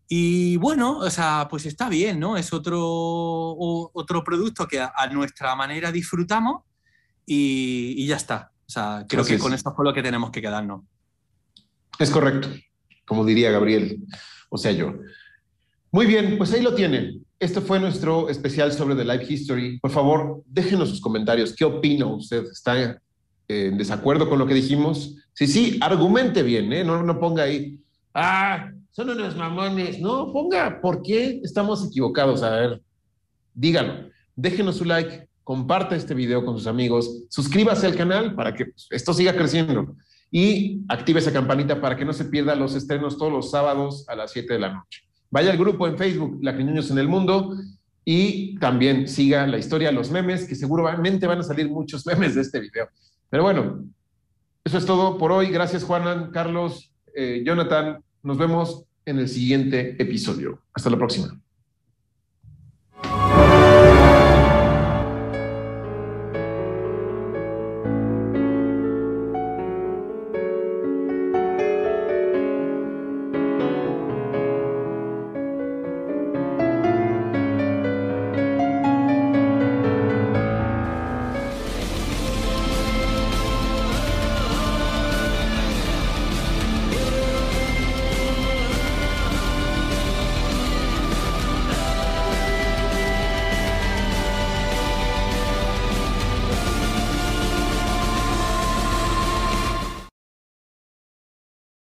Y 0.07 0.57
bueno, 0.57 0.97
o 0.97 1.11
sea, 1.11 1.45
pues 1.47 1.67
está 1.67 1.89
bien, 1.89 2.19
¿no? 2.19 2.37
Es 2.37 2.53
otro, 2.53 2.79
otro 2.79 4.23
producto 4.23 4.67
que 4.67 4.79
a, 4.79 5.07
nuestra 5.11 5.55
manera 5.55 5.91
disfrutamos 5.91 6.63
y 7.27 8.03
ya 8.07 8.15
está. 8.15 8.54
O 8.67 8.71
sea, 8.71 9.05
creo 9.07 9.23
que 9.23 9.37
con 9.37 9.53
esto 9.53 9.73
fue 9.75 9.85
lo 9.85 9.93
que 9.93 10.01
tenemos 10.01 10.31
que 10.31 10.41
quedarnos. 10.41 10.81
Es 11.99 12.09
correcto, 12.09 12.49
como 13.05 13.23
diría 13.23 13.51
Gabriel, 13.51 14.03
o 14.49 14.57
sea 14.57 14.71
yo. 14.71 14.93
Muy 15.91 16.05
bien, 16.05 16.37
pues 16.37 16.51
ahí 16.53 16.61
lo 16.61 16.73
tienen. 16.75 17.25
Este 17.39 17.61
fue 17.61 17.79
nuestro 17.79 18.27
especial 18.29 18.73
sobre 18.73 18.95
The 18.95 19.05
Life 19.05 19.31
History. 19.31 19.79
Por 19.79 19.91
favor, 19.91 20.43
déjenos 20.45 20.89
sus 20.89 20.99
comentarios. 20.99 21.53
¿Qué 21.53 21.63
opina 21.63 22.05
usted? 22.05 22.43
¿Está 22.45 22.99
en 23.47 23.77
desacuerdo 23.77 24.27
con 24.27 24.39
lo 24.39 24.47
que 24.47 24.53
dijimos? 24.53 25.15
Sí, 25.33 25.47
sí, 25.47 25.77
argumente 25.81 26.43
bien, 26.43 26.73
¿eh? 26.73 26.83
No, 26.83 27.03
no 27.03 27.19
ponga 27.19 27.43
ahí, 27.43 27.79
ah, 28.13 28.71
son 28.91 29.09
unos 29.09 29.35
mamones. 29.35 29.99
No, 29.99 30.31
ponga 30.31 30.79
por 30.81 31.01
qué 31.01 31.41
estamos 31.43 31.85
equivocados. 31.85 32.41
A 32.41 32.49
ver, 32.51 32.81
dígalo. 33.53 34.09
Déjenos 34.35 34.77
su 34.77 34.85
like, 34.85 35.27
comparte 35.45 35.95
este 35.95 36.13
video 36.13 36.43
con 36.43 36.57
sus 36.57 36.67
amigos, 36.67 37.23
suscríbase 37.29 37.85
al 37.85 37.95
canal 37.95 38.35
para 38.35 38.53
que 38.53 38.73
esto 38.89 39.13
siga 39.13 39.33
creciendo 39.33 39.95
y 40.31 40.81
active 40.89 41.19
esa 41.19 41.31
campanita 41.31 41.79
para 41.79 41.95
que 41.95 42.03
no 42.03 42.11
se 42.11 42.25
pierda 42.25 42.55
los 42.55 42.75
estrenos 42.75 43.17
todos 43.17 43.31
los 43.31 43.51
sábados 43.51 44.03
a 44.09 44.15
las 44.15 44.31
7 44.31 44.53
de 44.53 44.59
la 44.59 44.73
noche. 44.73 45.03
Vaya 45.29 45.51
al 45.51 45.57
grupo 45.57 45.87
en 45.87 45.97
Facebook, 45.97 46.39
Lacriñoños 46.41 46.89
en 46.91 46.97
el 46.97 47.07
Mundo, 47.07 47.55
y 48.03 48.57
también 48.59 49.07
siga 49.07 49.47
la 49.47 49.57
historia, 49.57 49.91
los 49.91 50.11
memes, 50.11 50.47
que 50.47 50.55
seguramente 50.55 51.27
van 51.27 51.39
a 51.39 51.43
salir 51.43 51.69
muchos 51.69 52.05
memes 52.07 52.35
de 52.35 52.41
este 52.41 52.59
video. 52.59 52.89
Pero 53.29 53.43
bueno, 53.43 53.85
eso 54.63 54.77
es 54.77 54.85
todo 54.85 55.17
por 55.17 55.31
hoy. 55.31 55.49
Gracias, 55.49 55.83
Juanan, 55.83 56.31
Carlos, 56.31 56.91
eh, 57.15 57.43
Jonathan. 57.45 58.03
Nos 58.23 58.37
vemos 58.37 58.83
en 59.05 59.19
el 59.19 59.29
siguiente 59.29 59.95
episodio. 60.01 60.61
Hasta 60.73 60.89
la 60.89 60.97
próxima. 60.97 61.39